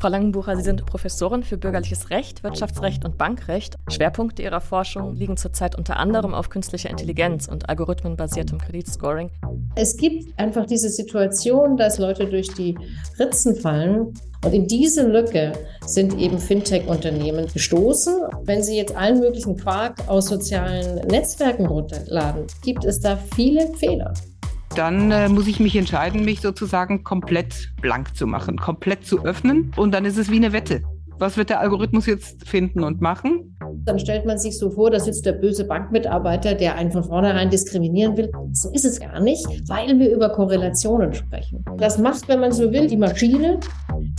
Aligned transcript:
Frau 0.00 0.08
Langenbucher, 0.08 0.56
Sie 0.56 0.62
sind 0.62 0.86
Professorin 0.86 1.42
für 1.42 1.58
bürgerliches 1.58 2.08
Recht, 2.08 2.42
Wirtschaftsrecht 2.42 3.04
und 3.04 3.18
Bankrecht. 3.18 3.76
Schwerpunkte 3.90 4.42
Ihrer 4.42 4.62
Forschung 4.62 5.14
liegen 5.14 5.36
zurzeit 5.36 5.76
unter 5.76 5.98
anderem 5.98 6.32
auf 6.32 6.48
künstlicher 6.48 6.88
Intelligenz 6.88 7.48
und 7.48 7.68
algorithmenbasiertem 7.68 8.58
Kreditscoring. 8.58 9.30
Es 9.74 9.98
gibt 9.98 10.38
einfach 10.38 10.64
diese 10.64 10.88
Situation, 10.88 11.76
dass 11.76 11.98
Leute 11.98 12.26
durch 12.26 12.48
die 12.54 12.78
Ritzen 13.18 13.56
fallen. 13.56 14.14
Und 14.42 14.54
in 14.54 14.66
diese 14.66 15.06
Lücke 15.06 15.52
sind 15.84 16.18
eben 16.18 16.38
Fintech-Unternehmen 16.38 17.46
gestoßen. 17.52 18.22
Wenn 18.44 18.62
Sie 18.62 18.78
jetzt 18.78 18.96
allen 18.96 19.20
möglichen 19.20 19.58
Quark 19.58 20.08
aus 20.08 20.28
sozialen 20.28 21.06
Netzwerken 21.08 21.66
runterladen, 21.66 22.46
gibt 22.62 22.86
es 22.86 23.00
da 23.00 23.18
viele 23.34 23.66
Fehler 23.74 24.14
dann 24.76 25.10
äh, 25.10 25.28
muss 25.28 25.46
ich 25.46 25.60
mich 25.60 25.76
entscheiden, 25.76 26.24
mich 26.24 26.40
sozusagen 26.40 27.02
komplett 27.02 27.70
blank 27.80 28.16
zu 28.16 28.26
machen, 28.26 28.58
komplett 28.58 29.04
zu 29.04 29.24
öffnen. 29.24 29.72
Und 29.76 29.92
dann 29.92 30.04
ist 30.04 30.16
es 30.16 30.30
wie 30.30 30.36
eine 30.36 30.52
Wette. 30.52 30.82
Was 31.20 31.36
wird 31.36 31.50
der 31.50 31.60
Algorithmus 31.60 32.06
jetzt 32.06 32.48
finden 32.48 32.82
und 32.82 33.02
machen? 33.02 33.54
Dann 33.84 33.98
stellt 33.98 34.24
man 34.24 34.38
sich 34.38 34.56
so 34.56 34.70
vor, 34.70 34.90
das 34.90 35.06
ist 35.06 35.26
der 35.26 35.32
böse 35.32 35.64
Bankmitarbeiter, 35.64 36.54
der 36.54 36.76
einen 36.76 36.90
von 36.90 37.04
vornherein 37.04 37.50
diskriminieren 37.50 38.16
will. 38.16 38.30
So 38.52 38.70
ist 38.70 38.86
es 38.86 38.98
gar 38.98 39.20
nicht, 39.20 39.46
weil 39.68 39.98
wir 39.98 40.14
über 40.14 40.30
Korrelationen 40.30 41.12
sprechen. 41.12 41.62
Das 41.76 41.98
macht, 41.98 42.26
wenn 42.28 42.40
man 42.40 42.52
so 42.52 42.72
will, 42.72 42.86
die 42.86 42.96
Maschine. 42.96 43.60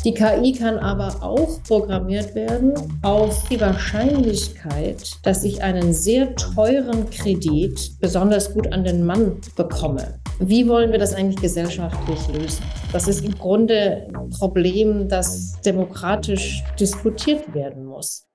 Die 0.06 0.14
KI 0.14 0.54
kann 0.54 0.78
aber 0.78 1.24
auch 1.24 1.64
programmiert 1.64 2.36
werden 2.36 2.74
auf 3.02 3.48
die 3.50 3.60
Wahrscheinlichkeit, 3.60 5.18
dass 5.24 5.44
ich 5.44 5.64
einen 5.64 5.94
sehr 5.94 6.36
teuren 6.36 7.10
Kredit 7.10 8.00
besonders 8.00 8.54
gut 8.54 8.72
an 8.72 8.84
den 8.84 9.04
Mann 9.04 9.38
bekomme. 9.56 10.21
Wie 10.44 10.68
wollen 10.68 10.92
wir 10.92 10.98
das 10.98 11.14
eigentlich 11.14 11.40
gesellschaftlich 11.40 12.28
lösen? 12.30 12.64
Das 12.92 13.08
ist 13.08 13.24
im 13.24 13.38
Grunde 13.38 14.08
ein 14.12 14.32
Problem, 14.32 15.08
das 15.08 15.62
demokratisch 15.62 16.64
diskutiert 16.80 17.54
werden 17.54 17.86
muss. 17.86 18.26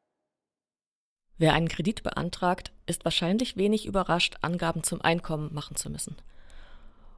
Wer 1.37 1.53
einen 1.55 1.67
Kredit 1.67 2.05
beantragt, 2.05 2.71
ist 2.87 3.05
wahrscheinlich 3.05 3.57
wenig 3.57 3.87
überrascht, 3.87 4.37
Angaben 4.41 4.85
zum 4.85 5.03
Einkommen 5.03 5.53
machen 5.53 5.75
zu 5.75 5.91
müssen. 5.91 6.15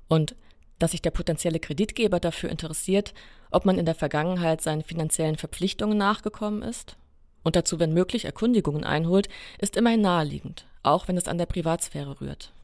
Und 0.09 0.35
dass 0.79 0.93
sich 0.93 1.03
der 1.03 1.11
potenzielle 1.11 1.61
Kreditgeber 1.61 2.19
dafür 2.19 2.49
interessiert, 2.49 3.13
ob 3.51 3.67
man 3.67 3.77
in 3.77 3.85
der 3.85 3.95
Vergangenheit 3.95 4.63
seinen 4.63 4.83
finanziellen 4.83 5.37
Verpflichtungen 5.37 5.99
nachgekommen 5.99 6.63
ist 6.63 6.97
und 7.43 7.57
dazu, 7.57 7.79
wenn 7.79 7.93
möglich, 7.93 8.25
Erkundigungen 8.25 8.85
einholt, 8.85 9.29
ist 9.59 9.77
immerhin 9.77 10.01
naheliegend, 10.01 10.67
auch 10.83 11.09
wenn 11.09 11.19
es 11.19 11.29
an 11.29 11.37
der 11.37 11.47
Privatsphäre 11.47 12.23
rührt. 12.23 12.55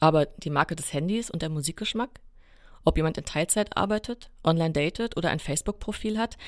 Aber 0.00 0.26
die 0.26 0.50
Marke 0.50 0.74
des 0.74 0.92
Handys 0.92 1.30
und 1.30 1.42
der 1.42 1.50
Musikgeschmack? 1.50 2.20
Ob 2.84 2.96
jemand 2.96 3.18
in 3.18 3.24
Teilzeit 3.24 3.76
arbeitet, 3.76 4.30
online 4.42 4.72
datet 4.72 5.16
oder 5.16 5.28
ein 5.30 5.38
Facebook-Profil 5.38 6.18
hat? 6.18 6.38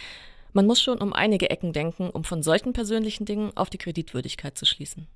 Man 0.55 0.67
muss 0.67 0.81
schon 0.81 0.99
um 0.99 1.13
einige 1.13 1.51
Ecken 1.51 1.73
denken, 1.73 2.11
um 2.11 2.25
von 2.25 2.43
solchen 2.43 2.73
persönlichen 2.73 3.27
Dingen 3.27 3.57
auf 3.57 3.71
die 3.71 3.79
Kreditwürdigkeit 3.79 4.57
zu 4.57 4.65
schließen. 4.67 5.07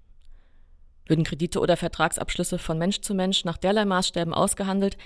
Würden 1.07 1.25
Kredite 1.25 1.61
oder 1.61 1.77
Vertragsabschlüsse 1.77 2.59
von 2.59 2.79
Mensch 2.79 3.01
zu 3.01 3.15
Mensch 3.15 3.45
nach 3.45 3.57
derlei 3.57 3.85
Maßstäben 3.85 4.35
ausgehandelt, 4.35 4.97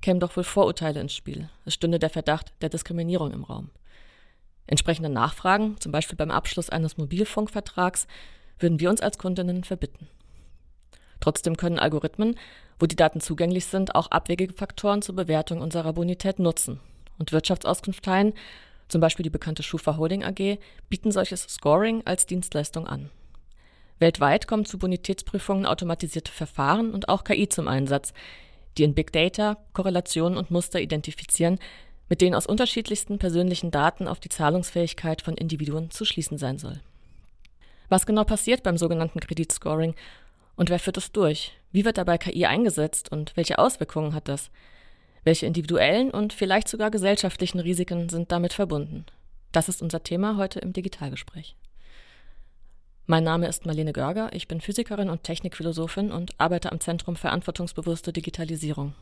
kämen 0.00 0.20
doch 0.20 0.36
wohl 0.36 0.44
Vorurteile 0.44 1.00
ins 1.00 1.14
Spiel. 1.14 1.50
Es 1.66 1.74
stünde 1.74 1.98
der 1.98 2.10
Verdacht 2.10 2.52
der 2.62 2.70
Diskriminierung 2.70 3.32
im 3.32 3.44
Raum. 3.44 3.70
Entsprechende 4.66 5.10
Nachfragen, 5.10 5.76
zum 5.80 5.92
Beispiel 5.92 6.16
beim 6.16 6.30
Abschluss 6.30 6.70
eines 6.70 6.96
Mobilfunkvertrags, 6.96 8.06
würden 8.58 8.80
wir 8.80 8.88
uns 8.88 9.00
als 9.00 9.18
Kundinnen 9.18 9.64
verbitten. 9.64 10.08
Trotzdem 11.18 11.56
können 11.56 11.78
Algorithmen, 11.78 12.36
wo 12.80 12.86
die 12.86 12.96
Daten 12.96 13.20
zugänglich 13.20 13.66
sind, 13.66 13.94
auch 13.94 14.10
abwegige 14.10 14.54
Faktoren 14.54 15.02
zur 15.02 15.14
Bewertung 15.14 15.60
unserer 15.60 15.92
Bonität 15.92 16.38
nutzen. 16.38 16.80
Und 17.18 17.32
Wirtschaftsauskunfteien, 17.32 18.32
zum 18.88 19.00
Beispiel 19.00 19.22
die 19.22 19.30
bekannte 19.30 19.62
Schufa 19.62 19.96
Holding 19.98 20.24
AG, 20.24 20.58
bieten 20.88 21.12
solches 21.12 21.42
Scoring 21.42 22.02
als 22.06 22.26
Dienstleistung 22.26 22.86
an. 22.86 23.10
Weltweit 23.98 24.46
kommen 24.46 24.64
zu 24.64 24.78
Bonitätsprüfungen 24.78 25.66
automatisierte 25.66 26.32
Verfahren 26.32 26.92
und 26.92 27.10
auch 27.10 27.22
KI 27.22 27.48
zum 27.48 27.68
Einsatz, 27.68 28.14
die 28.78 28.84
in 28.84 28.94
Big 28.94 29.12
Data 29.12 29.58
Korrelationen 29.74 30.38
und 30.38 30.50
Muster 30.50 30.80
identifizieren, 30.80 31.58
mit 32.08 32.22
denen 32.22 32.34
aus 32.34 32.46
unterschiedlichsten 32.46 33.18
persönlichen 33.18 33.70
Daten 33.70 34.08
auf 34.08 34.18
die 34.18 34.30
Zahlungsfähigkeit 34.30 35.20
von 35.20 35.34
Individuen 35.34 35.90
zu 35.90 36.06
schließen 36.06 36.38
sein 36.38 36.58
soll. 36.58 36.80
Was 37.90 38.06
genau 38.06 38.24
passiert 38.24 38.62
beim 38.62 38.78
sogenannten 38.78 39.20
Kreditscoring 39.20 39.94
und 40.56 40.70
wer 40.70 40.78
führt 40.78 40.96
es 40.96 41.12
durch? 41.12 41.59
Wie 41.72 41.84
wird 41.84 41.98
dabei 41.98 42.18
KI 42.18 42.46
eingesetzt 42.46 43.12
und 43.12 43.36
welche 43.36 43.58
Auswirkungen 43.58 44.14
hat 44.14 44.28
das? 44.28 44.50
Welche 45.22 45.46
individuellen 45.46 46.10
und 46.10 46.32
vielleicht 46.32 46.68
sogar 46.68 46.90
gesellschaftlichen 46.90 47.60
Risiken 47.60 48.08
sind 48.08 48.32
damit 48.32 48.52
verbunden? 48.52 49.06
Das 49.52 49.68
ist 49.68 49.82
unser 49.82 50.02
Thema 50.02 50.36
heute 50.36 50.58
im 50.60 50.72
Digitalgespräch. 50.72 51.56
Mein 53.06 53.24
Name 53.24 53.48
ist 53.48 53.66
Marlene 53.66 53.92
Görger, 53.92 54.32
ich 54.32 54.48
bin 54.48 54.60
Physikerin 54.60 55.10
und 55.10 55.24
Technikphilosophin 55.24 56.12
und 56.12 56.38
arbeite 56.38 56.70
am 56.70 56.80
Zentrum 56.80 57.16
Verantwortungsbewusste 57.16 58.12
Digitalisierung. 58.12 58.94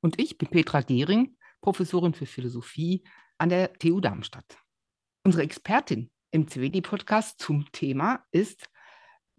Und 0.00 0.18
ich 0.18 0.38
bin 0.38 0.48
Petra 0.48 0.80
Gehring, 0.80 1.36
Professorin 1.60 2.14
für 2.14 2.26
Philosophie 2.26 3.02
an 3.38 3.50
der 3.50 3.72
TU 3.74 4.00
Darmstadt. 4.00 4.56
Unsere 5.24 5.42
Expertin 5.42 6.10
im 6.30 6.48
CWD-Podcast 6.48 7.38
zum 7.38 7.70
Thema 7.72 8.24
ist 8.30 8.70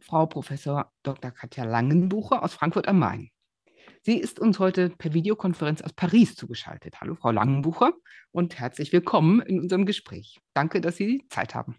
Frau 0.02 0.26
Professor 0.26 0.92
Dr. 1.04 1.32
Katja 1.32 1.64
Langenbucher 1.64 2.44
aus 2.44 2.54
Frankfurt 2.54 2.88
am 2.88 3.00
Main. 3.00 3.30
Sie 4.02 4.18
ist 4.18 4.40
uns 4.40 4.58
heute 4.58 4.90
per 4.90 5.14
Videokonferenz 5.14 5.82
aus 5.82 5.94
Paris 5.94 6.36
zugeschaltet. 6.36 7.00
Hallo, 7.02 7.16
Frau 7.16 7.30
Langenbucher, 7.30 7.94
und 8.32 8.60
herzlich 8.60 8.92
willkommen 8.92 9.42
in 9.42 9.60
unserem 9.60 9.86
Gespräch. 9.86 10.40
Danke, 10.56 10.82
dass 10.82 10.96
Sie 10.96 11.24
Zeit 11.30 11.54
haben. 11.54 11.76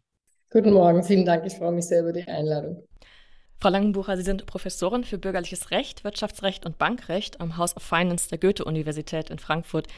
Guten 0.50 0.72
Morgen, 0.72 1.02
vielen 1.02 1.24
Dank. 1.24 1.44
Ich 1.46 1.54
freue 1.54 1.72
mich 1.72 1.86
sehr 1.86 2.02
über 2.02 2.12
die 2.12 2.22
Einladung. 2.22 2.86
Frau 3.58 3.70
Langenbucher, 3.70 4.16
Sie 4.16 4.22
sind 4.22 4.46
Professorin 4.46 5.02
für 5.02 5.18
bürgerliches 5.18 5.72
Recht, 5.72 6.04
Wirtschaftsrecht 6.04 6.64
und 6.64 6.78
Bankrecht 6.78 7.40
am 7.40 7.56
House 7.56 7.76
of 7.76 7.82
Finance 7.82 8.28
der 8.28 8.38
Goethe-Universität 8.38 9.30
in 9.30 9.40
Frankfurt. 9.40 9.88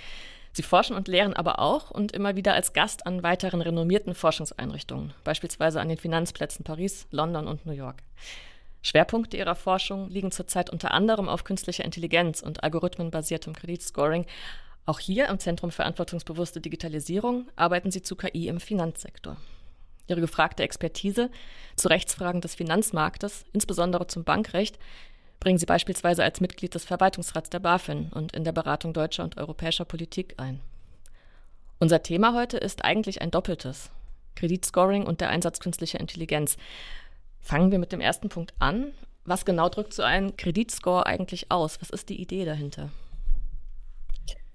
Sie 0.54 0.62
forschen 0.62 0.94
und 0.94 1.08
lehren 1.08 1.34
aber 1.34 1.58
auch 1.58 1.90
und 1.90 2.12
immer 2.12 2.36
wieder 2.36 2.54
als 2.54 2.72
Gast 2.72 3.06
an 3.06 3.24
weiteren 3.24 3.60
renommierten 3.60 4.14
Forschungseinrichtungen, 4.14 5.12
beispielsweise 5.24 5.80
an 5.80 5.88
den 5.88 5.98
Finanzplätzen 5.98 6.64
Paris, 6.64 7.08
London 7.10 7.48
und 7.48 7.66
New 7.66 7.72
York. 7.72 8.02
Schwerpunkte 8.80 9.36
ihrer 9.36 9.56
Forschung 9.56 10.08
liegen 10.10 10.30
zurzeit 10.30 10.70
unter 10.70 10.92
anderem 10.92 11.28
auf 11.28 11.42
künstlicher 11.42 11.84
Intelligenz 11.84 12.40
und 12.40 12.62
algorithmenbasiertem 12.62 13.52
Kreditscoring. 13.54 14.26
Auch 14.86 15.00
hier 15.00 15.28
am 15.28 15.40
Zentrum 15.40 15.72
Verantwortungsbewusste 15.72 16.60
Digitalisierung 16.60 17.48
arbeiten 17.56 17.90
sie 17.90 18.02
zu 18.02 18.14
KI 18.14 18.46
im 18.46 18.60
Finanzsektor. 18.60 19.36
Ihre 20.06 20.20
gefragte 20.20 20.62
Expertise 20.62 21.30
zu 21.74 21.88
Rechtsfragen 21.88 22.42
des 22.42 22.54
Finanzmarktes, 22.54 23.44
insbesondere 23.52 24.06
zum 24.06 24.22
Bankrecht, 24.22 24.78
bringen 25.40 25.58
sie 25.58 25.66
beispielsweise 25.66 26.24
als 26.24 26.40
Mitglied 26.40 26.74
des 26.74 26.84
Verwaltungsrats 26.84 27.50
der 27.50 27.60
BaFin 27.60 28.10
und 28.14 28.34
in 28.34 28.44
der 28.44 28.52
Beratung 28.52 28.92
deutscher 28.92 29.24
und 29.24 29.36
europäischer 29.36 29.84
Politik 29.84 30.34
ein. 30.38 30.60
Unser 31.78 32.02
Thema 32.02 32.34
heute 32.34 32.56
ist 32.56 32.84
eigentlich 32.84 33.20
ein 33.20 33.30
doppeltes. 33.30 33.90
Kreditscoring 34.36 35.06
und 35.06 35.20
der 35.20 35.28
Einsatz 35.28 35.60
künstlicher 35.60 36.00
Intelligenz. 36.00 36.56
Fangen 37.40 37.70
wir 37.70 37.78
mit 37.78 37.92
dem 37.92 38.00
ersten 38.00 38.28
Punkt 38.28 38.54
an. 38.58 38.92
Was 39.24 39.44
genau 39.44 39.68
drückt 39.68 39.92
so 39.94 40.02
ein 40.02 40.36
Kreditscore 40.36 41.06
eigentlich 41.06 41.50
aus? 41.50 41.80
Was 41.80 41.90
ist 41.90 42.08
die 42.08 42.20
Idee 42.20 42.44
dahinter? 42.44 42.90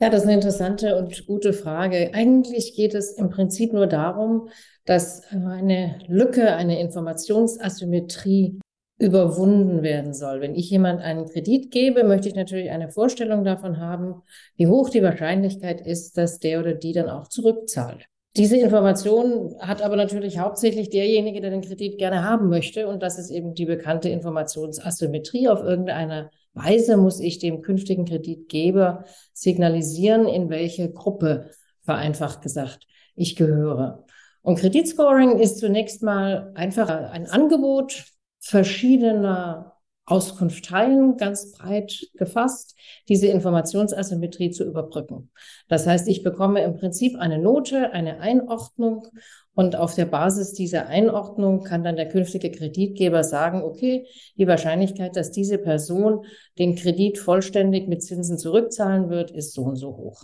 Ja, 0.01 0.09
das 0.09 0.21
ist 0.21 0.27
eine 0.27 0.35
interessante 0.35 0.95
und 0.95 1.27
gute 1.27 1.51
Frage. 1.51 2.11
Eigentlich 2.13 2.73
geht 2.75 2.93
es 2.93 3.11
im 3.11 3.29
Prinzip 3.29 3.73
nur 3.73 3.85
darum, 3.85 4.49
dass 4.85 5.23
eine 5.27 5.99
Lücke, 6.07 6.55
eine 6.55 6.79
Informationsasymmetrie 6.79 8.59
überwunden 8.99 9.81
werden 9.81 10.13
soll. 10.13 10.41
Wenn 10.41 10.55
ich 10.55 10.69
jemand 10.69 11.01
einen 11.01 11.25
Kredit 11.25 11.71
gebe, 11.71 12.03
möchte 12.03 12.27
ich 12.27 12.35
natürlich 12.35 12.69
eine 12.69 12.89
Vorstellung 12.89 13.43
davon 13.45 13.79
haben, 13.79 14.21
wie 14.57 14.67
hoch 14.67 14.89
die 14.89 15.01
Wahrscheinlichkeit 15.01 15.81
ist, 15.81 16.17
dass 16.17 16.39
der 16.39 16.59
oder 16.59 16.73
die 16.73 16.91
dann 16.91 17.09
auch 17.09 17.29
zurückzahlt. 17.29 18.05
Diese 18.35 18.57
Information 18.57 19.55
hat 19.59 19.81
aber 19.81 19.95
natürlich 19.95 20.37
hauptsächlich 20.37 20.89
derjenige, 20.89 21.41
der 21.41 21.49
den 21.49 21.61
Kredit 21.61 21.97
gerne 21.97 22.23
haben 22.23 22.49
möchte. 22.49 22.87
Und 22.87 23.01
das 23.01 23.17
ist 23.17 23.31
eben 23.31 23.53
die 23.53 23.65
bekannte 23.65 24.09
Informationsasymmetrie. 24.09 25.47
Auf 25.47 25.63
irgendeine 25.63 26.29
Weise 26.53 26.97
muss 26.97 27.19
ich 27.19 27.39
dem 27.39 27.61
künftigen 27.61 28.05
Kreditgeber 28.05 29.05
signalisieren, 29.33 30.27
in 30.27 30.49
welche 30.49 30.91
Gruppe, 30.91 31.49
vereinfacht 31.83 32.41
gesagt, 32.43 32.85
ich 33.15 33.35
gehöre. 33.35 34.05
Und 34.41 34.59
Kreditscoring 34.59 35.39
ist 35.39 35.57
zunächst 35.57 36.03
mal 36.03 36.51
einfach 36.53 36.89
ein 36.89 37.27
Angebot 37.27 38.05
verschiedener 38.39 39.79
Auskunfteien 40.09 41.17
ganz 41.17 41.51
breit 41.51 42.07
gefasst, 42.15 42.75
diese 43.07 43.27
Informationsasymmetrie 43.27 44.49
zu 44.49 44.63
überbrücken. 44.65 45.29
Das 45.67 45.85
heißt, 45.85 46.07
ich 46.07 46.23
bekomme 46.23 46.63
im 46.63 46.75
Prinzip 46.75 47.17
eine 47.17 47.37
Note, 47.37 47.91
eine 47.91 48.19
Einordnung 48.19 49.07
und 49.53 49.75
auf 49.75 49.93
der 49.93 50.05
Basis 50.05 50.53
dieser 50.53 50.87
Einordnung 50.87 51.63
kann 51.63 51.83
dann 51.83 51.95
der 51.95 52.07
künftige 52.07 52.49
Kreditgeber 52.49 53.23
sagen, 53.23 53.61
okay, 53.61 54.07
die 54.35 54.47
Wahrscheinlichkeit, 54.47 55.15
dass 55.15 55.31
diese 55.31 55.59
Person 55.59 56.25
den 56.57 56.75
Kredit 56.75 57.19
vollständig 57.19 57.87
mit 57.87 58.01
Zinsen 58.01 58.37
zurückzahlen 58.39 59.09
wird, 59.09 59.31
ist 59.31 59.53
so 59.53 59.63
und 59.63 59.75
so 59.75 59.95
hoch. 59.95 60.23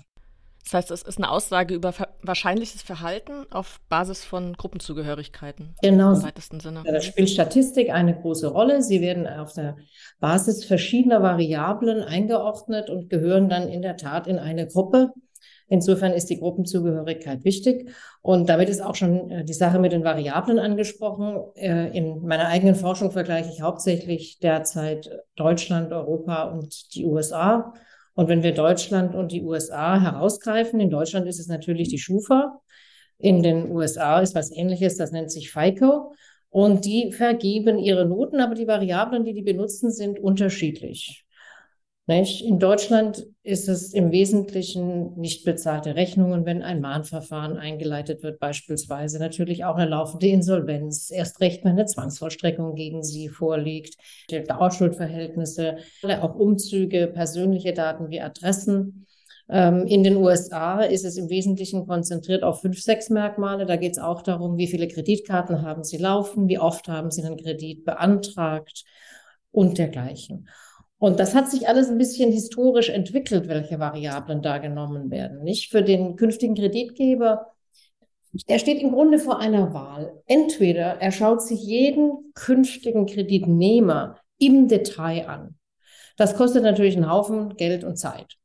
Das 0.65 0.73
heißt, 0.73 0.91
es 0.91 1.03
ist 1.03 1.17
eine 1.17 1.29
Aussage 1.29 1.75
über 1.75 1.93
wahrscheinliches 2.23 2.81
Verhalten 2.81 3.45
auf 3.51 3.79
Basis 3.87 4.25
von 4.25 4.53
Gruppenzugehörigkeiten. 4.53 5.75
Genau. 5.83 6.13
Im 6.13 6.23
weitesten 6.23 6.59
Sinne. 6.59 6.81
Da 6.83 7.01
spielt 7.01 7.29
Statistik 7.29 7.91
eine 7.91 8.19
große 8.19 8.47
Rolle. 8.47 8.81
Sie 8.81 8.99
werden 8.99 9.27
auf 9.27 9.53
der 9.53 9.77
Basis 10.19 10.65
verschiedener 10.65 11.21
Variablen 11.21 12.01
eingeordnet 12.01 12.89
und 12.89 13.11
gehören 13.11 13.47
dann 13.47 13.69
in 13.69 13.83
der 13.83 13.95
Tat 13.95 14.25
in 14.25 14.39
eine 14.39 14.65
Gruppe. 14.65 15.13
Insofern 15.67 16.13
ist 16.13 16.31
die 16.31 16.39
Gruppenzugehörigkeit 16.39 17.43
wichtig. 17.43 17.91
Und 18.21 18.49
damit 18.49 18.69
ist 18.69 18.81
auch 18.81 18.95
schon 18.95 19.29
äh, 19.29 19.45
die 19.45 19.53
Sache 19.53 19.77
mit 19.77 19.91
den 19.91 20.03
Variablen 20.03 20.57
angesprochen. 20.57 21.43
Äh, 21.55 21.95
in 21.95 22.23
meiner 22.23 22.47
eigenen 22.47 22.75
Forschung 22.75 23.11
vergleiche 23.11 23.51
ich 23.51 23.61
hauptsächlich 23.61 24.39
derzeit 24.39 25.09
Deutschland, 25.35 25.91
Europa 25.91 26.43
und 26.45 26.95
die 26.95 27.05
USA. 27.05 27.73
Und 28.15 28.29
wenn 28.29 28.43
wir 28.43 28.53
Deutschland 28.53 29.13
und 29.13 29.31
die 29.31 29.43
USA 29.43 29.99
herausgreifen, 29.99 30.79
in 30.79 30.89
Deutschland 30.89 31.27
ist 31.27 31.39
es 31.39 31.47
natürlich 31.47 31.89
die 31.89 31.99
Schufa. 31.99 32.61
In 33.17 33.43
den 33.43 33.69
USA 33.71 34.19
ist 34.21 34.35
was 34.35 34.51
ähnliches, 34.51 34.97
das 34.97 35.11
nennt 35.11 35.31
sich 35.31 35.51
FICO. 35.51 36.13
Und 36.49 36.85
die 36.85 37.11
vergeben 37.11 37.77
ihre 37.77 38.05
Noten, 38.05 38.39
aber 38.39 38.55
die 38.55 38.67
Variablen, 38.67 39.25
die 39.25 39.33
die 39.33 39.41
benutzen, 39.41 39.91
sind 39.91 40.19
unterschiedlich. 40.19 41.25
Nicht? 42.07 42.41
In 42.41 42.59
Deutschland 42.59 43.27
ist 43.45 43.69
es 43.69 43.93
im 43.93 44.11
Wesentlichen 44.11 45.13
nicht 45.19 45.45
bezahlte 45.45 45.95
Rechnungen, 45.95 46.45
wenn 46.47 46.63
ein 46.63 46.81
Mahnverfahren 46.81 47.57
eingeleitet 47.57 48.23
wird, 48.23 48.39
beispielsweise. 48.39 49.19
Natürlich 49.19 49.63
auch 49.65 49.75
eine 49.75 49.87
laufende 49.87 50.25
Insolvenz, 50.27 51.11
erst 51.11 51.39
recht, 51.41 51.63
wenn 51.63 51.73
eine 51.73 51.85
Zwangsvollstreckung 51.85 52.73
gegen 52.73 53.03
sie 53.03 53.29
vorliegt, 53.29 53.97
Dauerschuldverhältnisse, 54.31 55.77
auch 56.21 56.33
Umzüge, 56.33 57.05
persönliche 57.05 57.73
Daten 57.73 58.09
wie 58.09 58.19
Adressen. 58.19 59.05
Ähm, 59.47 59.85
in 59.85 60.03
den 60.03 60.17
USA 60.17 60.81
ist 60.81 61.05
es 61.05 61.15
im 61.15 61.29
Wesentlichen 61.29 61.85
konzentriert 61.85 62.41
auf 62.41 62.61
fünf, 62.61 62.81
sechs 62.81 63.11
Merkmale. 63.11 63.67
Da 63.67 63.75
geht 63.75 63.91
es 63.91 63.99
auch 63.99 64.23
darum, 64.23 64.57
wie 64.57 64.67
viele 64.67 64.87
Kreditkarten 64.87 65.61
haben 65.61 65.83
Sie 65.83 65.97
laufen, 65.97 66.49
wie 66.49 66.57
oft 66.57 66.87
haben 66.87 67.11
Sie 67.11 67.23
einen 67.23 67.37
Kredit 67.37 67.85
beantragt 67.85 68.85
und 69.51 69.77
dergleichen. 69.77 70.47
Und 70.97 71.19
das 71.19 71.35
hat 71.35 71.49
sich 71.51 71.67
alles 71.67 71.89
ein 71.89 71.97
bisschen 71.97 72.31
historisch 72.31 72.89
entwickelt, 72.89 73.47
welche 73.47 73.79
Variablen 73.79 74.41
da 74.41 74.57
genommen 74.57 75.11
werden. 75.11 75.43
Nicht 75.43 75.71
für 75.71 75.83
den 75.83 76.15
künftigen 76.15 76.55
Kreditgeber. 76.55 77.53
Er 78.47 78.59
steht 78.59 78.81
im 78.81 78.91
Grunde 78.91 79.19
vor 79.19 79.39
einer 79.39 79.73
Wahl. 79.73 80.21
Entweder 80.25 81.01
er 81.01 81.11
schaut 81.11 81.41
sich 81.41 81.61
jeden 81.61 82.31
künftigen 82.33 83.05
Kreditnehmer 83.05 84.17
im 84.37 84.67
Detail 84.67 85.27
an. 85.27 85.55
Das 86.17 86.35
kostet 86.35 86.63
natürlich 86.63 86.95
einen 86.95 87.11
Haufen 87.11 87.55
Geld 87.57 87.83
und 87.83 87.97
Zeit. 87.97 88.37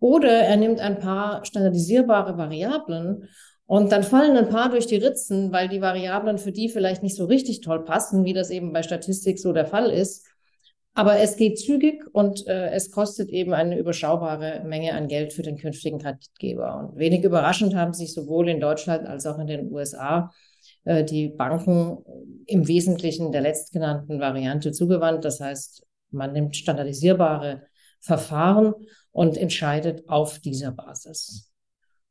Oder 0.00 0.40
er 0.40 0.56
nimmt 0.56 0.80
ein 0.80 0.98
paar 0.98 1.44
standardisierbare 1.44 2.36
Variablen 2.36 3.28
und 3.66 3.92
dann 3.92 4.02
fallen 4.02 4.36
ein 4.36 4.48
paar 4.48 4.68
durch 4.68 4.86
die 4.86 4.96
Ritzen, 4.96 5.52
weil 5.52 5.68
die 5.68 5.80
Variablen 5.80 6.38
für 6.38 6.52
die 6.52 6.68
vielleicht 6.68 7.02
nicht 7.02 7.16
so 7.16 7.24
richtig 7.24 7.60
toll 7.60 7.84
passen, 7.84 8.24
wie 8.24 8.34
das 8.34 8.50
eben 8.50 8.72
bei 8.72 8.82
Statistik 8.82 9.38
so 9.38 9.52
der 9.52 9.66
Fall 9.66 9.90
ist. 9.90 10.26
Aber 10.96 11.18
es 11.18 11.36
geht 11.36 11.58
zügig 11.58 12.04
und 12.12 12.46
äh, 12.46 12.70
es 12.70 12.92
kostet 12.92 13.28
eben 13.28 13.52
eine 13.52 13.76
überschaubare 13.76 14.62
Menge 14.64 14.94
an 14.94 15.08
Geld 15.08 15.32
für 15.32 15.42
den 15.42 15.58
künftigen 15.58 15.98
Kreditgeber. 15.98 16.78
Und 16.78 16.98
wenig 16.98 17.24
überraschend 17.24 17.74
haben 17.74 17.92
sich 17.92 18.14
sowohl 18.14 18.48
in 18.48 18.60
Deutschland 18.60 19.04
als 19.06 19.26
auch 19.26 19.40
in 19.40 19.48
den 19.48 19.72
USA 19.72 20.30
äh, 20.84 21.02
die 21.02 21.30
Banken 21.30 21.98
im 22.46 22.68
Wesentlichen 22.68 23.32
der 23.32 23.40
letztgenannten 23.40 24.20
Variante 24.20 24.70
zugewandt. 24.70 25.24
Das 25.24 25.40
heißt, 25.40 25.84
man 26.12 26.32
nimmt 26.32 26.54
standardisierbare 26.54 27.66
Verfahren 27.98 28.74
und 29.10 29.36
entscheidet 29.36 30.08
auf 30.08 30.38
dieser 30.38 30.70
Basis. 30.70 31.50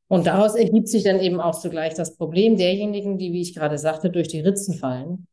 Und 0.10 0.28
daraus 0.28 0.56
ergibt 0.56 0.90
sich 0.90 1.04
dann 1.04 1.22
eben 1.22 1.40
auch 1.40 1.58
zugleich 1.58 1.94
das 1.94 2.18
Problem 2.18 2.58
derjenigen, 2.58 3.18
die, 3.18 3.32
wie 3.32 3.42
ich 3.42 3.56
gerade 3.56 3.78
sagte, 3.78 4.10
durch 4.10 4.28
die 4.28 4.42
Ritzen 4.42 4.74
fallen 4.74 5.26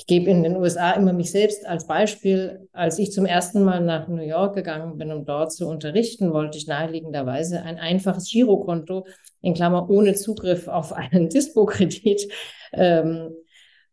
ich 0.00 0.06
gebe 0.06 0.30
in 0.30 0.42
den 0.42 0.56
USA 0.56 0.92
immer 0.92 1.12
mich 1.12 1.30
selbst 1.30 1.66
als 1.66 1.86
Beispiel. 1.86 2.66
Als 2.72 2.98
ich 2.98 3.12
zum 3.12 3.26
ersten 3.26 3.62
Mal 3.62 3.82
nach 3.82 4.08
New 4.08 4.22
York 4.22 4.54
gegangen 4.54 4.96
bin, 4.96 5.12
um 5.12 5.26
dort 5.26 5.52
zu 5.52 5.68
unterrichten, 5.68 6.32
wollte 6.32 6.56
ich 6.56 6.66
naheliegenderweise 6.66 7.60
ein 7.60 7.76
einfaches 7.76 8.30
Girokonto, 8.30 9.06
in 9.42 9.52
Klammer 9.52 9.90
ohne 9.90 10.14
Zugriff 10.14 10.68
auf 10.68 10.92
einen 10.94 11.28
Dispo-Kredit, 11.28 12.32
ähm, 12.72 13.28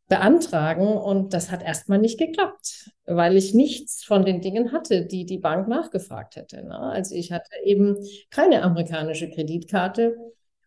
beantragen. 0.07 0.87
Und 0.87 1.33
das 1.33 1.51
hat 1.51 1.61
erstmal 1.61 1.99
nicht 1.99 2.17
geklappt, 2.17 2.89
weil 3.05 3.35
ich 3.35 3.53
nichts 3.53 4.05
von 4.05 4.23
den 4.23 4.39
Dingen 4.39 4.71
hatte, 4.71 5.05
die 5.05 5.25
die 5.25 5.39
Bank 5.39 5.67
nachgefragt 5.67 6.37
hätte. 6.37 6.63
Ne? 6.63 6.79
Also 6.79 7.15
ich 7.15 7.33
hatte 7.33 7.51
eben 7.65 7.97
keine 8.31 8.63
amerikanische 8.63 9.29
Kreditkarte 9.29 10.15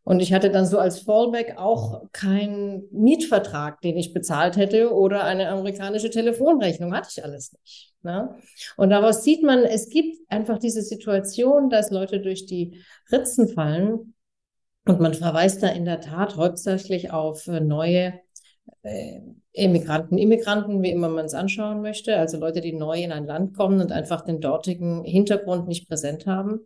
und 0.02 0.20
ich 0.20 0.32
hatte 0.32 0.50
dann 0.50 0.67
so 0.67 0.79
als 0.79 1.00
Fallback 1.00 1.56
auch 1.58 2.02
keinen 2.12 2.88
Mietvertrag, 2.91 3.81
den 3.82 3.97
ich 3.97 4.14
bezahlt 4.14 4.56
hätte 4.56 4.94
oder 4.94 5.25
eine 5.25 5.49
amerikanische 5.50 6.11
Telefonrechnung. 6.11 6.94
Hatte 6.94 7.11
ich 7.17 7.25
alles 7.25 7.52
nicht. 7.52 7.93
Ne? 8.02 8.35
Und 8.76 8.91
daraus 8.91 9.23
sieht 9.25 9.43
man, 9.43 9.61
es 9.61 9.91
gibt 9.91 10.19
einfach 10.31 10.58
diese 10.58 10.82
Situation, 10.82 11.69
dass 11.69 11.91
Leute 11.91 12.20
durch 12.20 12.47
die 12.47 12.82
Ritzen 13.12 13.49
fallen. 13.49 14.14
Und 14.87 15.00
man 15.00 15.12
verweist 15.12 15.62
da 15.62 15.69
in 15.69 15.85
der 15.85 16.00
Tat 16.00 16.37
hauptsächlich 16.37 17.12
auf 17.12 17.46
neue 17.46 18.14
äh, 18.82 19.20
Immigranten, 19.53 20.17
Immigranten, 20.17 20.82
wie 20.82 20.91
immer 20.91 21.08
man 21.11 21.26
es 21.26 21.35
anschauen 21.35 21.82
möchte. 21.82 22.17
Also 22.17 22.38
Leute, 22.38 22.62
die 22.62 22.73
neu 22.73 23.03
in 23.03 23.12
ein 23.12 23.26
Land 23.26 23.55
kommen 23.55 23.81
und 23.81 23.93
einfach 23.93 24.23
den 24.23 24.41
dortigen 24.41 25.05
Hintergrund 25.05 25.69
nicht 25.69 25.88
präsent 25.88 26.26
haben. 26.26 26.61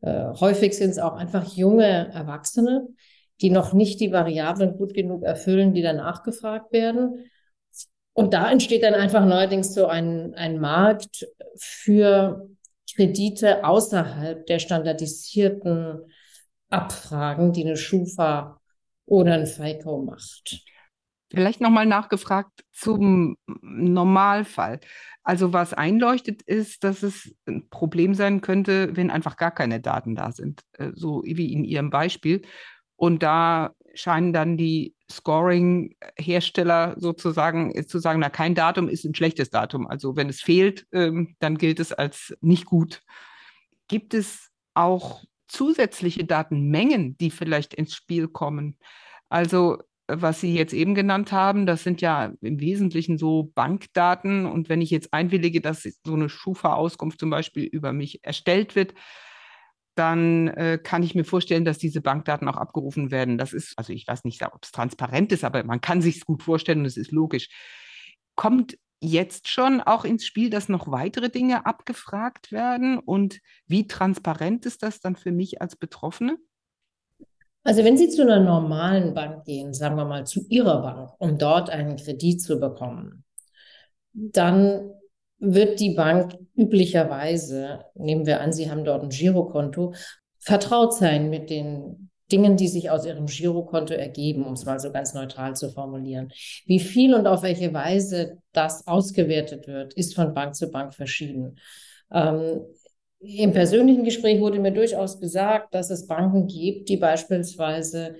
Äh, 0.00 0.26
häufig 0.40 0.76
sind 0.76 0.90
es 0.90 0.98
auch 0.98 1.14
einfach 1.14 1.56
junge 1.56 2.12
Erwachsene, 2.12 2.88
die 3.40 3.50
noch 3.50 3.72
nicht 3.72 4.00
die 4.00 4.12
Variablen 4.12 4.76
gut 4.76 4.94
genug 4.94 5.22
erfüllen, 5.22 5.74
die 5.74 5.82
danach 5.82 6.22
gefragt 6.22 6.72
werden. 6.72 7.30
Und 8.12 8.32
da 8.32 8.50
entsteht 8.50 8.82
dann 8.82 8.94
einfach 8.94 9.26
neuerdings 9.26 9.74
so 9.74 9.86
ein, 9.86 10.34
ein 10.34 10.58
Markt 10.58 11.26
für 11.56 12.48
Kredite 12.94 13.64
außerhalb 13.64 14.46
der 14.46 14.58
standardisierten 14.58 16.00
Abfragen, 16.70 17.52
die 17.52 17.64
eine 17.64 17.76
Schufa 17.76 18.60
oder 19.04 19.34
ein 19.34 19.46
FICO 19.46 20.02
macht. 20.02 20.62
Vielleicht 21.30 21.60
nochmal 21.60 21.86
nachgefragt 21.86 22.64
zum 22.72 23.36
Normalfall. 23.46 24.80
Also 25.26 25.52
was 25.52 25.74
einleuchtet 25.74 26.42
ist, 26.42 26.84
dass 26.84 27.02
es 27.02 27.34
ein 27.46 27.68
Problem 27.68 28.14
sein 28.14 28.42
könnte, 28.42 28.94
wenn 28.96 29.10
einfach 29.10 29.36
gar 29.36 29.50
keine 29.50 29.80
Daten 29.80 30.14
da 30.14 30.30
sind, 30.30 30.62
äh, 30.74 30.92
so 30.94 31.24
wie 31.24 31.52
in 31.52 31.64
Ihrem 31.64 31.90
Beispiel. 31.90 32.42
Und 32.94 33.24
da 33.24 33.74
scheinen 33.94 34.32
dann 34.32 34.56
die 34.56 34.94
Scoring-Hersteller 35.10 36.94
sozusagen 36.98 37.74
zu 37.88 37.98
sagen, 37.98 38.20
na, 38.20 38.30
kein 38.30 38.54
Datum 38.54 38.88
ist 38.88 39.04
ein 39.04 39.16
schlechtes 39.16 39.50
Datum. 39.50 39.88
Also 39.88 40.14
wenn 40.14 40.28
es 40.28 40.40
fehlt, 40.40 40.86
ähm, 40.92 41.34
dann 41.40 41.58
gilt 41.58 41.80
es 41.80 41.92
als 41.92 42.32
nicht 42.40 42.64
gut. 42.64 43.02
Gibt 43.88 44.14
es 44.14 44.52
auch 44.74 45.24
zusätzliche 45.48 46.24
Datenmengen, 46.24 47.16
die 47.18 47.32
vielleicht 47.32 47.74
ins 47.74 47.94
Spiel 47.94 48.28
kommen? 48.28 48.76
Also 49.28 49.78
was 50.08 50.40
Sie 50.40 50.54
jetzt 50.54 50.72
eben 50.72 50.94
genannt 50.94 51.32
haben, 51.32 51.66
das 51.66 51.82
sind 51.82 52.00
ja 52.00 52.32
im 52.40 52.60
Wesentlichen 52.60 53.18
so 53.18 53.50
Bankdaten. 53.54 54.46
Und 54.46 54.68
wenn 54.68 54.80
ich 54.80 54.90
jetzt 54.90 55.12
einwillige, 55.12 55.60
dass 55.60 55.82
so 56.04 56.14
eine 56.14 56.28
Schufa-Auskunft 56.28 57.18
zum 57.18 57.30
Beispiel 57.30 57.64
über 57.64 57.92
mich 57.92 58.24
erstellt 58.24 58.76
wird, 58.76 58.94
dann 59.96 60.48
äh, 60.48 60.78
kann 60.82 61.02
ich 61.02 61.14
mir 61.14 61.24
vorstellen, 61.24 61.64
dass 61.64 61.78
diese 61.78 62.02
Bankdaten 62.02 62.48
auch 62.48 62.58
abgerufen 62.58 63.10
werden. 63.10 63.38
Das 63.38 63.52
ist, 63.52 63.74
also 63.76 63.92
ich 63.92 64.06
weiß 64.06 64.24
nicht, 64.24 64.44
ob 64.44 64.62
es 64.62 64.70
transparent 64.70 65.32
ist, 65.32 65.42
aber 65.42 65.64
man 65.64 65.80
kann 65.80 66.02
sich 66.02 66.18
es 66.18 66.26
gut 66.26 66.42
vorstellen 66.42 66.80
und 66.80 66.84
es 66.86 66.98
ist 66.98 67.12
logisch. 67.12 67.48
Kommt 68.36 68.76
jetzt 69.00 69.48
schon 69.48 69.80
auch 69.80 70.04
ins 70.04 70.26
Spiel, 70.26 70.50
dass 70.50 70.68
noch 70.68 70.90
weitere 70.90 71.30
Dinge 71.30 71.66
abgefragt 71.66 72.52
werden? 72.52 72.98
Und 72.98 73.40
wie 73.66 73.86
transparent 73.86 74.66
ist 74.66 74.82
das 74.82 75.00
dann 75.00 75.16
für 75.16 75.32
mich 75.32 75.62
als 75.62 75.76
Betroffene? 75.76 76.38
Also 77.66 77.82
wenn 77.82 77.96
Sie 77.96 78.08
zu 78.08 78.22
einer 78.22 78.38
normalen 78.38 79.12
Bank 79.12 79.44
gehen, 79.44 79.74
sagen 79.74 79.96
wir 79.96 80.04
mal 80.04 80.24
zu 80.24 80.46
Ihrer 80.48 80.82
Bank, 80.82 81.10
um 81.18 81.36
dort 81.36 81.68
einen 81.68 81.96
Kredit 81.96 82.40
zu 82.40 82.60
bekommen, 82.60 83.24
dann 84.12 84.92
wird 85.40 85.80
die 85.80 85.94
Bank 85.94 86.38
üblicherweise, 86.54 87.80
nehmen 87.94 88.24
wir 88.24 88.40
an, 88.40 88.52
Sie 88.52 88.70
haben 88.70 88.84
dort 88.84 89.02
ein 89.02 89.08
Girokonto, 89.08 89.94
vertraut 90.38 90.94
sein 90.94 91.28
mit 91.28 91.50
den 91.50 92.08
Dingen, 92.30 92.56
die 92.56 92.68
sich 92.68 92.88
aus 92.88 93.04
Ihrem 93.04 93.26
Girokonto 93.26 93.94
ergeben, 93.94 94.44
um 94.44 94.52
es 94.52 94.64
mal 94.64 94.78
so 94.78 94.92
ganz 94.92 95.12
neutral 95.12 95.56
zu 95.56 95.68
formulieren. 95.72 96.30
Wie 96.66 96.78
viel 96.78 97.16
und 97.16 97.26
auf 97.26 97.42
welche 97.42 97.74
Weise 97.74 98.38
das 98.52 98.86
ausgewertet 98.86 99.66
wird, 99.66 99.92
ist 99.94 100.14
von 100.14 100.34
Bank 100.34 100.54
zu 100.54 100.70
Bank 100.70 100.94
verschieden. 100.94 101.58
Ähm, 102.12 102.60
im 103.20 103.52
persönlichen 103.52 104.04
Gespräch 104.04 104.40
wurde 104.40 104.58
mir 104.58 104.72
durchaus 104.72 105.20
gesagt, 105.20 105.74
dass 105.74 105.90
es 105.90 106.06
Banken 106.06 106.46
gibt, 106.46 106.88
die 106.88 106.96
beispielsweise 106.96 108.16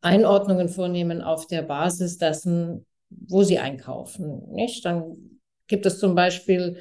Einordnungen 0.00 0.68
vornehmen 0.68 1.20
auf 1.22 1.46
der 1.46 1.62
Basis 1.62 2.18
dessen, 2.18 2.86
wo 3.10 3.42
sie 3.42 3.58
einkaufen. 3.58 4.50
Nicht? 4.52 4.84
Dann 4.84 5.40
gibt 5.66 5.86
es 5.86 5.98
zum 5.98 6.14
Beispiel 6.14 6.78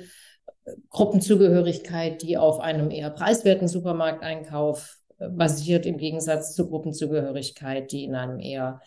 Gruppenzugehörigkeit, 0.89 2.21
die 2.21 2.37
auf 2.37 2.59
einem 2.59 2.91
eher 2.91 3.09
preiswerten 3.09 3.67
Supermarkteinkauf 3.67 4.97
basiert 5.17 5.85
im 5.85 5.97
Gegensatz 5.97 6.55
zur 6.55 6.69
Gruppenzugehörigkeit, 6.69 7.91
die 7.91 8.05
in 8.05 8.15
einem 8.15 8.39
eher 8.39 8.81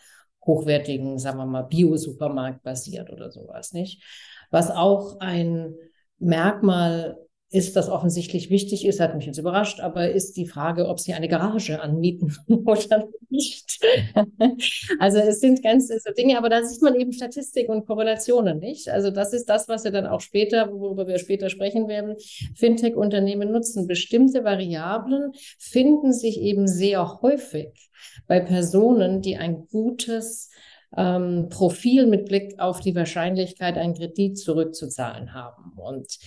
hochwertigen, 0.45 1.19
sagen 1.19 1.37
wir 1.37 1.45
mal, 1.45 1.63
Bio-Supermarkt 1.63 2.63
basiert 2.63 3.11
oder 3.11 3.31
sowas, 3.31 3.71
nicht? 3.71 4.03
Was 4.49 4.71
auch 4.71 5.19
ein 5.19 5.75
Merkmal 6.17 7.17
ist, 7.53 7.75
das 7.75 7.87
offensichtlich 7.87 8.49
wichtig 8.49 8.85
ist, 8.85 8.99
hat 8.99 9.15
mich 9.15 9.27
jetzt 9.27 9.37
überrascht, 9.37 9.79
aber 9.79 10.09
ist 10.09 10.37
die 10.37 10.47
Frage, 10.47 10.87
ob 10.87 10.99
sie 10.99 11.13
eine 11.13 11.27
Garage 11.27 11.79
anmieten 11.81 12.35
oder 12.65 13.07
nicht. 13.29 13.79
also 14.99 15.19
es 15.19 15.39
sind 15.39 15.61
ganz 15.61 15.87
so 15.87 16.11
Dinge, 16.17 16.37
aber 16.37 16.49
da 16.49 16.63
sieht 16.63 16.81
man 16.81 16.95
eben 16.95 17.13
Statistik 17.13 17.69
und 17.69 17.85
Korrelationen 17.85 18.57
nicht. 18.57 18.89
Also 18.89 19.11
das 19.11 19.33
ist 19.33 19.47
das, 19.49 19.67
was 19.69 19.83
wir 19.83 19.91
dann 19.91 20.07
auch 20.07 20.21
später, 20.21 20.71
worüber 20.73 21.07
wir 21.07 21.19
später 21.19 21.49
sprechen 21.51 21.87
werden, 21.87 22.15
Fintech-Unternehmen 22.55 23.51
nutzen. 23.51 23.85
Bestimmte 23.87 24.43
Variablen 24.43 25.31
finden 25.59 26.11
sich 26.11 26.41
eben 26.41 26.67
sehr 26.67 27.21
häufig 27.21 27.91
bei 28.27 28.39
Personen, 28.39 29.21
die 29.21 29.37
ein 29.37 29.67
gutes 29.67 30.49
ähm, 30.95 31.47
Profil 31.49 32.07
mit 32.07 32.25
Blick 32.25 32.59
auf 32.59 32.79
die 32.79 32.95
Wahrscheinlichkeit, 32.95 33.77
einen 33.77 33.95
Kredit 33.95 34.37
zurückzuzahlen 34.37 35.33
haben. 35.33 35.73
Und 35.75 36.17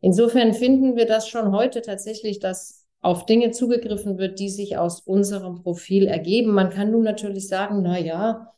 insofern 0.00 0.52
finden 0.52 0.96
wir 0.96 1.06
das 1.06 1.28
schon 1.28 1.52
heute 1.52 1.82
tatsächlich, 1.82 2.38
dass 2.38 2.86
auf 3.00 3.26
Dinge 3.26 3.52
zugegriffen 3.52 4.18
wird, 4.18 4.40
die 4.40 4.48
sich 4.48 4.76
aus 4.76 5.00
unserem 5.00 5.62
Profil 5.62 6.06
ergeben. 6.06 6.52
Man 6.52 6.70
kann 6.70 6.90
nun 6.90 7.04
natürlich 7.04 7.46
sagen, 7.46 7.82
na 7.82 7.98
ja, 7.98 8.52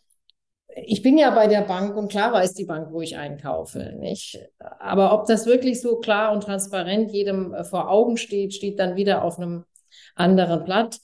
ich 0.75 1.03
bin 1.03 1.19
ja 1.19 1.31
bei 1.31 1.47
der 1.47 1.63
Bank 1.63 1.97
und 1.97 2.11
klar 2.11 2.33
weiß 2.33 2.55
die 2.55 2.65
Bank, 2.65 2.93
wo 2.93 3.01
ich 3.01 3.17
einkaufe, 3.17 3.95
nicht? 3.99 4.39
Aber 4.79 5.13
ob 5.13 5.27
das 5.27 5.47
wirklich 5.47 5.81
so 5.81 5.99
klar 5.99 6.33
und 6.33 6.45
transparent 6.45 7.11
jedem 7.11 7.53
äh, 7.53 7.65
vor 7.65 7.91
Augen 7.91 8.17
steht, 8.17 8.55
steht 8.55 8.79
dann 8.79 8.97
wieder 8.97 9.25
auf 9.25 9.39
einem 9.39 9.65
anderen 10.15 10.65
Blatt. 10.65 10.99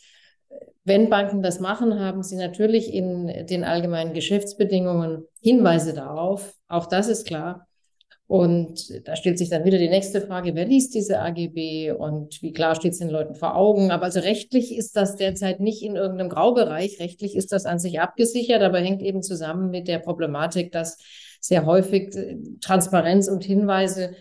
Wenn 0.85 1.09
Banken 1.09 1.43
das 1.43 1.61
machen, 1.61 1.99
haben 1.99 2.23
sie 2.23 2.37
natürlich 2.37 2.93
in 2.93 3.47
den 3.47 3.65
allgemeinen 3.65 4.13
Geschäftsbedingungen 4.13 5.25
Hinweise 5.41 5.95
darauf. 5.95 6.55
Auch 6.69 6.87
das 6.87 7.09
ist 7.09 7.27
klar. 7.27 7.67
Und 8.27 9.07
da 9.07 9.17
stellt 9.17 9.39
sich 9.39 9.51
dann 9.51 9.65
wieder 9.65 9.79
die 9.79 9.89
nächste 9.89 10.21
Frage, 10.21 10.55
wer 10.55 10.65
liest 10.65 10.95
diese 10.95 11.21
AGB 11.21 11.93
und 11.93 12.41
wie 12.43 12.53
klar 12.53 12.75
steht 12.75 12.93
es 12.93 12.99
den 12.99 13.11
Leuten 13.11 13.35
vor 13.35 13.55
Augen? 13.55 13.91
Aber 13.91 14.05
also 14.05 14.21
rechtlich 14.21 14.77
ist 14.77 14.97
das 14.97 15.17
derzeit 15.17 15.61
nicht 15.61 15.83
in 15.83 15.97
irgendeinem 15.97 16.31
Graubereich. 16.31 17.01
Rechtlich 17.01 17.37
ist 17.37 17.53
das 17.53 17.67
an 17.67 17.79
sich 17.79 18.01
abgesichert, 18.01 18.63
aber 18.63 18.79
hängt 18.79 19.03
eben 19.03 19.23
zusammen 19.23 19.71
mit 19.71 19.89
der 19.89 19.99
Problematik, 19.99 20.73
dass 20.73 20.99
sehr 21.41 21.67
häufig 21.67 22.15
äh, 22.15 22.37
Transparenz 22.63 23.29
und 23.29 23.45
Hinweise 23.45 24.15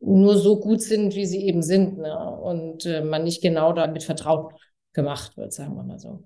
nur 0.00 0.36
so 0.36 0.58
gut 0.58 0.80
sind, 0.82 1.14
wie 1.14 1.26
sie 1.26 1.46
eben 1.46 1.62
sind. 1.62 1.98
Ne? 1.98 2.38
Und 2.42 2.86
äh, 2.86 3.02
man 3.02 3.22
nicht 3.22 3.40
genau 3.40 3.72
damit 3.72 4.02
vertraut 4.02 4.52
gemacht 4.98 5.36
wird, 5.36 5.52
sagen 5.52 5.76
wir 5.76 5.84
mal 5.84 6.00
so. 6.00 6.24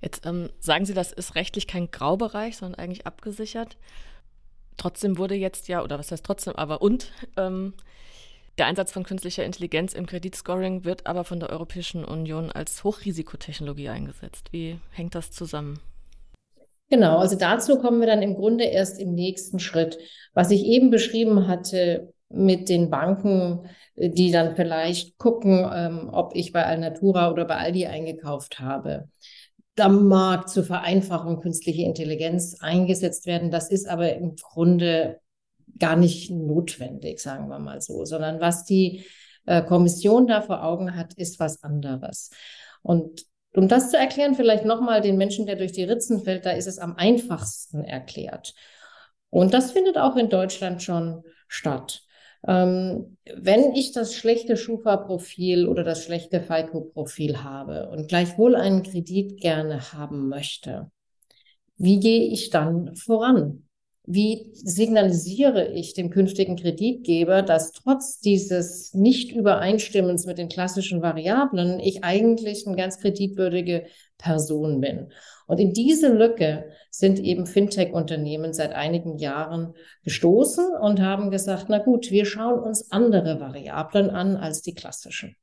Jetzt 0.00 0.24
ähm, 0.24 0.50
sagen 0.60 0.86
Sie, 0.86 0.94
das 0.94 1.10
ist 1.10 1.34
rechtlich 1.34 1.66
kein 1.66 1.90
Graubereich, 1.90 2.56
sondern 2.56 2.78
eigentlich 2.78 3.06
abgesichert. 3.06 3.76
Trotzdem 4.76 5.18
wurde 5.18 5.34
jetzt 5.34 5.66
ja, 5.66 5.82
oder 5.82 5.98
was 5.98 6.12
heißt 6.12 6.24
trotzdem, 6.24 6.54
aber 6.54 6.80
und 6.80 7.10
ähm, 7.36 7.74
der 8.56 8.66
Einsatz 8.66 8.92
von 8.92 9.02
künstlicher 9.02 9.44
Intelligenz 9.44 9.94
im 9.94 10.06
Kreditscoring 10.06 10.84
wird 10.84 11.08
aber 11.08 11.24
von 11.24 11.40
der 11.40 11.50
Europäischen 11.50 12.04
Union 12.04 12.52
als 12.52 12.84
Hochrisikotechnologie 12.84 13.88
eingesetzt. 13.88 14.52
Wie 14.52 14.78
hängt 14.92 15.16
das 15.16 15.32
zusammen? 15.32 15.80
Genau, 16.88 17.18
also 17.18 17.36
dazu 17.36 17.80
kommen 17.80 17.98
wir 17.98 18.06
dann 18.06 18.22
im 18.22 18.36
Grunde 18.36 18.64
erst 18.64 19.00
im 19.00 19.14
nächsten 19.14 19.58
Schritt. 19.58 19.98
Was 20.32 20.52
ich 20.52 20.64
eben 20.64 20.90
beschrieben 20.90 21.48
hatte 21.48 22.14
mit 22.28 22.68
den 22.68 22.90
Banken, 22.90 23.68
die 23.96 24.30
dann 24.30 24.54
vielleicht 24.54 25.18
gucken, 25.18 25.68
ähm, 25.72 26.10
ob 26.12 26.34
ich 26.34 26.52
bei 26.52 26.64
Alnatura 26.64 27.30
oder 27.30 27.44
bei 27.44 27.56
Aldi 27.56 27.86
eingekauft 27.86 28.60
habe. 28.60 29.08
Da 29.74 29.88
mag 29.88 30.48
zur 30.48 30.64
Vereinfachung 30.64 31.40
künstliche 31.40 31.82
Intelligenz 31.82 32.56
eingesetzt 32.60 33.26
werden. 33.26 33.50
Das 33.50 33.70
ist 33.70 33.88
aber 33.88 34.14
im 34.14 34.36
Grunde 34.36 35.20
gar 35.78 35.96
nicht 35.96 36.30
notwendig, 36.30 37.20
sagen 37.20 37.48
wir 37.48 37.58
mal 37.58 37.80
so, 37.80 38.04
sondern 38.04 38.40
was 38.40 38.64
die 38.64 39.04
äh, 39.46 39.62
Kommission 39.62 40.26
da 40.26 40.42
vor 40.42 40.64
Augen 40.64 40.96
hat, 40.96 41.14
ist 41.14 41.40
was 41.40 41.62
anderes. 41.62 42.30
Und 42.82 43.24
um 43.54 43.68
das 43.68 43.90
zu 43.90 43.96
erklären, 43.96 44.34
vielleicht 44.34 44.64
nochmal 44.64 45.00
den 45.00 45.16
Menschen, 45.16 45.46
der 45.46 45.56
durch 45.56 45.72
die 45.72 45.84
Ritzen 45.84 46.22
fällt, 46.22 46.44
da 46.44 46.50
ist 46.50 46.66
es 46.66 46.78
am 46.78 46.96
einfachsten 46.96 47.82
erklärt. 47.82 48.54
Und 49.30 49.54
das 49.54 49.72
findet 49.72 49.96
auch 49.96 50.16
in 50.16 50.28
Deutschland 50.28 50.82
schon 50.82 51.22
statt. 51.48 52.02
Ähm, 52.48 53.18
wenn 53.36 53.74
ich 53.74 53.92
das 53.92 54.14
schlechte 54.14 54.56
Schufa-Profil 54.56 55.68
oder 55.68 55.84
das 55.84 56.02
schlechte 56.02 56.40
FICO-Profil 56.40 57.44
habe 57.44 57.90
und 57.90 58.08
gleichwohl 58.08 58.56
einen 58.56 58.82
Kredit 58.82 59.38
gerne 59.38 59.92
haben 59.92 60.28
möchte, 60.28 60.90
wie 61.76 62.00
gehe 62.00 62.26
ich 62.32 62.50
dann 62.50 62.96
voran? 62.96 63.67
Wie 64.10 64.50
signalisiere 64.54 65.68
ich 65.68 65.92
dem 65.92 66.08
künftigen 66.08 66.56
Kreditgeber, 66.56 67.42
dass 67.42 67.72
trotz 67.72 68.20
dieses 68.20 68.94
Nicht-Übereinstimmens 68.94 70.24
mit 70.24 70.38
den 70.38 70.48
klassischen 70.48 71.02
Variablen 71.02 71.78
ich 71.78 72.04
eigentlich 72.04 72.66
eine 72.66 72.74
ganz 72.74 73.00
kreditwürdige 73.00 73.84
Person 74.16 74.80
bin? 74.80 75.12
Und 75.46 75.60
in 75.60 75.74
diese 75.74 76.08
Lücke 76.08 76.70
sind 76.90 77.20
eben 77.20 77.44
Fintech-Unternehmen 77.44 78.54
seit 78.54 78.72
einigen 78.72 79.18
Jahren 79.18 79.74
gestoßen 80.04 80.64
und 80.80 81.02
haben 81.02 81.30
gesagt, 81.30 81.66
na 81.68 81.76
gut, 81.76 82.10
wir 82.10 82.24
schauen 82.24 82.60
uns 82.60 82.90
andere 82.90 83.40
Variablen 83.40 84.08
an 84.08 84.38
als 84.38 84.62
die 84.62 84.74
klassischen. 84.74 85.36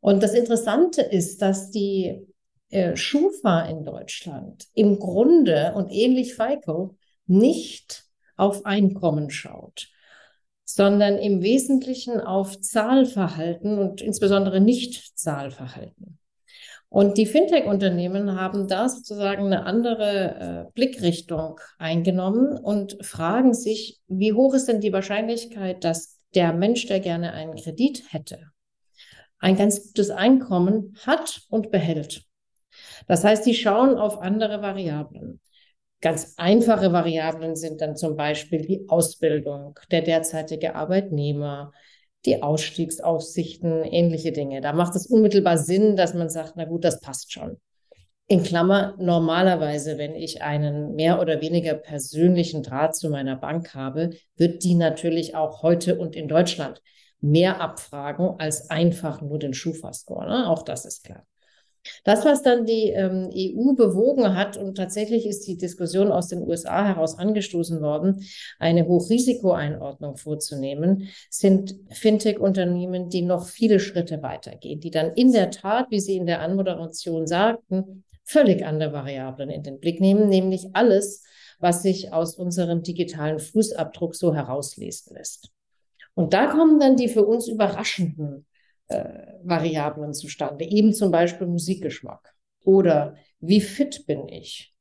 Und 0.00 0.20
das 0.24 0.34
Interessante 0.34 1.00
ist, 1.00 1.40
dass 1.42 1.70
die 1.70 2.26
äh, 2.70 2.96
Schufa 2.96 3.66
in 3.66 3.84
Deutschland 3.84 4.64
im 4.74 4.98
Grunde 4.98 5.74
und 5.76 5.92
ähnlich 5.92 6.34
FICO 6.34 6.96
nicht 7.26 8.04
auf 8.36 8.66
Einkommen 8.66 9.30
schaut, 9.30 9.88
sondern 10.64 11.18
im 11.18 11.42
Wesentlichen 11.42 12.20
auf 12.20 12.60
Zahlverhalten 12.60 13.78
und 13.78 14.00
insbesondere 14.00 14.60
Nicht-Zahlverhalten. 14.60 16.18
Und 16.88 17.18
die 17.18 17.26
Fintech-Unternehmen 17.26 18.40
haben 18.40 18.68
da 18.68 18.88
sozusagen 18.88 19.46
eine 19.46 19.66
andere 19.66 20.68
äh, 20.68 20.72
Blickrichtung 20.74 21.58
eingenommen 21.76 22.56
und 22.56 23.04
fragen 23.04 23.52
sich, 23.52 24.00
wie 24.06 24.32
hoch 24.32 24.54
ist 24.54 24.68
denn 24.68 24.80
die 24.80 24.92
Wahrscheinlichkeit, 24.92 25.82
dass 25.82 26.20
der 26.36 26.52
Mensch, 26.52 26.86
der 26.86 27.00
gerne 27.00 27.32
einen 27.32 27.56
Kredit 27.56 28.04
hätte, 28.12 28.52
ein 29.38 29.56
ganz 29.56 29.88
gutes 29.88 30.10
Einkommen 30.10 30.96
hat 31.04 31.42
und 31.48 31.72
behält. 31.72 32.24
Das 33.08 33.24
heißt, 33.24 33.44
die 33.44 33.54
schauen 33.54 33.96
auf 33.96 34.20
andere 34.20 34.62
Variablen. 34.62 35.40
Ganz 36.04 36.34
einfache 36.36 36.92
Variablen 36.92 37.56
sind 37.56 37.80
dann 37.80 37.96
zum 37.96 38.14
Beispiel 38.14 38.60
die 38.60 38.86
Ausbildung, 38.90 39.78
der 39.90 40.02
derzeitige 40.02 40.74
Arbeitnehmer, 40.74 41.72
die 42.26 42.42
Ausstiegsaussichten, 42.42 43.82
ähnliche 43.84 44.30
Dinge. 44.30 44.60
Da 44.60 44.74
macht 44.74 44.96
es 44.96 45.06
unmittelbar 45.06 45.56
Sinn, 45.56 45.96
dass 45.96 46.12
man 46.12 46.28
sagt, 46.28 46.56
na 46.56 46.66
gut, 46.66 46.84
das 46.84 47.00
passt 47.00 47.32
schon. 47.32 47.56
In 48.26 48.42
Klammer, 48.42 48.94
normalerweise, 48.98 49.96
wenn 49.96 50.14
ich 50.14 50.42
einen 50.42 50.94
mehr 50.94 51.22
oder 51.22 51.40
weniger 51.40 51.72
persönlichen 51.72 52.62
Draht 52.62 52.94
zu 52.94 53.08
meiner 53.08 53.36
Bank 53.36 53.74
habe, 53.74 54.10
wird 54.36 54.62
die 54.62 54.74
natürlich 54.74 55.34
auch 55.34 55.62
heute 55.62 55.98
und 55.98 56.16
in 56.16 56.28
Deutschland 56.28 56.82
mehr 57.22 57.62
abfragen 57.62 58.34
als 58.36 58.68
einfach 58.68 59.22
nur 59.22 59.38
den 59.38 59.54
Schufa-Score. 59.54 60.28
Ne? 60.28 60.50
Auch 60.50 60.64
das 60.64 60.84
ist 60.84 61.02
klar. 61.02 61.24
Das, 62.04 62.24
was 62.24 62.42
dann 62.42 62.64
die 62.64 62.90
ähm, 62.90 63.30
EU 63.34 63.74
bewogen 63.74 64.34
hat, 64.36 64.56
und 64.56 64.76
tatsächlich 64.76 65.26
ist 65.26 65.46
die 65.46 65.56
Diskussion 65.56 66.10
aus 66.10 66.28
den 66.28 66.42
USA 66.42 66.84
heraus 66.84 67.18
angestoßen 67.18 67.80
worden, 67.80 68.24
eine 68.58 68.86
Hochrisikoeinordnung 68.86 70.16
vorzunehmen, 70.16 71.08
sind 71.30 71.76
Fintech-Unternehmen, 71.90 73.08
die 73.08 73.22
noch 73.22 73.46
viele 73.46 73.80
Schritte 73.80 74.22
weitergehen, 74.22 74.80
die 74.80 74.90
dann 74.90 75.12
in 75.14 75.32
der 75.32 75.50
Tat, 75.50 75.90
wie 75.90 76.00
Sie 76.00 76.16
in 76.16 76.26
der 76.26 76.40
Anmoderation 76.40 77.26
sagten, 77.26 78.04
völlig 78.24 78.64
andere 78.64 78.92
Variablen 78.92 79.50
in 79.50 79.62
den 79.62 79.78
Blick 79.78 80.00
nehmen, 80.00 80.28
nämlich 80.28 80.68
alles, 80.72 81.22
was 81.58 81.82
sich 81.82 82.12
aus 82.12 82.36
unserem 82.36 82.82
digitalen 82.82 83.38
Fußabdruck 83.38 84.14
so 84.14 84.34
herauslesen 84.34 85.16
lässt. 85.16 85.50
Und 86.14 86.32
da 86.32 86.46
kommen 86.46 86.78
dann 86.80 86.96
die 86.96 87.08
für 87.08 87.24
uns 87.24 87.48
überraschenden 87.48 88.46
äh, 88.88 89.04
Variablen 89.42 90.14
zustande. 90.14 90.64
Eben 90.64 90.92
zum 90.92 91.10
Beispiel 91.10 91.46
Musikgeschmack 91.46 92.34
oder 92.64 93.16
wie 93.40 93.60
fit 93.60 94.06
bin 94.06 94.28
ich? 94.28 94.74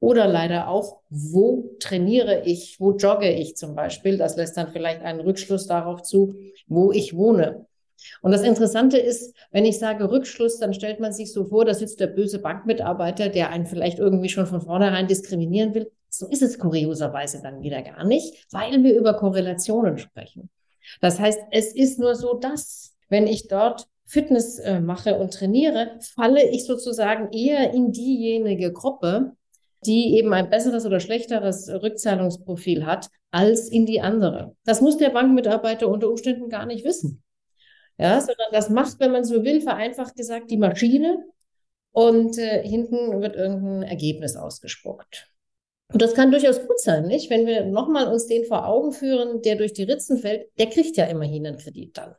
Oder 0.00 0.26
leider 0.26 0.68
auch, 0.68 1.00
wo 1.10 1.76
trainiere 1.78 2.42
ich, 2.44 2.80
wo 2.80 2.96
jogge 2.96 3.30
ich 3.30 3.56
zum 3.56 3.76
Beispiel. 3.76 4.18
Das 4.18 4.36
lässt 4.36 4.56
dann 4.56 4.72
vielleicht 4.72 5.00
einen 5.02 5.20
Rückschluss 5.20 5.68
darauf 5.68 6.02
zu, 6.02 6.34
wo 6.66 6.90
ich 6.90 7.16
wohne. 7.16 7.66
Und 8.20 8.32
das 8.32 8.42
Interessante 8.42 8.98
ist, 8.98 9.34
wenn 9.52 9.64
ich 9.64 9.78
sage 9.78 10.10
Rückschluss, 10.10 10.58
dann 10.58 10.74
stellt 10.74 10.98
man 10.98 11.12
sich 11.12 11.32
so 11.32 11.44
vor, 11.44 11.64
da 11.64 11.72
sitzt 11.72 12.00
der 12.00 12.08
böse 12.08 12.40
Bankmitarbeiter, 12.40 13.28
der 13.28 13.50
einen 13.50 13.66
vielleicht 13.66 14.00
irgendwie 14.00 14.28
schon 14.28 14.46
von 14.46 14.60
vornherein 14.60 15.06
diskriminieren 15.06 15.74
will. 15.74 15.90
So 16.08 16.26
ist 16.28 16.42
es 16.42 16.58
kurioserweise 16.58 17.40
dann 17.40 17.62
wieder 17.62 17.82
gar 17.82 18.04
nicht, 18.04 18.46
weil 18.52 18.82
wir 18.82 18.98
über 18.98 19.14
Korrelationen 19.14 19.98
sprechen. 19.98 20.50
Das 21.00 21.20
heißt, 21.20 21.38
es 21.52 21.74
ist 21.74 21.98
nur 21.98 22.16
so, 22.16 22.34
dass 22.34 22.91
wenn 23.12 23.26
ich 23.26 23.46
dort 23.46 23.86
Fitness 24.06 24.58
äh, 24.58 24.80
mache 24.80 25.18
und 25.18 25.34
trainiere, 25.34 25.98
falle 26.14 26.48
ich 26.48 26.64
sozusagen 26.64 27.30
eher 27.30 27.72
in 27.74 27.92
diejenige 27.92 28.72
Gruppe, 28.72 29.36
die 29.84 30.16
eben 30.16 30.32
ein 30.32 30.48
besseres 30.48 30.86
oder 30.86 30.98
schlechteres 30.98 31.68
Rückzahlungsprofil 31.68 32.86
hat, 32.86 33.10
als 33.30 33.68
in 33.68 33.84
die 33.84 34.00
andere. 34.00 34.56
Das 34.64 34.80
muss 34.80 34.96
der 34.96 35.10
Bankmitarbeiter 35.10 35.88
unter 35.88 36.08
Umständen 36.08 36.48
gar 36.48 36.64
nicht 36.64 36.86
wissen. 36.86 37.22
Ja, 37.98 38.18
sondern 38.18 38.48
das 38.50 38.70
macht, 38.70 38.98
wenn 38.98 39.12
man 39.12 39.24
so 39.24 39.44
will, 39.44 39.60
vereinfacht 39.60 40.16
gesagt, 40.16 40.50
die 40.50 40.56
Maschine 40.56 41.22
und 41.90 42.38
äh, 42.38 42.66
hinten 42.66 43.20
wird 43.20 43.36
irgendein 43.36 43.82
Ergebnis 43.82 44.36
ausgespuckt. 44.36 45.28
Und 45.92 46.00
das 46.00 46.14
kann 46.14 46.30
durchaus 46.30 46.66
gut 46.66 46.80
sein, 46.80 47.06
nicht? 47.06 47.28
Wenn 47.28 47.46
wir 47.46 47.66
nochmal 47.66 48.08
uns 48.08 48.26
den 48.26 48.46
vor 48.46 48.66
Augen 48.66 48.92
führen, 48.92 49.42
der 49.42 49.56
durch 49.56 49.74
die 49.74 49.82
Ritzen 49.82 50.16
fällt, 50.16 50.46
der 50.58 50.70
kriegt 50.70 50.96
ja 50.96 51.04
immerhin 51.04 51.46
einen 51.46 51.58
Kredit 51.58 51.98
dann. 51.98 52.14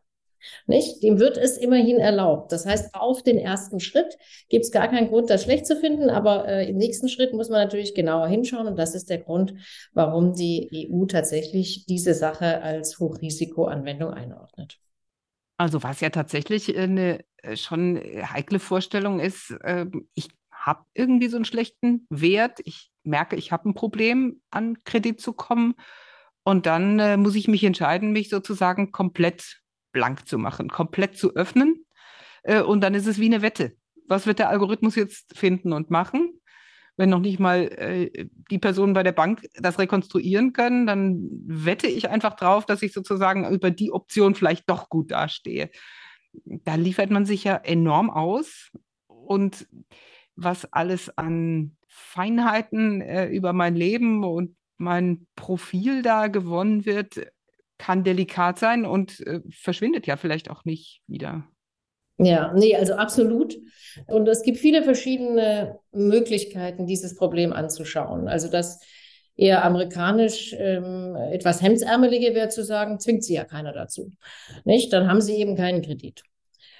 Nicht? 0.68 1.02
Dem 1.04 1.20
wird 1.20 1.38
es 1.38 1.58
immerhin 1.58 1.98
erlaubt. 1.98 2.52
Das 2.52 2.66
heißt, 2.66 2.96
auf 2.96 3.24
den 3.24 3.38
ersten 3.38 3.80
Schritt 3.80 4.18
gibt 4.50 4.66
es 4.66 4.72
gar 4.72 4.88
keinen 4.88 5.10
Grund, 5.10 5.30
das 5.30 5.44
schlecht 5.44 5.66
zu 5.66 5.76
finden, 5.76 6.10
aber 6.10 6.48
äh, 6.48 6.70
im 6.70 6.78
nächsten 6.78 7.10
Schritt 7.10 7.34
muss 7.34 7.50
man 7.50 7.62
natürlich 7.62 7.96
genauer 7.96 8.28
hinschauen 8.28 8.68
und 8.68 8.78
das 8.78 8.96
ist 8.96 9.10
der 9.10 9.20
Grund, 9.20 9.54
warum 9.94 10.34
die 10.34 10.88
EU 10.90 11.06
tatsächlich 11.06 11.86
diese 11.86 12.14
Sache 12.14 12.62
als 12.62 13.00
Hochrisikoanwendung 13.00 14.12
einordnet. 14.12 14.80
Also 15.58 15.84
was 15.84 16.02
ja 16.02 16.10
tatsächlich 16.10 16.76
eine 16.78 17.24
äh, 17.38 17.56
schon 17.56 17.98
heikle 17.98 18.60
Vorstellung 18.60 19.20
ist, 19.20 19.56
ähm, 19.64 20.08
ich 20.14 20.30
habe 20.52 20.86
irgendwie 20.94 21.28
so 21.28 21.36
einen 21.36 21.46
schlechten 21.46 22.08
Wert, 22.10 22.60
ich 22.64 22.92
merke, 23.04 23.36
ich 23.36 23.52
habe 23.52 23.70
ein 23.70 23.74
Problem, 23.74 24.42
an 24.50 24.78
Kredit 24.84 25.20
zu 25.20 25.34
kommen 25.34 25.76
und 26.44 26.66
dann 26.66 27.00
äh, 27.00 27.18
muss 27.18 27.36
ich 27.36 27.48
mich 27.48 27.64
entscheiden, 27.64 28.12
mich 28.12 28.30
sozusagen 28.30 28.92
komplett 28.92 29.62
blank 29.94 30.28
zu 30.28 30.38
machen, 30.38 30.70
komplett 30.70 31.18
zu 31.18 31.36
öffnen. 31.36 31.86
Äh, 32.44 32.62
und 32.62 32.82
dann 32.82 32.94
ist 32.94 33.08
es 33.08 33.20
wie 33.20 33.28
eine 33.28 33.42
Wette. 33.42 33.78
Was 34.08 34.28
wird 34.28 34.40
der 34.40 34.50
Algorithmus 34.50 34.96
jetzt 34.96 35.38
finden 35.38 35.72
und 35.72 35.90
machen? 35.90 36.42
Wenn 36.98 37.10
noch 37.10 37.22
nicht 37.22 37.40
mal 37.40 37.62
äh, 37.62 38.28
die 38.52 38.60
Personen 38.60 38.94
bei 38.94 39.04
der 39.04 39.14
Bank 39.14 39.48
das 39.56 39.80
rekonstruieren 39.80 40.54
können, 40.54 40.86
dann 40.86 41.30
wette 41.46 41.88
ich 41.88 42.10
einfach 42.10 42.36
drauf, 42.36 42.66
dass 42.66 42.82
ich 42.84 42.94
sozusagen 42.94 43.50
über 43.50 43.72
die 43.72 43.92
Option 43.92 44.36
vielleicht 44.36 44.70
doch 44.70 44.90
gut 44.90 45.12
dastehe. 45.12 45.72
Da 46.34 46.76
liefert 46.76 47.10
man 47.10 47.26
sich 47.26 47.46
ja 47.46 47.56
enorm 47.56 48.10
aus. 48.10 48.72
Und 49.08 49.68
was 50.36 50.72
alles 50.74 51.18
an 51.18 51.78
Feinheiten 51.88 53.02
äh, 53.02 53.28
über 53.28 53.54
mein 53.54 53.76
Leben 53.76 54.24
und 54.24 54.56
mein 54.78 55.28
Profil 55.36 56.02
da 56.02 56.28
gewonnen 56.28 56.86
wird, 56.86 57.28
kann 57.84 58.06
delikat 58.06 58.60
sein 58.60 58.86
und 58.86 59.20
äh, 59.28 59.42
verschwindet 59.52 60.08
ja 60.08 60.16
vielleicht 60.16 60.50
auch 60.50 60.64
nicht 60.64 61.02
wieder. 61.06 61.44
Ja, 62.18 62.54
nee, 62.54 62.78
also 62.78 62.94
absolut. 62.94 63.58
Und 64.08 64.26
es 64.30 64.42
gibt 64.44 64.58
viele 64.58 64.84
verschiedene 64.84 65.80
Möglichkeiten, 65.92 66.88
dieses 66.88 67.18
Problem 67.18 67.52
anzuschauen. 67.52 68.30
Also 68.30 68.50
das 68.50 68.80
eher 69.36 69.66
amerikanisch 69.66 70.56
ähm, 70.58 71.18
etwas 71.34 71.62
hemdsärmelige 71.62 72.34
wäre 72.34 72.48
zu 72.48 72.64
sagen, 72.64 73.02
zwingt 73.02 73.26
sie 73.26 73.34
ja 73.34 73.44
keiner 73.44 73.74
dazu. 73.74 74.12
Nicht? 74.64 74.94
Dann 74.94 75.10
haben 75.10 75.20
sie 75.20 75.36
eben 75.36 75.58
keinen 75.58 75.82
Kredit. 75.82 76.24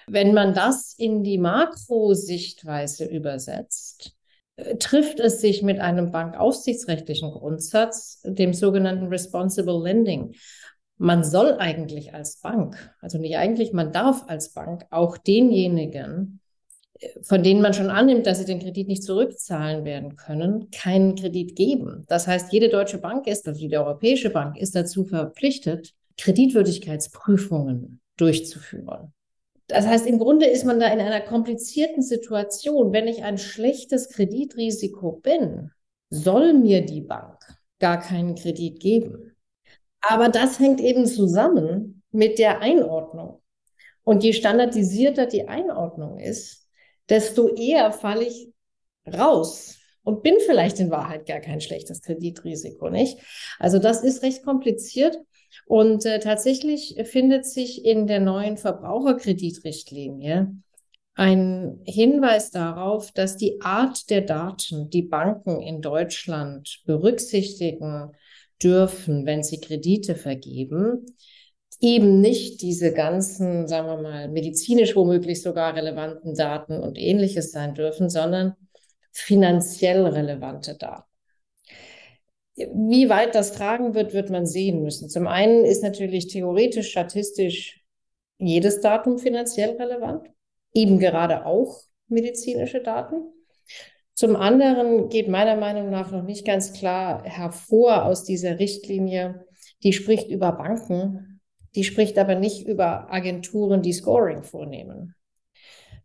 Wenn 0.08 0.34
man 0.34 0.54
das 0.54 0.94
in 0.98 1.22
die 1.22 1.38
Makrosichtweise 1.38 3.04
übersetzt, 3.04 4.16
äh, 4.56 4.78
trifft 4.78 5.20
es 5.20 5.42
sich 5.42 5.64
mit 5.64 5.82
einem 5.82 6.12
bankaufsichtsrechtlichen 6.12 7.32
Grundsatz, 7.32 8.22
dem 8.24 8.54
sogenannten 8.54 9.08
Responsible 9.08 9.84
Lending 9.84 10.34
man 10.98 11.24
soll 11.24 11.54
eigentlich 11.54 12.14
als 12.14 12.38
Bank, 12.38 12.96
also 13.02 13.18
nicht 13.18 13.38
eigentlich, 13.38 13.74
man 13.74 13.92
darf 13.92 14.26
als 14.28 14.54
Bank 14.54 14.86
auch 14.92 15.18
denjenigen, 15.18 16.40
äh, 17.00 17.10
von 17.22 17.44
denen 17.44 17.62
man 17.62 17.74
schon 17.74 17.90
annimmt, 17.90 18.26
dass 18.26 18.40
sie 18.40 18.46
den 18.46 18.60
Kredit 18.60 18.88
nicht 18.88 19.04
zurückzahlen 19.04 19.86
werden 19.86 20.16
können, 20.16 20.70
keinen 20.72 21.16
Kredit 21.16 21.56
geben. 21.56 22.06
Das 22.08 22.28
heißt, 22.28 22.54
jede 22.54 22.70
deutsche 22.70 23.00
Bank 23.00 23.28
ist, 23.28 23.48
also 23.48 23.68
die 23.68 23.78
Europäische 23.78 24.30
Bank 24.30 24.58
ist 24.58 24.76
dazu 24.76 25.04
verpflichtet, 25.06 25.94
Kreditwürdigkeitsprüfungen 26.18 28.00
durchzuführen. 28.18 29.14
Das 29.68 29.88
heißt, 29.88 30.06
im 30.06 30.20
Grunde 30.20 30.46
ist 30.46 30.66
man 30.66 30.80
da 30.80 30.88
in 30.88 31.00
einer 31.00 31.22
komplizierten 31.22 32.04
Situation. 32.04 32.92
Wenn 32.94 33.08
ich 33.08 33.24
ein 33.24 33.38
schlechtes 33.38 34.10
Kreditrisiko 34.10 35.14
bin, 35.24 35.72
soll 36.10 36.54
mir 36.54 36.86
die 36.86 37.02
Bank 37.02 37.40
gar 37.80 38.00
keinen 38.00 38.36
Kredit 38.36 38.80
geben. 38.80 39.33
Aber 40.04 40.30
das 40.30 40.60
hängt 40.60 40.82
eben 40.82 41.06
zusammen 41.06 42.04
mit 42.12 42.38
der 42.38 42.60
Einordnung. 42.60 43.42
Und 44.04 44.24
je 44.24 44.34
standardisierter 44.34 45.26
die 45.26 45.48
Einordnung 45.48 46.20
ist, 46.20 46.68
desto 47.10 47.48
eher 47.48 47.92
falle 47.92 48.26
ich 48.26 48.50
raus 49.08 49.78
und 50.04 50.22
bin 50.24 50.36
vielleicht 50.46 50.80
in 50.80 50.92
Wahrheit 50.92 51.26
gar 51.26 51.40
kein 51.40 51.62
schlechtes 51.62 52.02
Kreditrisiko, 52.02 52.90
nicht? 52.90 53.18
Also 53.60 53.80
das 53.80 54.04
ist 54.04 54.22
recht 54.24 54.44
kompliziert. 54.44 55.18
Und 55.66 56.06
äh, 56.06 56.20
tatsächlich 56.20 56.96
findet 57.06 57.46
sich 57.46 57.86
in 57.86 58.08
der 58.08 58.20
neuen 58.20 58.58
Verbraucherkreditrichtlinie 58.58 60.52
ein 61.16 61.80
Hinweis 61.86 62.50
darauf, 62.50 63.12
dass 63.12 63.38
die 63.38 63.62
Art 63.62 64.10
der 64.10 64.22
Daten, 64.22 64.90
die 64.90 65.04
Banken 65.04 65.62
in 65.62 65.82
Deutschland 65.82 66.82
berücksichtigen, 66.86 68.14
dürfen, 68.64 69.26
wenn 69.26 69.44
sie 69.44 69.60
Kredite 69.60 70.16
vergeben, 70.16 71.06
eben 71.80 72.22
nicht 72.22 72.62
diese 72.62 72.94
ganzen, 72.94 73.68
sagen 73.68 73.88
wir 73.88 73.98
mal, 73.98 74.30
medizinisch 74.30 74.96
womöglich 74.96 75.42
sogar 75.42 75.76
relevanten 75.76 76.34
Daten 76.34 76.80
und 76.80 76.98
ähnliches 76.98 77.52
sein 77.52 77.74
dürfen, 77.74 78.10
sondern 78.10 78.56
finanziell 79.12 80.06
relevante 80.06 80.76
Daten. 80.76 81.10
Wie 82.56 83.10
weit 83.10 83.36
das 83.36 83.52
tragen 83.54 83.96
wird, 83.96 84.14
wird 84.14 84.30
man 84.30 84.46
sehen 84.46 84.84
müssen. 84.84 85.10
Zum 85.10 85.28
einen 85.28 85.66
ist 85.66 85.84
natürlich 85.84 86.28
theoretisch, 86.28 86.92
statistisch 86.92 87.84
jedes 88.38 88.80
Datum 88.82 89.18
finanziell 89.18 89.72
relevant, 89.72 90.28
eben 90.74 91.00
gerade 91.00 91.46
auch 91.46 91.82
medizinische 92.08 92.82
Daten. 92.82 93.24
Zum 94.14 94.36
anderen 94.36 95.10
geht 95.10 95.28
meiner 95.28 95.56
Meinung 95.56 95.90
nach 95.90 96.12
noch 96.12 96.24
nicht 96.24 96.46
ganz 96.46 96.74
klar 96.74 97.24
hervor 97.24 98.06
aus 98.06 98.24
dieser 98.24 98.60
Richtlinie, 98.60 99.46
die 99.82 99.94
spricht 99.94 100.30
über 100.30 100.52
Banken, 100.52 101.42
die 101.76 101.84
spricht 101.84 102.18
aber 102.20 102.36
nicht 102.36 102.68
über 102.68 103.12
Agenturen, 103.12 103.82
die 103.82 103.94
Scoring 103.94 104.44
vornehmen. 104.44 105.16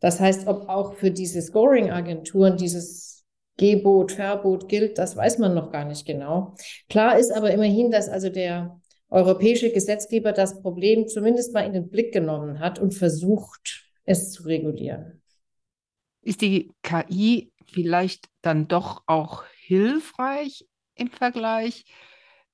Das 0.00 0.20
heißt, 0.20 0.46
ob 0.46 0.68
auch 0.68 0.94
für 0.94 1.10
diese 1.10 1.42
Scoring-Agenturen 1.42 2.56
dieses 2.56 3.24
Gebot, 3.56 4.12
Verbot 4.12 4.68
gilt, 4.68 4.98
das 4.98 5.16
weiß 5.16 5.38
man 5.38 5.54
noch 5.54 5.72
gar 5.72 5.84
nicht 5.84 6.06
genau. 6.06 6.54
Klar 6.88 7.18
ist 7.18 7.32
aber 7.32 7.50
immerhin, 7.50 7.90
dass 7.90 8.08
also 8.08 8.30
der 8.30 8.80
europäische 9.10 9.70
Gesetzgeber 9.72 10.32
das 10.32 10.62
Problem 10.62 11.08
zumindest 11.08 11.52
mal 11.52 11.66
in 11.66 11.72
den 11.72 11.88
Blick 11.88 12.12
genommen 12.12 12.60
hat 12.60 12.78
und 12.78 12.94
versucht, 12.94 13.86
es 14.04 14.30
zu 14.30 14.44
regulieren. 14.44 15.20
Ist 16.22 16.40
die 16.40 16.70
KI 16.82 17.52
vielleicht 17.70 18.28
dann 18.42 18.68
doch 18.68 19.02
auch 19.06 19.44
hilfreich 19.56 20.66
im 20.94 21.10
Vergleich, 21.10 21.84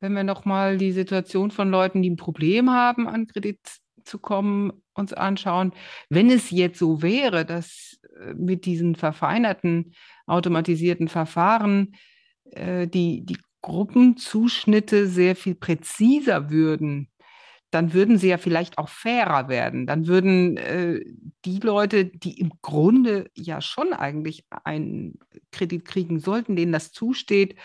wenn 0.00 0.14
wir 0.14 0.24
nochmal 0.24 0.76
die 0.76 0.92
Situation 0.92 1.50
von 1.50 1.70
Leuten, 1.70 2.02
die 2.02 2.10
ein 2.10 2.16
Problem 2.16 2.70
haben, 2.70 3.08
an 3.08 3.26
Kredit 3.26 3.58
zu 4.04 4.18
kommen, 4.18 4.72
uns 4.92 5.12
anschauen. 5.12 5.72
Wenn 6.08 6.30
es 6.30 6.50
jetzt 6.50 6.78
so 6.78 7.02
wäre, 7.02 7.44
dass 7.44 7.98
äh, 8.20 8.34
mit 8.34 8.66
diesen 8.66 8.94
verfeinerten 8.96 9.94
automatisierten 10.26 11.08
Verfahren 11.08 11.96
äh, 12.50 12.86
die, 12.86 13.24
die 13.24 13.38
Gruppenzuschnitte 13.62 15.06
sehr 15.06 15.36
viel 15.36 15.54
präziser 15.54 16.50
würden, 16.50 17.08
dann 17.74 17.92
würden 17.92 18.18
sie 18.18 18.28
ja 18.28 18.38
vielleicht 18.38 18.78
auch 18.78 18.88
fairer 18.88 19.48
werden. 19.48 19.86
Dann 19.86 20.06
würden 20.06 20.56
äh, 20.56 21.00
die 21.44 21.58
Leute, 21.58 22.04
die 22.04 22.38
im 22.38 22.52
Grunde 22.62 23.30
ja 23.34 23.60
schon 23.60 23.92
eigentlich 23.92 24.44
einen 24.62 25.18
Kredit 25.50 25.84
kriegen 25.84 26.20
sollten, 26.20 26.54
denen 26.54 26.72
das 26.72 26.92
zusteht, 26.92 27.56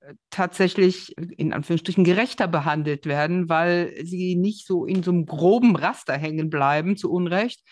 äh, 0.00 0.14
tatsächlich 0.30 1.16
in 1.16 1.52
Anführungsstrichen 1.52 2.02
gerechter 2.02 2.48
behandelt 2.48 3.06
werden, 3.06 3.48
weil 3.48 3.94
sie 4.04 4.34
nicht 4.34 4.66
so 4.66 4.84
in 4.84 5.04
so 5.04 5.12
einem 5.12 5.24
groben 5.24 5.76
Raster 5.76 6.14
hängen 6.14 6.50
bleiben, 6.50 6.96
zu 6.96 7.10
Unrecht, 7.10 7.62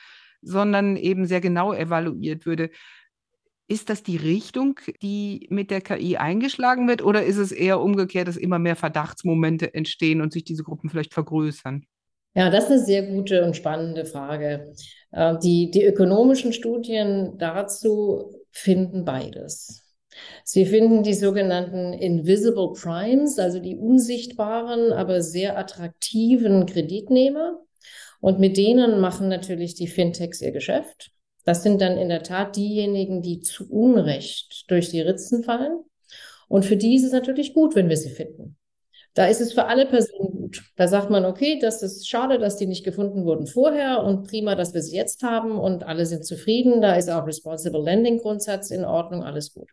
sondern 0.43 0.97
eben 0.97 1.27
sehr 1.27 1.41
genau 1.41 1.73
evaluiert 1.73 2.47
würde. 2.47 2.71
Ist 3.69 3.91
das 3.91 4.03
die 4.05 4.17
Richtung, 4.17 4.79
die 5.03 5.49
mit 5.51 5.73
der 5.73 5.81
KI 5.81 6.17
eingeschlagen 6.17 6.87
wird, 6.87 7.03
oder 7.03 7.25
ist 7.25 7.39
es 7.39 7.51
eher 7.51 7.81
umgekehrt, 7.81 8.29
dass 8.29 8.37
immer 8.37 8.61
mehr 8.61 8.77
Verdachtsmomente 8.77 9.75
entstehen 9.75 10.21
und 10.21 10.33
sich 10.33 10.45
diese 10.45 10.63
Gruppen 10.63 10.89
vielleicht 10.89 11.15
vergrößern? 11.15 11.85
Ja, 12.35 12.51
das 12.51 12.65
ist 12.65 12.71
eine 12.71 12.85
sehr 12.85 13.03
gute 13.07 13.45
und 13.45 13.57
spannende 13.57 14.05
Frage. 14.05 14.73
Äh, 15.11 15.37
die, 15.43 15.71
die 15.71 15.85
ökonomischen 15.85 16.53
Studien 16.53 17.39
dazu 17.39 18.31
finden 18.53 19.05
beides. 19.05 19.83
Sie 20.45 20.67
finden 20.67 21.03
die 21.03 21.15
sogenannten 21.15 21.93
Invisible 21.93 22.73
Primes, 22.73 23.39
also 23.39 23.59
die 23.59 23.77
unsichtbaren, 23.77 24.93
aber 24.93 25.23
sehr 25.23 25.59
attraktiven 25.59 26.67
Kreditnehmer. 26.67 27.59
Und 28.21 28.39
mit 28.39 28.57
denen 28.57 29.01
machen 29.01 29.29
natürlich 29.29 29.75
die 29.75 29.89
Fintechs 29.89 30.41
ihr 30.41 30.53
Geschäft. 30.53 31.11
Das 31.47 31.63
sind 31.63 31.81
dann 31.81 31.97
in 31.97 32.09
der 32.09 32.25
Tat 32.25 32.57
diejenigen, 32.57 33.23
die 33.23 33.41
zu 33.41 33.71
Unrecht 33.71 34.69
durch 34.69 34.91
die 34.91 35.01
Ritzen 35.01 35.45
fallen. 35.45 35.79
Und 36.49 36.65
für 36.65 36.77
die 36.77 36.97
ist 36.97 37.05
es 37.05 37.13
natürlich 37.13 37.55
gut, 37.55 37.77
wenn 37.77 37.89
wir 37.89 37.97
sie 37.97 38.11
finden. 38.11 38.57
Da 39.15 39.27
ist 39.27 39.41
es 39.41 39.53
für 39.53 39.67
alle 39.67 39.87
Personen 39.87 40.33
gut. 40.33 40.63
Da 40.77 40.89
sagt 40.89 41.09
man, 41.09 41.25
okay, 41.25 41.59
das 41.61 41.83
ist 41.85 42.09
schade, 42.09 42.39
dass 42.39 42.57
die 42.57 42.67
nicht 42.67 42.85
gefunden 42.85 43.25
wurden 43.25 43.47
vorher 43.47 44.03
und 44.03 44.27
prima, 44.29 44.57
dass 44.57 44.75
wir 44.75 44.83
sie 44.83 44.97
jetzt 44.97 45.23
haben 45.23 45.59
und 45.59 45.85
alle 45.85 46.05
sind 46.05 46.27
zufrieden. 46.27 46.83
Da 46.83 46.97
ist 46.97 47.09
auch 47.09 47.27
Responsible 47.27 47.83
Lending 47.83 48.19
Grundsatz 48.19 48.71
in 48.71 48.85
Ordnung, 48.85 49.23
alles 49.23 49.55
gut. 49.55 49.71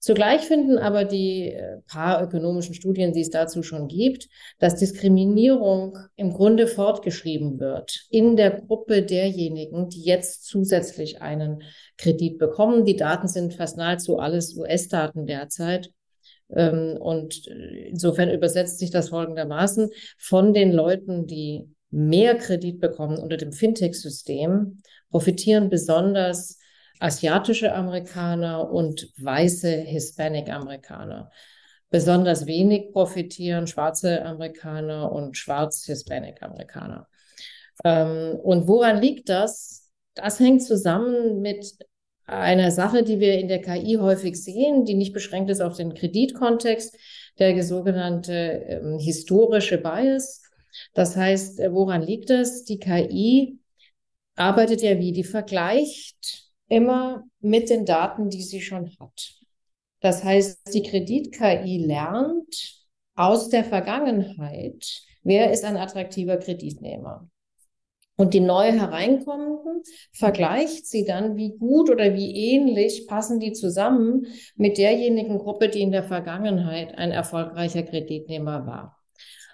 Zugleich 0.00 0.42
finden 0.42 0.78
aber 0.78 1.04
die 1.04 1.52
äh, 1.52 1.78
paar 1.88 2.22
ökonomischen 2.22 2.74
Studien, 2.74 3.12
die 3.12 3.22
es 3.22 3.30
dazu 3.30 3.62
schon 3.64 3.88
gibt, 3.88 4.28
dass 4.60 4.76
Diskriminierung 4.76 5.98
im 6.14 6.32
Grunde 6.32 6.68
fortgeschrieben 6.68 7.58
wird 7.58 8.06
in 8.10 8.36
der 8.36 8.52
Gruppe 8.52 9.02
derjenigen, 9.02 9.88
die 9.88 10.02
jetzt 10.02 10.44
zusätzlich 10.44 11.20
einen 11.20 11.62
Kredit 11.96 12.38
bekommen. 12.38 12.84
Die 12.84 12.96
Daten 12.96 13.26
sind 13.26 13.54
fast 13.54 13.76
nahezu 13.76 14.18
alles 14.18 14.56
US-Daten 14.56 15.26
derzeit. 15.26 15.90
Ähm, 16.50 16.96
und 17.00 17.48
insofern 17.48 18.30
übersetzt 18.30 18.78
sich 18.78 18.90
das 18.90 19.08
folgendermaßen 19.08 19.90
von 20.16 20.54
den 20.54 20.72
Leuten, 20.72 21.26
die 21.26 21.68
mehr 21.90 22.36
Kredit 22.36 22.80
bekommen 22.80 23.18
unter 23.18 23.36
dem 23.36 23.52
Fintech-System, 23.52 24.80
profitieren 25.10 25.70
besonders 25.70 26.57
asiatische 27.00 27.74
Amerikaner 27.74 28.70
und 28.70 29.12
weiße 29.18 29.70
Hispanic-Amerikaner. 29.70 31.30
Besonders 31.90 32.46
wenig 32.46 32.92
profitieren 32.92 33.66
schwarze 33.66 34.24
Amerikaner 34.24 35.10
und 35.10 35.36
schwarz-Hispanic-Amerikaner. 35.36 37.08
Ähm, 37.84 38.38
und 38.42 38.68
woran 38.68 39.00
liegt 39.00 39.28
das? 39.28 39.90
Das 40.14 40.40
hängt 40.40 40.62
zusammen 40.62 41.40
mit 41.40 41.76
einer 42.26 42.70
Sache, 42.70 43.02
die 43.02 43.20
wir 43.20 43.38
in 43.38 43.48
der 43.48 43.62
KI 43.62 43.96
häufig 43.96 44.42
sehen, 44.42 44.84
die 44.84 44.94
nicht 44.94 45.14
beschränkt 45.14 45.50
ist 45.50 45.62
auf 45.62 45.76
den 45.76 45.94
Kreditkontext, 45.94 46.94
der 47.38 47.62
sogenannte 47.62 48.32
ähm, 48.32 48.98
historische 48.98 49.78
Bias. 49.78 50.42
Das 50.92 51.16
heißt, 51.16 51.60
äh, 51.60 51.72
woran 51.72 52.02
liegt 52.02 52.28
das? 52.28 52.64
Die 52.64 52.78
KI 52.78 53.58
arbeitet 54.36 54.82
ja 54.82 54.98
wie? 54.98 55.12
Die 55.12 55.24
vergleicht 55.24 56.47
immer 56.68 57.24
mit 57.40 57.70
den 57.70 57.84
Daten, 57.84 58.30
die 58.30 58.42
sie 58.42 58.60
schon 58.60 58.90
hat. 59.00 59.34
Das 60.00 60.22
heißt, 60.22 60.72
die 60.72 60.82
Kredit-KI 60.82 61.84
lernt 61.86 62.78
aus 63.14 63.48
der 63.48 63.64
Vergangenheit, 63.64 65.02
wer 65.22 65.50
ist 65.50 65.64
ein 65.64 65.76
attraktiver 65.76 66.36
Kreditnehmer. 66.36 67.28
Und 68.16 68.34
die 68.34 68.40
neu 68.40 68.72
hereinkommenden 68.72 69.82
vergleicht 70.12 70.86
sie 70.86 71.04
dann, 71.04 71.36
wie 71.36 71.56
gut 71.56 71.88
oder 71.88 72.14
wie 72.14 72.52
ähnlich 72.52 73.06
passen 73.06 73.38
die 73.38 73.52
zusammen 73.52 74.26
mit 74.56 74.76
derjenigen 74.76 75.38
Gruppe, 75.38 75.68
die 75.68 75.82
in 75.82 75.92
der 75.92 76.02
Vergangenheit 76.02 76.98
ein 76.98 77.12
erfolgreicher 77.12 77.84
Kreditnehmer 77.84 78.66
war. 78.66 78.98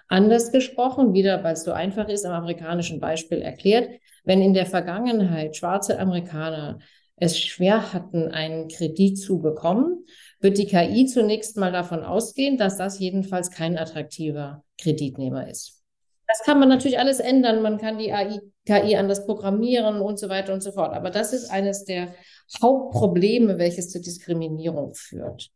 Anders 0.07 0.51
gesprochen, 0.51 1.13
wieder 1.13 1.43
weil 1.43 1.53
es 1.53 1.63
so 1.63 1.71
einfach 1.71 2.09
ist, 2.09 2.25
am 2.25 2.33
amerikanischen 2.33 2.99
Beispiel 2.99 3.39
erklärt, 3.39 3.89
wenn 4.23 4.41
in 4.41 4.55
der 4.55 4.65
Vergangenheit 4.65 5.55
schwarze 5.55 5.99
Amerikaner 5.99 6.79
es 7.17 7.37
schwer 7.39 7.93
hatten, 7.93 8.29
einen 8.29 8.67
Kredit 8.67 9.17
zu 9.17 9.39
bekommen, 9.39 10.05
wird 10.39 10.57
die 10.57 10.67
KI 10.67 11.05
zunächst 11.05 11.57
mal 11.57 11.71
davon 11.71 12.03
ausgehen, 12.03 12.57
dass 12.57 12.77
das 12.77 12.99
jedenfalls 12.99 13.51
kein 13.51 13.77
attraktiver 13.77 14.63
Kreditnehmer 14.77 15.49
ist. 15.49 15.81
Das 16.27 16.41
kann 16.43 16.59
man 16.59 16.69
natürlich 16.69 16.99
alles 16.99 17.19
ändern. 17.19 17.61
Man 17.61 17.77
kann 17.77 17.97
die 17.97 18.11
AI, 18.11 18.39
KI 18.65 18.97
anders 18.97 19.25
programmieren 19.25 20.01
und 20.01 20.19
so 20.19 20.27
weiter 20.27 20.53
und 20.53 20.61
so 20.61 20.71
fort. 20.71 20.93
Aber 20.93 21.11
das 21.11 21.33
ist 21.33 21.49
eines 21.51 21.85
der 21.85 22.13
Hauptprobleme, 22.61 23.57
welches 23.59 23.91
zur 23.91 24.01
Diskriminierung 24.01 24.93
führt. 24.95 25.51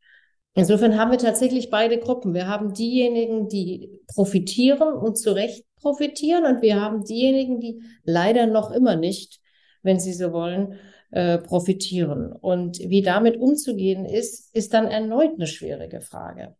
Insofern 0.53 0.97
haben 0.97 1.11
wir 1.11 1.17
tatsächlich 1.17 1.69
beide 1.69 1.97
Gruppen. 1.97 2.33
Wir 2.33 2.47
haben 2.47 2.73
diejenigen, 2.73 3.47
die 3.47 3.99
profitieren 4.07 4.93
und 4.93 5.17
zu 5.17 5.31
Recht 5.31 5.65
profitieren. 5.81 6.45
Und 6.45 6.61
wir 6.61 6.79
haben 6.79 7.03
diejenigen, 7.03 7.59
die 7.59 7.81
leider 8.03 8.45
noch 8.45 8.71
immer 8.71 8.95
nicht, 8.95 9.39
wenn 9.81 9.99
sie 9.99 10.13
so 10.13 10.31
wollen, 10.33 10.79
äh, 11.11 11.37
profitieren. 11.37 12.31
Und 12.31 12.79
wie 12.79 13.01
damit 13.01 13.37
umzugehen 13.37 14.05
ist, 14.05 14.53
ist 14.55 14.73
dann 14.73 14.87
erneut 14.87 15.33
eine 15.35 15.47
schwierige 15.47 16.01
Frage. 16.01 16.55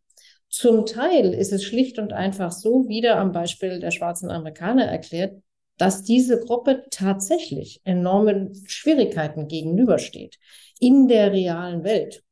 Zum 0.48 0.84
Teil 0.86 1.32
ist 1.32 1.52
es 1.52 1.62
schlicht 1.62 1.98
und 1.98 2.12
einfach 2.12 2.50
so, 2.50 2.88
wieder 2.88 3.16
am 3.16 3.30
Beispiel 3.30 3.78
der 3.78 3.92
schwarzen 3.92 4.30
Amerikaner 4.30 4.86
erklärt, 4.86 5.40
dass 5.78 6.02
diese 6.02 6.40
Gruppe 6.40 6.84
tatsächlich 6.90 7.80
enormen 7.84 8.54
Schwierigkeiten 8.66 9.48
gegenübersteht 9.48 10.38
in 10.78 11.08
der 11.08 11.32
realen 11.32 11.84
Welt, 11.84 12.22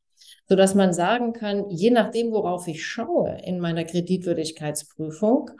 so 0.48 0.57
dass 0.57 0.74
man 0.74 0.92
sagen 0.92 1.33
kann, 1.33 1.70
je 1.70 1.90
nachdem, 1.90 2.33
worauf 2.33 2.66
ich 2.68 2.85
schaue 2.85 3.38
in 3.44 3.59
meiner 3.59 3.85
Kreditwürdigkeitsprüfung, 3.85 5.50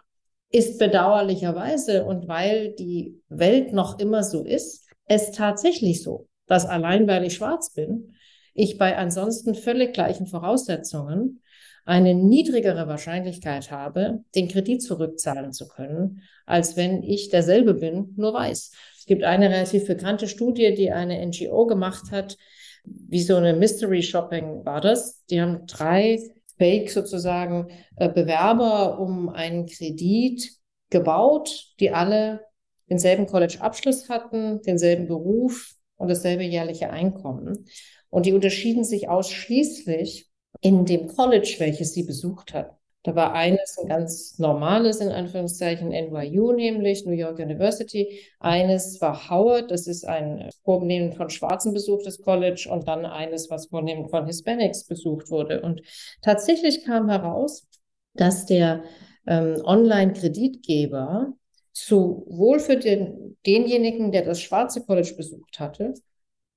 ist 0.51 0.79
bedauerlicherweise 0.79 2.05
und 2.05 2.29
weil 2.29 2.73
die 2.75 3.23
Welt 3.29 3.73
noch 3.73 3.99
immer 3.99 4.23
so 4.23 4.45
ist, 4.45 4.87
es 5.07 5.31
tatsächlich 5.31 6.03
so, 6.03 6.28
dass 6.49 6.67
allein 6.67 7.07
weil 7.07 7.25
ich 7.25 7.35
schwarz 7.35 7.73
bin, 7.73 8.15
ich 8.55 8.77
bei 8.77 8.97
ansonsten 8.97 9.55
völlig 9.55 9.93
gleichen 9.93 10.27
Voraussetzungen 10.27 11.43
eine 11.85 12.15
niedrigere 12.15 12.87
Wahrscheinlichkeit 12.87 13.71
habe, 13.71 14.25
den 14.35 14.49
Kredit 14.49 14.83
zurückzahlen 14.83 15.53
zu 15.53 15.69
können, 15.69 16.23
als 16.45 16.77
wenn 16.77 17.03
ich 17.03 17.31
derselbe 17.31 17.73
bin, 17.75 18.13
nur 18.17 18.35
weiß. 18.35 18.73
Es 18.99 19.07
gibt 19.07 19.25
eine 19.25 19.49
relativ 19.49 19.87
bekannte 19.87 20.29
Studie, 20.29 20.75
die 20.75 20.91
eine 20.91 21.25
NGO 21.25 21.67
gemacht 21.67 22.11
hat, 22.11 22.37
wie 22.85 23.23
so 23.23 23.37
eine 23.37 23.55
Mystery 23.55 24.03
Shopping 24.03 24.65
war 24.67 24.81
das. 24.81 25.25
Die 25.27 25.41
haben 25.41 25.67
drei 25.67 26.19
Fake 26.59 26.91
sozusagen 26.91 27.69
äh, 27.97 28.09
Bewerber 28.09 28.99
um 28.99 29.29
einen 29.29 29.67
Kredit 29.67 30.51
gebaut, 30.91 31.73
die 31.81 31.91
alle 31.91 32.41
denselben 32.91 33.27
College-Abschluss 33.27 34.09
hatten, 34.09 34.61
denselben 34.63 35.07
Beruf 35.07 35.78
und 35.99 36.09
dasselbe 36.09 36.45
jährliche 36.45 36.91
Einkommen. 36.91 37.67
Und 38.09 38.25
die 38.25 38.33
unterschieden 38.33 38.85
sich 38.85 39.09
ausschließlich 39.09 40.29
in 40.61 40.87
dem 40.87 41.09
College, 41.09 41.57
welches 41.59 41.93
sie 41.93 42.05
besucht 42.05 42.55
hat. 42.55 42.79
Da 43.05 43.15
war 43.15 43.33
eines 43.33 43.79
ein 43.79 43.89
ganz 43.89 44.39
normales, 44.39 45.01
in 45.01 45.11
Anführungszeichen, 45.11 45.89
NYU, 45.89 46.53
nämlich 46.53 47.07
New 47.07 47.13
York 47.13 47.39
University. 47.39 48.21
Eines 48.41 49.01
war 49.01 49.31
Howard, 49.31 49.71
das 49.71 49.87
ist 49.87 50.05
ein 50.05 50.51
vornehmend 50.65 51.15
von 51.15 51.31
Schwarzen 51.31 51.73
besuchtes 51.73 52.21
College 52.21 52.69
und 52.71 52.89
dann 52.89 53.07
eines, 53.07 53.51
was 53.51 53.67
vornehmend 53.67 54.11
von 54.11 54.27
Hispanics 54.27 54.85
besucht 54.85 55.31
wurde. 55.31 55.63
Und 55.63 55.81
tatsächlich 56.23 56.85
kam 56.85 57.09
heraus, 57.09 57.67
dass 58.15 58.47
der 58.47 58.83
ähm, 59.27 59.63
Online-Kreditgeber 59.65 61.35
sowohl 61.87 62.59
für 62.61 62.77
den, 62.77 63.37
denjenigen, 63.47 64.13
der 64.13 64.23
das 64.25 64.41
schwarze 64.41 64.85
College 64.85 65.15
besucht 65.17 65.61
hatte, 65.61 65.95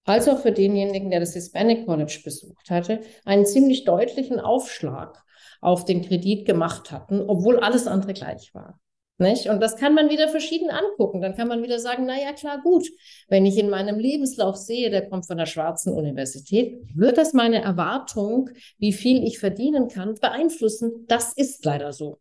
als 0.03 0.27
auch 0.27 0.39
für 0.39 0.51
denjenigen, 0.51 1.11
der 1.11 1.19
das 1.19 1.33
Hispanic 1.33 1.85
College 1.85 2.21
besucht 2.23 2.69
hatte, 2.69 3.01
einen 3.23 3.45
ziemlich 3.45 3.83
deutlichen 3.83 4.39
Aufschlag 4.39 5.23
auf 5.61 5.85
den 5.85 6.01
Kredit 6.01 6.45
gemacht 6.45 6.91
hatten, 6.91 7.21
obwohl 7.21 7.59
alles 7.59 7.85
andere 7.85 8.13
gleich 8.13 8.53
war. 8.53 8.79
Nicht? 9.19 9.47
Und 9.47 9.61
das 9.61 9.75
kann 9.77 9.93
man 9.93 10.09
wieder 10.09 10.27
verschieden 10.29 10.71
angucken. 10.71 11.21
Dann 11.21 11.35
kann 11.35 11.47
man 11.47 11.61
wieder 11.61 11.77
sagen, 11.77 12.05
na 12.07 12.19
ja, 12.19 12.33
klar, 12.33 12.59
gut. 12.63 12.87
Wenn 13.27 13.45
ich 13.45 13.55
in 13.59 13.69
meinem 13.69 13.99
Lebenslauf 13.99 14.55
sehe, 14.55 14.89
der 14.89 15.07
kommt 15.07 15.27
von 15.27 15.37
der 15.37 15.45
schwarzen 15.45 15.93
Universität, 15.93 16.81
wird 16.95 17.19
das 17.19 17.33
meine 17.33 17.61
Erwartung, 17.61 18.49
wie 18.79 18.93
viel 18.93 19.23
ich 19.23 19.37
verdienen 19.37 19.89
kann, 19.89 20.15
beeinflussen. 20.15 21.05
Das 21.07 21.33
ist 21.33 21.63
leider 21.65 21.93
so. 21.93 22.17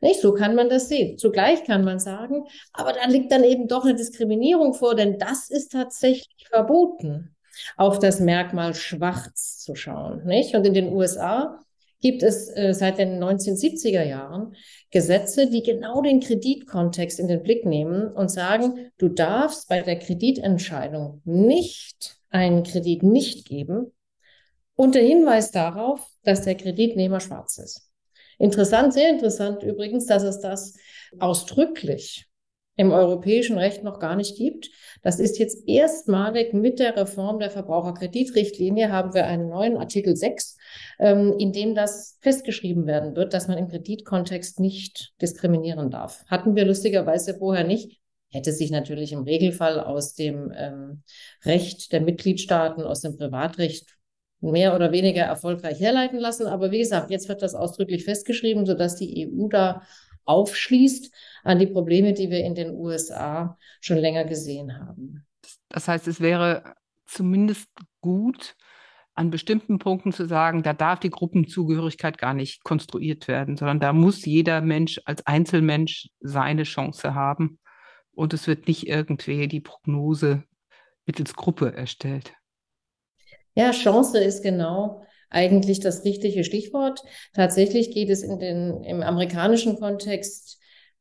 Nicht? 0.00 0.20
So 0.20 0.32
kann 0.32 0.54
man 0.54 0.68
das 0.68 0.88
sehen. 0.88 1.18
Zugleich 1.18 1.64
kann 1.64 1.84
man 1.84 1.98
sagen, 1.98 2.44
aber 2.72 2.92
da 2.92 3.06
liegt 3.06 3.32
dann 3.32 3.44
eben 3.44 3.68
doch 3.68 3.84
eine 3.84 3.94
Diskriminierung 3.94 4.74
vor, 4.74 4.94
denn 4.94 5.18
das 5.18 5.50
ist 5.50 5.72
tatsächlich 5.72 6.46
verboten, 6.48 7.34
auf 7.76 7.98
das 7.98 8.20
Merkmal 8.20 8.74
schwarz 8.74 9.58
zu 9.58 9.74
schauen. 9.74 10.24
Nicht? 10.24 10.54
Und 10.54 10.66
in 10.66 10.74
den 10.74 10.92
USA 10.92 11.58
gibt 12.00 12.22
es 12.22 12.48
äh, 12.56 12.72
seit 12.72 12.98
den 12.98 13.22
1970er 13.22 14.04
Jahren 14.04 14.54
Gesetze, 14.90 15.50
die 15.50 15.62
genau 15.62 16.00
den 16.02 16.20
Kreditkontext 16.20 17.18
in 17.18 17.28
den 17.28 17.42
Blick 17.42 17.66
nehmen 17.66 18.12
und 18.12 18.30
sagen, 18.30 18.90
du 18.98 19.08
darfst 19.08 19.68
bei 19.68 19.82
der 19.82 19.98
Kreditentscheidung 19.98 21.22
nicht 21.24 22.16
einen 22.30 22.62
Kredit 22.62 23.02
nicht 23.02 23.46
geben, 23.46 23.92
unter 24.74 25.00
Hinweis 25.00 25.50
darauf, 25.50 26.06
dass 26.22 26.42
der 26.42 26.54
Kreditnehmer 26.54 27.20
schwarz 27.20 27.58
ist. 27.58 27.87
Interessant, 28.38 28.94
sehr 28.94 29.10
interessant 29.10 29.62
übrigens, 29.62 30.06
dass 30.06 30.22
es 30.22 30.40
das 30.40 30.74
ausdrücklich 31.18 32.28
im 32.78 32.92
europäischen 32.92 33.58
Recht 33.58 33.82
noch 33.82 33.98
gar 33.98 34.14
nicht 34.14 34.36
gibt. 34.36 34.70
Das 35.02 35.18
ist 35.18 35.38
jetzt 35.40 35.68
erstmalig 35.68 36.54
mit 36.54 36.78
der 36.78 36.96
Reform 36.96 37.40
der 37.40 37.50
Verbraucherkreditrichtlinie 37.50 38.90
haben 38.92 39.12
wir 39.14 39.26
einen 39.26 39.48
neuen 39.48 39.76
Artikel 39.76 40.16
6, 40.16 40.56
ähm, 41.00 41.34
in 41.38 41.52
dem 41.52 41.74
das 41.74 42.18
festgeschrieben 42.20 42.86
werden 42.86 43.16
wird, 43.16 43.34
dass 43.34 43.48
man 43.48 43.58
im 43.58 43.66
Kreditkontext 43.66 44.60
nicht 44.60 45.12
diskriminieren 45.20 45.90
darf. 45.90 46.24
Hatten 46.26 46.54
wir 46.54 46.64
lustigerweise 46.64 47.34
vorher 47.34 47.64
nicht. 47.64 47.98
hätte 48.30 48.52
sich 48.52 48.70
natürlich 48.70 49.12
im 49.12 49.22
Regelfall 49.22 49.80
aus 49.80 50.14
dem 50.14 50.52
ähm, 50.54 51.02
Recht 51.44 51.92
der 51.92 52.02
Mitgliedstaaten, 52.02 52.84
aus 52.84 53.00
dem 53.00 53.16
Privatrecht 53.16 53.97
mehr 54.40 54.74
oder 54.74 54.92
weniger 54.92 55.22
erfolgreich 55.22 55.80
herleiten 55.80 56.18
lassen. 56.18 56.46
Aber 56.46 56.70
wie 56.70 56.78
gesagt, 56.78 57.10
jetzt 57.10 57.28
wird 57.28 57.42
das 57.42 57.54
ausdrücklich 57.54 58.04
festgeschrieben, 58.04 58.66
sodass 58.66 58.96
die 58.96 59.28
EU 59.28 59.48
da 59.48 59.82
aufschließt 60.24 61.12
an 61.44 61.58
die 61.58 61.66
Probleme, 61.66 62.12
die 62.12 62.30
wir 62.30 62.44
in 62.44 62.54
den 62.54 62.74
USA 62.74 63.56
schon 63.80 63.98
länger 63.98 64.24
gesehen 64.24 64.78
haben. 64.78 65.24
Das 65.68 65.88
heißt, 65.88 66.06
es 66.06 66.20
wäre 66.20 66.74
zumindest 67.06 67.68
gut, 68.00 68.54
an 69.18 69.30
bestimmten 69.30 69.80
Punkten 69.80 70.12
zu 70.12 70.26
sagen, 70.26 70.62
da 70.62 70.72
darf 70.72 71.00
die 71.00 71.10
Gruppenzugehörigkeit 71.10 72.18
gar 72.18 72.34
nicht 72.34 72.62
konstruiert 72.62 73.26
werden, 73.26 73.56
sondern 73.56 73.80
da 73.80 73.92
muss 73.92 74.24
jeder 74.24 74.60
Mensch 74.60 75.00
als 75.06 75.26
Einzelmensch 75.26 76.08
seine 76.20 76.62
Chance 76.62 77.14
haben. 77.14 77.58
Und 78.12 78.32
es 78.32 78.46
wird 78.46 78.68
nicht 78.68 78.86
irgendwie 78.86 79.48
die 79.48 79.60
Prognose 79.60 80.44
mittels 81.04 81.34
Gruppe 81.34 81.74
erstellt. 81.74 82.32
Ja, 83.58 83.72
Chance 83.72 84.18
ist 84.18 84.44
genau 84.44 85.02
eigentlich 85.30 85.80
das 85.80 86.04
richtige 86.04 86.44
Stichwort. 86.44 87.02
Tatsächlich 87.34 87.90
geht 87.90 88.08
es 88.08 88.22
in 88.22 88.38
den, 88.38 88.84
im 88.84 89.02
amerikanischen 89.02 89.80
Kontext 89.80 90.57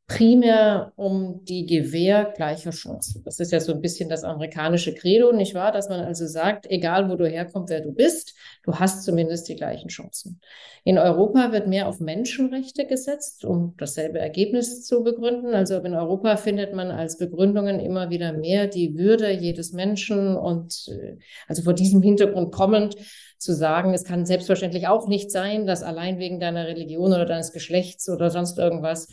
primär 0.08 0.94
um 0.96 1.44
die 1.44 1.66
Gewähr 1.66 2.32
gleicher 2.34 2.72
Chancen. 2.72 3.24
Das 3.26 3.42
ist 3.42 3.52
ja 3.52 3.60
so 3.60 3.74
ein 3.74 3.82
bisschen 3.82 4.08
das 4.08 4.24
amerikanische 4.24 4.96
Credo, 4.96 5.34
nicht 5.34 5.54
wahr? 5.54 5.74
Dass 5.74 5.90
man 5.90 6.00
also 6.00 6.26
sagt, 6.26 6.66
egal 6.70 7.10
wo 7.10 7.16
du 7.18 7.28
herkommst, 7.28 7.70
wer 7.70 7.82
du 7.82 7.92
bist, 7.92 8.34
du 8.64 8.76
hast 8.76 9.04
zumindest 9.04 9.50
die 9.50 9.58
gleichen 9.58 9.90
Chancen. 9.90 10.40
In 10.86 10.98
Europa 10.98 11.52
wird 11.52 11.68
mehr 11.68 11.90
auf 11.90 12.00
Menschenrechte 12.00 12.86
gesetzt, 12.86 13.44
um 13.44 13.74
dasselbe 13.78 14.20
Ergebnis 14.20 14.86
zu 14.86 15.04
begründen. 15.04 15.54
Also 15.54 15.78
in 15.80 15.94
Europa 15.94 16.38
findet 16.38 16.74
man 16.74 16.90
als 16.90 17.18
Begründungen 17.18 17.82
immer 17.82 18.10
wieder 18.10 18.32
mehr 18.32 18.68
die 18.68 18.96
Würde 18.98 19.30
jedes 19.30 19.74
Menschen 19.74 20.38
und 20.38 20.88
äh, 20.88 21.18
also 21.50 21.64
vor 21.64 21.74
diesem 21.74 22.02
Hintergrund 22.02 22.54
kommend 22.54 22.96
zu 23.38 23.54
sagen, 23.54 23.94
es 23.94 24.04
kann 24.04 24.26
selbstverständlich 24.26 24.88
auch 24.88 25.08
nicht 25.08 25.32
sein, 25.32 25.66
dass 25.66 25.84
allein 25.84 26.20
wegen 26.20 26.40
deiner 26.40 26.68
Religion 26.68 27.14
oder 27.14 27.26
deines 27.26 27.52
Geschlechts 27.52 28.10
oder 28.10 28.30
sonst 28.30 28.58
irgendwas 28.58 29.08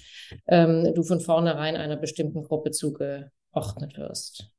ähm, 0.47 0.93
du 0.95 1.03
von 1.03 1.21
vornherein 1.21 1.77
einer 1.77 1.97
bestimmten 1.97 2.45
Gruppe 2.45 2.71
zugeordnet 2.71 3.97
wirst. 3.97 4.51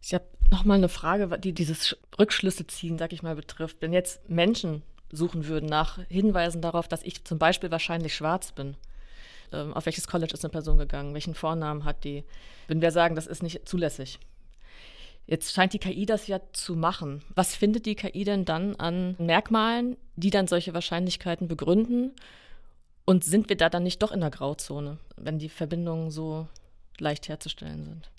Ich 0.00 0.14
habe 0.14 0.24
nochmal 0.50 0.78
eine 0.78 0.88
Frage, 0.88 1.38
die 1.38 1.52
dieses 1.52 1.96
Rückschlüsse 2.18 2.66
ziehen, 2.66 2.98
sag 2.98 3.12
ich 3.12 3.22
mal, 3.22 3.34
betrifft. 3.34 3.78
Wenn 3.80 3.92
jetzt 3.92 4.28
Menschen 4.28 4.82
suchen 5.10 5.46
würden 5.46 5.68
nach 5.68 5.98
Hinweisen 6.08 6.62
darauf, 6.62 6.88
dass 6.88 7.02
ich 7.02 7.24
zum 7.24 7.38
Beispiel 7.38 7.70
wahrscheinlich 7.70 8.14
schwarz 8.14 8.52
bin, 8.52 8.76
ähm, 9.52 9.74
auf 9.74 9.86
welches 9.86 10.06
College 10.06 10.34
ist 10.34 10.44
eine 10.44 10.52
Person 10.52 10.78
gegangen, 10.78 11.14
welchen 11.14 11.34
Vornamen 11.34 11.84
hat 11.84 12.04
die, 12.04 12.24
würden 12.66 12.82
wir 12.82 12.90
sagen, 12.90 13.14
das 13.14 13.26
ist 13.26 13.42
nicht 13.42 13.68
zulässig. 13.68 14.18
Jetzt 15.26 15.52
scheint 15.52 15.72
die 15.72 15.78
KI 15.78 16.06
das 16.06 16.28
ja 16.28 16.40
zu 16.52 16.76
machen. 16.76 17.22
Was 17.34 17.56
findet 17.56 17.86
die 17.86 17.96
KI 17.96 18.24
denn 18.24 18.44
dann 18.44 18.76
an 18.76 19.16
Merkmalen, 19.18 19.96
die 20.14 20.30
dann 20.30 20.46
solche 20.46 20.72
Wahrscheinlichkeiten 20.72 21.48
begründen? 21.48 22.12
Und 23.04 23.24
sind 23.24 23.48
wir 23.48 23.56
da 23.56 23.68
dann 23.68 23.82
nicht 23.82 24.02
doch 24.02 24.12
in 24.12 24.20
der 24.20 24.30
Grauzone, 24.30 24.98
wenn 25.16 25.38
die 25.38 25.48
Verbindungen 25.48 26.10
so 26.10 26.46
leicht 26.98 27.28
herzustellen 27.28 27.84
sind? 27.84 28.10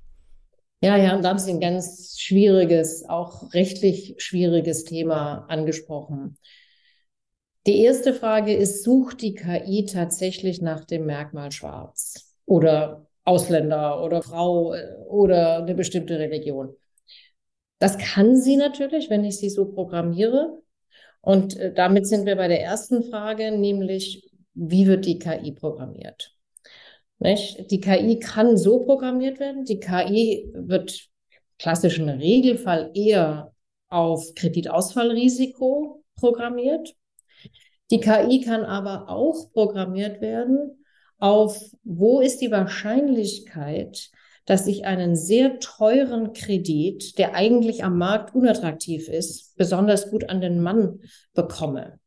Ja, 0.82 0.98
da 0.98 1.30
haben 1.30 1.40
Sie 1.40 1.52
ein 1.52 1.60
ganz 1.60 2.18
schwieriges, 2.20 3.08
auch 3.10 3.54
rechtlich 3.54 4.16
schwieriges 4.20 4.84
Thema 4.84 5.46
angesprochen. 5.48 6.38
Die 7.66 7.82
erste 7.82 8.14
Frage 8.14 8.54
ist, 8.54 8.84
sucht 8.84 9.22
die 9.22 9.34
KI 9.34 9.86
tatsächlich 9.86 10.62
nach 10.62 10.86
dem 10.86 11.06
Merkmal 11.06 11.52
Schwarz 11.52 12.36
oder 12.46 13.08
Ausländer 13.26 14.02
oder 14.04 14.22
Frau 14.22 14.74
äh, 14.74 14.96
oder 15.08 15.58
eine 15.58 15.76
bestimmte 15.76 16.18
Religion? 16.18 16.76
Das 17.80 17.98
kann 17.98 18.36
sie 18.36 18.58
natürlich, 18.58 19.10
wenn 19.10 19.24
ich 19.24 19.38
sie 19.38 19.50
so 19.50 19.66
programmiere. 19.66 20.62
Und 21.22 21.58
äh, 21.58 21.74
damit 21.74 22.08
sind 22.08 22.26
wir 22.26 22.36
bei 22.36 22.48
der 22.48 22.62
ersten 22.62 23.04
Frage, 23.04 23.52
nämlich, 23.52 24.32
wie 24.54 24.88
wird 24.88 25.06
die 25.06 25.20
KI 25.20 25.52
programmiert? 25.52 26.36
Nicht? 27.20 27.70
Die 27.72 27.80
KI 27.80 28.20
kann 28.20 28.58
so 28.58 28.86
programmiert 28.86 29.40
werden. 29.40 29.66
Die 29.66 29.80
KI 29.80 30.52
wird 30.54 31.08
klassischen 31.60 32.10
Regelfall 32.10 32.92
eher 32.94 33.54
auf 33.90 34.34
Kreditausfallrisiko 34.36 36.04
programmiert. 36.16 36.96
Die 37.90 38.00
KI 38.00 38.42
kann 38.42 38.64
aber 38.66 39.10
auch 39.10 39.52
programmiert 39.54 40.22
werden 40.22 40.84
auf, 41.20 41.60
wo 41.84 42.20
ist 42.20 42.42
die 42.42 42.52
Wahrscheinlichkeit, 42.52 44.12
dass 44.48 44.66
ich 44.66 44.86
einen 44.86 45.16
sehr 45.16 45.60
teuren 45.60 46.34
Kredit, 46.34 47.20
der 47.20 47.36
eigentlich 47.36 47.84
am 47.84 47.98
Markt 47.98 48.34
unattraktiv 48.34 49.10
ist, 49.10 49.56
besonders 49.58 50.10
gut 50.10 50.30
an 50.30 50.42
den 50.42 50.62
Mann 50.62 51.02
bekomme. 51.34 52.00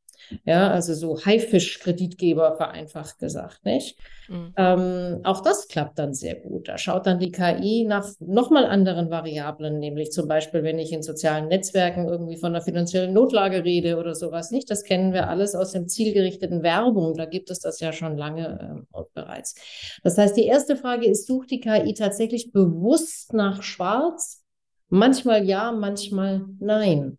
Ja, 0.45 0.71
also 0.71 0.95
so 0.95 1.19
Haifisch-Kreditgeber 1.25 2.57
vereinfacht 2.57 3.19
gesagt, 3.19 3.65
nicht? 3.65 3.99
Mhm. 4.29 4.53
Ähm, 4.57 5.21
auch 5.25 5.41
das 5.43 5.69
klappt 5.69 5.99
dann 5.99 6.15
sehr 6.15 6.37
gut. 6.37 6.69
Da 6.69 6.79
schaut 6.79 7.07
dann 7.07 7.19
die 7.19 7.33
KI 7.33 7.85
nach 7.87 8.09
nochmal 8.21 8.65
anderen 8.67 9.11
Variablen, 9.11 9.79
nämlich 9.79 10.13
zum 10.13 10.29
Beispiel, 10.29 10.63
wenn 10.63 10.79
ich 10.79 10.93
in 10.93 11.03
sozialen 11.03 11.49
Netzwerken 11.49 12.07
irgendwie 12.07 12.37
von 12.37 12.55
einer 12.55 12.63
finanziellen 12.63 13.13
Notlage 13.13 13.65
rede 13.65 13.97
oder 13.97 14.15
sowas, 14.15 14.51
nicht? 14.51 14.71
Das 14.71 14.85
kennen 14.85 15.13
wir 15.13 15.29
alles 15.29 15.55
aus 15.55 15.73
dem 15.73 15.89
zielgerichteten 15.89 16.63
Werbung. 16.63 17.17
Da 17.17 17.25
gibt 17.25 17.51
es 17.51 17.59
das 17.59 17.81
ja 17.81 17.93
schon 17.93 18.17
lange 18.17 18.87
äh, 18.95 19.01
bereits. 19.15 19.55
Das 20.05 20.17
heißt, 20.17 20.37
die 20.37 20.47
erste 20.47 20.77
Frage 20.77 21.07
ist, 21.07 21.27
sucht 21.27 21.51
die 21.51 21.61
KI 21.61 21.95
tatsächlich 21.95 22.53
bewusst 22.53 23.33
nach 23.33 23.63
Schwarz? 23.63 24.45
Manchmal 24.89 25.45
ja, 25.45 25.73
manchmal 25.73 26.45
nein. 26.59 27.19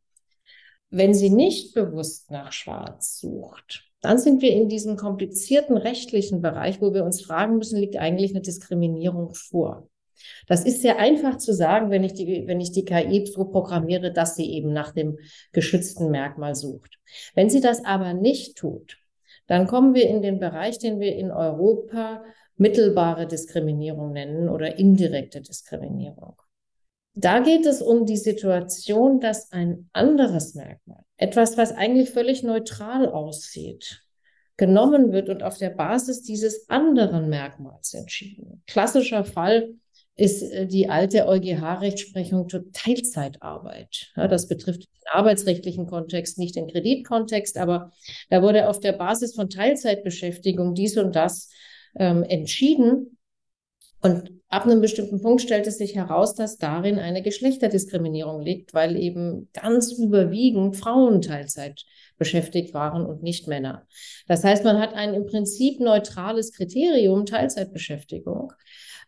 Wenn 0.91 1.13
sie 1.13 1.30
nicht 1.30 1.73
bewusst 1.73 2.32
nach 2.32 2.51
Schwarz 2.51 3.17
sucht, 3.17 3.86
dann 4.01 4.17
sind 4.17 4.41
wir 4.41 4.51
in 4.51 4.67
diesem 4.67 4.97
komplizierten 4.97 5.77
rechtlichen 5.77 6.41
Bereich, 6.41 6.82
wo 6.82 6.93
wir 6.93 7.06
uns 7.06 7.21
fragen 7.21 7.58
müssen, 7.58 7.80
liegt 7.80 7.95
eigentlich 7.95 8.32
eine 8.32 8.41
Diskriminierung 8.41 9.34
vor? 9.34 9.88
Das 10.47 10.65
ist 10.65 10.82
sehr 10.82 10.99
einfach 10.99 11.38
zu 11.38 11.54
sagen, 11.54 11.91
wenn 11.91 12.04
ich 12.04 12.13
die, 12.13 12.45
wenn 12.45 12.60
ich 12.60 12.73
die 12.73 12.84
KI 12.84 13.25
so 13.25 13.45
programmiere, 13.45 14.12
dass 14.12 14.36
sie 14.36 14.51
eben 14.51 14.73
nach 14.73 14.91
dem 14.91 15.17
geschützten 15.54 16.12
Merkmal 16.12 16.56
sucht. 16.56 16.99
Wenn 17.36 17.49
sie 17.49 17.62
das 17.62 17.86
aber 17.86 18.13
nicht 18.13 18.58
tut, 18.58 18.97
dann 19.47 19.67
kommen 19.67 19.93
wir 19.95 20.08
in 20.10 20.21
den 20.21 20.39
Bereich, 20.39 20.77
den 20.77 20.99
wir 20.99 21.15
in 21.15 21.32
Europa 21.32 22.23
mittelbare 22.58 23.27
Diskriminierung 23.27 24.12
nennen 24.12 24.49
oder 24.49 24.77
indirekte 24.77 25.41
Diskriminierung. 25.41 26.36
Da 27.13 27.39
geht 27.39 27.65
es 27.65 27.82
um 27.82 28.06
die 28.06 28.17
Situation, 28.17 29.19
dass 29.19 29.52
ein 29.52 29.89
anderes 29.91 30.56
Merkmal, 30.56 31.04
etwas, 31.17 31.58
was 31.58 31.71
eigentlich 31.71 32.10
völlig 32.10 32.41
neutral 32.43 33.10
aussieht, 33.10 34.04
genommen 34.56 35.12
wird 35.12 35.30
und 35.30 35.43
auf 35.43 35.58
der 35.58 35.71
Basis 35.71 36.21
dieses 36.21 36.69
anderen 36.69 37.30
Merkmals 37.30 37.93
entschieden. 37.93 38.63
Klassischer 38.67 39.26
Fall 39.26 39.74
ist 40.15 40.43
äh, 40.43 40.67
die 40.67 40.89
alte 40.89 41.28
EuGH-Rechtsprechung 41.28 42.47
zur 42.47 42.71
Teilzeitarbeit. 42.71 44.12
Ja, 44.15 44.28
das 44.28 44.47
betrifft 44.47 44.82
den 44.82 45.08
arbeitsrechtlichen 45.12 45.88
Kontext, 45.88 46.38
nicht 46.38 46.56
den 46.56 46.67
Kreditkontext, 46.67 47.58
aber 47.58 47.91
da 48.30 48.41
wurde 48.41 48.69
auf 48.69 48.80
der 48.80 48.93
Basis 48.93 49.36
von 49.36 49.50
Teilzeitbeschäftigung 49.50 50.76
dies 50.76 50.97
und 50.97 51.15
das 51.15 51.50
ähm, 51.95 52.24
entschieden. 52.24 53.17
Und 54.02 54.40
ab 54.51 54.65
einem 54.65 54.81
bestimmten 54.81 55.21
Punkt 55.21 55.41
stellt 55.41 55.65
es 55.65 55.77
sich 55.77 55.95
heraus, 55.95 56.35
dass 56.35 56.57
darin 56.57 56.99
eine 56.99 57.23
Geschlechterdiskriminierung 57.23 58.41
liegt, 58.41 58.73
weil 58.73 58.97
eben 58.97 59.49
ganz 59.53 59.93
überwiegend 59.93 60.75
Frauen 60.75 61.21
Teilzeit 61.21 61.85
beschäftigt 62.17 62.73
waren 62.73 63.05
und 63.05 63.23
nicht 63.23 63.47
Männer. 63.47 63.87
Das 64.27 64.43
heißt, 64.43 64.63
man 64.65 64.79
hat 64.79 64.93
ein 64.93 65.13
im 65.13 65.25
Prinzip 65.25 65.79
neutrales 65.79 66.51
Kriterium 66.51 67.25
Teilzeitbeschäftigung. 67.25 68.53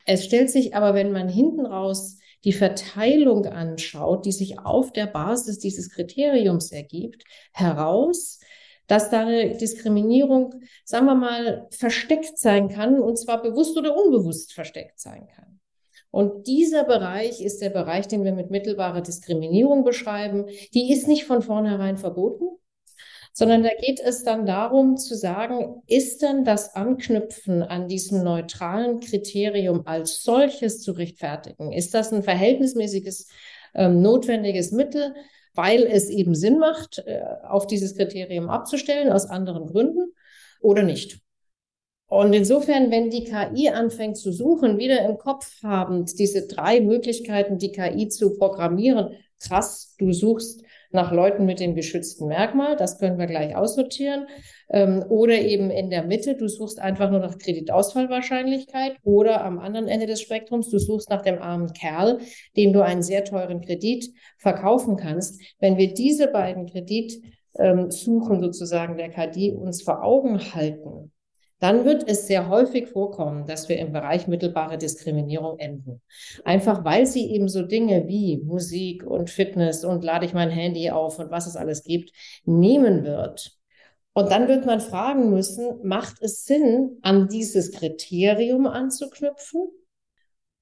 Es 0.06 0.25
stellt 0.25 0.49
sich 0.49 0.75
aber, 0.75 0.95
wenn 0.95 1.12
man 1.12 1.29
hinten 1.29 1.65
raus 1.65 2.17
die 2.45 2.53
Verteilung 2.53 3.45
anschaut, 3.45 4.25
die 4.25 4.32
sich 4.32 4.60
auf 4.60 4.91
der 4.91 5.08
Basis 5.08 5.60
dieses 5.60 5.89
Kriteriums 5.89 6.71
ergibt, 6.71 7.23
heraus, 7.53 8.39
dass 8.88 9.10
da 9.10 9.26
Diskriminierung, 9.26 10.54
sagen 10.86 11.06
wir 11.06 11.15
mal, 11.15 11.67
versteckt 11.72 12.38
sein 12.38 12.69
kann, 12.69 13.00
und 13.00 13.17
zwar 13.17 13.41
bewusst 13.41 13.78
oder 13.78 13.96
unbewusst 13.96 14.54
versteckt 14.54 15.00
sein 15.00 15.28
kann. 15.28 15.60
Und 16.12 16.46
dieser 16.46 16.84
Bereich 16.84 17.41
ist 17.41 17.62
der 17.62 17.72
Bereich, 17.72 18.08
den 18.08 18.24
wir 18.24 18.34
mit 18.34 18.52
mittelbarer 18.52 19.02
Diskriminierung 19.02 19.84
beschreiben. 19.84 20.46
Die 20.76 20.91
ist 20.91 21.08
nicht 21.08 21.26
von 21.26 21.41
vornherein 21.41 21.98
verboten, 21.98 22.46
sondern 23.34 23.63
da 23.63 23.69
geht 23.82 24.00
es 24.00 24.24
dann 24.24 24.46
darum 24.46 24.98
zu 24.98 25.15
sagen, 25.15 25.82
ist 25.88 26.22
denn 26.22 26.43
das 26.46 26.76
Anknüpfen 26.76 27.63
an 27.63 27.88
diesem 27.88 28.24
neutralen 28.24 29.00
Kriterium 29.00 29.88
als 29.88 30.22
solches 30.22 30.82
zu 30.82 30.91
rechtfertigen? 30.91 31.72
Ist 31.72 31.96
das 31.96 32.13
ein 32.13 32.22
verhältnismäßiges, 32.22 33.30
ähm, 33.74 34.04
notwendiges 34.04 34.72
Mittel? 34.72 35.15
Weil 35.54 35.84
es 35.84 36.10
eben 36.10 36.36
Sinn 36.36 36.60
macht, 36.60 37.04
äh, 37.06 37.22
auf 37.44 37.68
dieses 37.68 37.96
Kriterium 37.96 38.50
abzustellen, 38.50 39.12
aus 39.12 39.26
anderen 39.26 39.68
Gründen 39.68 40.13
oder 40.62 40.84
nicht. 40.84 41.20
Und 42.08 42.34
insofern, 42.34 42.92
wenn 42.92 43.10
die 43.10 43.24
KI 43.24 43.70
anfängt 43.70 44.18
zu 44.18 44.32
suchen, 44.32 44.78
wieder 44.78 45.04
im 45.04 45.18
Kopf 45.18 45.63
habend 45.63 46.20
diese 46.20 46.48
drei 46.48 46.80
Möglichkeiten, 46.80 47.58
die 47.58 47.72
KI 47.72 48.08
zu 48.08 48.38
programmieren, 48.38 49.16
krass, 49.39 49.96
du 49.98 50.13
suchst 50.13 50.63
nach 50.93 51.12
Leuten 51.12 51.45
mit 51.45 51.60
dem 51.60 51.75
geschützten 51.75 52.27
Merkmal, 52.27 52.75
das 52.75 52.99
können 52.99 53.17
wir 53.17 53.25
gleich 53.25 53.56
aussortieren. 53.56 54.27
Ähm, 54.69 55.03
oder 55.10 55.39
eben 55.39 55.71
in 55.71 55.89
der 55.89 56.03
Mitte, 56.03 56.36
du 56.36 56.47
suchst 56.47 56.79
einfach 56.79 57.10
nur 57.10 57.19
nach 57.19 57.38
Kreditausfallwahrscheinlichkeit. 57.38 58.97
Oder 59.03 59.43
am 59.43 59.60
anderen 59.60 59.88
Ende 59.88 60.06
des 60.06 60.21
Spektrums, 60.21 60.69
du 60.69 60.79
suchst 60.79 61.10
nach 61.10 61.21
dem 61.21 61.39
armen 61.39 61.73
Kerl, 61.73 62.19
dem 62.58 62.73
du 62.73 62.84
einen 62.84 63.03
sehr 63.03 63.23
teuren 63.23 63.62
Kredit 63.62 64.10
verkaufen 64.38 64.97
kannst. 64.97 65.41
Wenn 65.60 65.77
wir 65.77 65.93
diese 65.93 66.27
beiden 66.27 66.67
Kreditsuchen 66.67 67.23
ähm, 67.60 68.41
sozusagen 68.41 68.97
der 68.97 69.10
KI 69.10 69.51
uns 69.51 69.82
vor 69.82 70.03
Augen 70.03 70.39
halten, 70.53 71.12
dann 71.63 71.86
wird 71.86 72.10
es 72.10 72.28
sehr 72.28 72.49
häufig 72.49 72.89
vorkommen, 72.89 73.45
dass 73.45 73.69
wir 73.69 73.78
im 73.78 73.93
Bereich 73.93 74.28
mittelbare 74.28 74.78
Diskriminierung 74.78 75.60
enden. 75.60 76.02
Einfach 76.43 76.84
weil 76.84 77.06
sie 77.06 77.32
eben 77.32 77.47
so 77.47 77.62
Dinge 77.62 78.06
wie 78.06 78.41
Musik 78.43 79.06
und 79.06 79.30
Fitness 79.30 79.86
und 79.86 80.04
lade 80.04 80.26
ich 80.26 80.34
mein 80.34 80.49
Handy 80.49 80.89
auf 80.91 81.19
und 81.19 81.32
was 81.32 81.47
es 81.47 81.56
alles 81.56 81.86
gibt, 81.86 82.12
nehmen 82.43 83.06
wird. 83.06 83.58
Und 84.12 84.30
dann 84.30 84.49
wird 84.49 84.65
man 84.65 84.82
fragen 84.82 85.30
müssen, 85.30 85.80
macht 85.88 86.21
es 86.21 86.43
Sinn, 86.43 86.97
an 87.02 87.30
dieses 87.30 87.71
Kriterium 87.71 88.67
anzuknüpfen? 88.67 89.69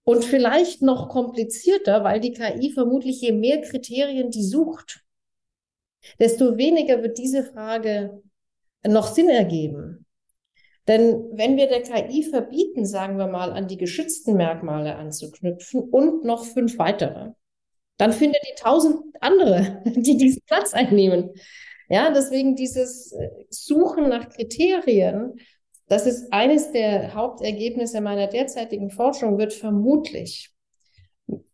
Und 0.03 0.23
vielleicht 0.23 0.83
noch 0.83 1.09
komplizierter, 1.09 2.03
weil 2.03 2.19
die 2.19 2.33
KI 2.33 2.73
vermutlich 2.73 3.21
je 3.21 3.31
mehr 3.31 3.61
Kriterien 3.61 4.29
die 4.29 4.43
sucht, 4.43 5.03
desto 6.19 6.57
weniger 6.57 7.01
wird 7.01 7.17
diese 7.17 7.43
Frage 7.43 8.21
noch 8.85 9.07
Sinn 9.07 9.29
ergeben. 9.29 10.00
Denn 10.91 11.29
wenn 11.31 11.55
wir 11.55 11.67
der 11.67 11.83
KI 11.83 12.21
verbieten, 12.21 12.85
sagen 12.85 13.17
wir 13.17 13.27
mal, 13.27 13.53
an 13.53 13.69
die 13.69 13.77
geschützten 13.77 14.35
Merkmale 14.35 14.97
anzuknüpfen 14.97 15.79
und 15.79 16.25
noch 16.25 16.43
fünf 16.43 16.77
weitere, 16.79 17.31
dann 17.95 18.11
findet 18.11 18.41
die 18.43 18.61
tausend 18.61 18.97
andere, 19.21 19.81
die 19.85 20.17
diesen 20.17 20.41
Platz 20.45 20.73
einnehmen. 20.73 21.29
Ja, 21.87 22.11
deswegen 22.11 22.57
dieses 22.57 23.13
äh, 23.13 23.29
Suchen 23.49 24.09
nach 24.09 24.27
Kriterien, 24.27 25.39
das 25.87 26.05
ist 26.05 26.33
eines 26.33 26.73
der 26.73 27.13
Hauptergebnisse 27.15 28.01
meiner 28.01 28.27
derzeitigen 28.27 28.89
Forschung, 28.89 29.37
wird 29.37 29.53
vermutlich 29.53 30.53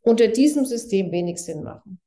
unter 0.01 0.29
diesem 0.29 0.65
System 0.65 1.11
wenig 1.11 1.37
Sinn 1.37 1.61
machen. 1.61 1.99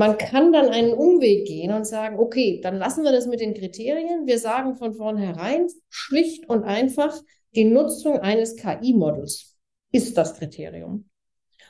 Man 0.00 0.16
kann 0.16 0.50
dann 0.50 0.70
einen 0.70 0.94
Umweg 0.94 1.46
gehen 1.46 1.74
und 1.74 1.86
sagen, 1.86 2.18
okay, 2.18 2.58
dann 2.62 2.78
lassen 2.78 3.04
wir 3.04 3.12
das 3.12 3.26
mit 3.26 3.40
den 3.40 3.52
Kriterien. 3.52 4.26
Wir 4.26 4.38
sagen 4.38 4.76
von 4.76 4.94
vornherein 4.94 5.66
schlicht 5.90 6.48
und 6.48 6.64
einfach, 6.64 7.14
die 7.54 7.64
Nutzung 7.64 8.18
eines 8.18 8.56
KI-Modells 8.56 9.58
ist 9.92 10.16
das 10.16 10.38
Kriterium. 10.38 11.10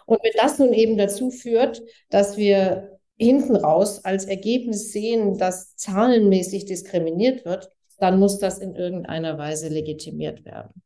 Und 0.06 0.22
wenn 0.22 0.30
das 0.36 0.60
nun 0.60 0.72
eben 0.72 0.96
dazu 0.96 1.32
führt, 1.32 1.82
dass 2.08 2.36
wir 2.36 3.00
hinten 3.18 3.56
raus 3.56 4.04
als 4.04 4.26
Ergebnis 4.26 4.92
sehen, 4.92 5.36
dass 5.36 5.74
zahlenmäßig 5.74 6.66
diskriminiert 6.66 7.44
wird, 7.44 7.68
dann 7.98 8.20
muss 8.20 8.38
das 8.38 8.60
in 8.60 8.76
irgendeiner 8.76 9.38
Weise 9.38 9.70
legitimiert 9.70 10.44
werden 10.44 10.80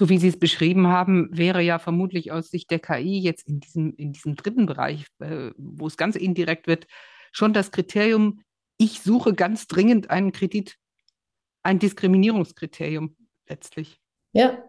so 0.00 0.08
wie 0.08 0.16
Sie 0.16 0.28
es 0.28 0.38
beschrieben 0.38 0.86
haben, 0.86 1.28
wäre 1.30 1.60
ja 1.60 1.78
vermutlich 1.78 2.32
aus 2.32 2.48
Sicht 2.48 2.70
der 2.70 2.78
KI 2.78 3.18
jetzt 3.18 3.46
in 3.46 3.60
diesem, 3.60 3.94
in 3.96 4.14
diesem 4.14 4.34
dritten 4.34 4.64
Bereich, 4.64 5.04
äh, 5.18 5.50
wo 5.58 5.86
es 5.88 5.98
ganz 5.98 6.16
indirekt 6.16 6.66
wird, 6.66 6.86
schon 7.32 7.52
das 7.52 7.70
Kriterium, 7.70 8.42
ich 8.78 9.02
suche 9.02 9.34
ganz 9.34 9.66
dringend 9.66 10.08
einen 10.08 10.32
Kredit, 10.32 10.78
ein 11.62 11.78
Diskriminierungskriterium 11.78 13.14
letztlich. 13.46 14.00
Ja, 14.32 14.64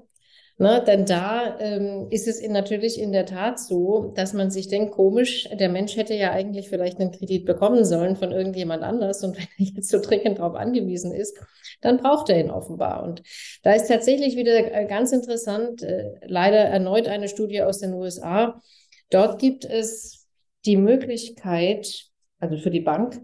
Ne, 0.62 0.84
denn 0.86 1.08
da 1.08 1.60
ähm, 1.60 2.06
ist 2.12 2.28
es 2.28 2.40
in, 2.40 2.52
natürlich 2.52 3.02
in 3.02 3.12
der 3.12 3.26
Tat 3.26 3.60
so, 3.60 4.12
dass 4.16 4.34
man 4.34 4.52
sich 4.52 4.68
denkt, 4.68 4.92
komisch, 4.92 5.50
der 5.52 5.70
Mensch 5.70 5.96
hätte 5.96 6.14
ja 6.14 6.30
eigentlich 6.34 6.70
vielleicht 6.70 7.00
einen 7.00 7.12
Kredit 7.12 7.48
bekommen 7.48 7.84
sollen 7.84 8.16
von 8.16 8.32
irgendjemand 8.32 8.84
anders. 8.84 9.24
Und 9.24 9.38
wenn 9.40 9.48
er 9.58 9.74
jetzt 9.74 9.90
so 9.90 10.00
dringend 10.00 10.38
darauf 10.38 10.54
angewiesen 10.54 11.14
ist, 11.14 11.36
dann 11.82 11.98
braucht 11.98 12.30
er 12.30 12.40
ihn 12.40 12.52
offenbar. 12.52 13.02
Und 13.02 13.24
da 13.64 13.74
ist 13.74 13.88
tatsächlich 13.88 14.36
wieder 14.36 14.72
äh, 14.72 14.86
ganz 14.86 15.12
interessant, 15.12 15.82
äh, 15.82 16.12
leider 16.28 16.60
erneut 16.60 17.08
eine 17.08 17.28
Studie 17.28 17.64
aus 17.64 17.80
den 17.80 17.96
USA. 17.96 18.62
Dort 19.10 19.40
gibt 19.40 19.66
es 19.66 20.28
die 20.68 20.78
Möglichkeit, 20.78 22.06
also 22.38 22.58
für 22.58 22.70
die 22.70 22.82
Bank, 22.82 23.20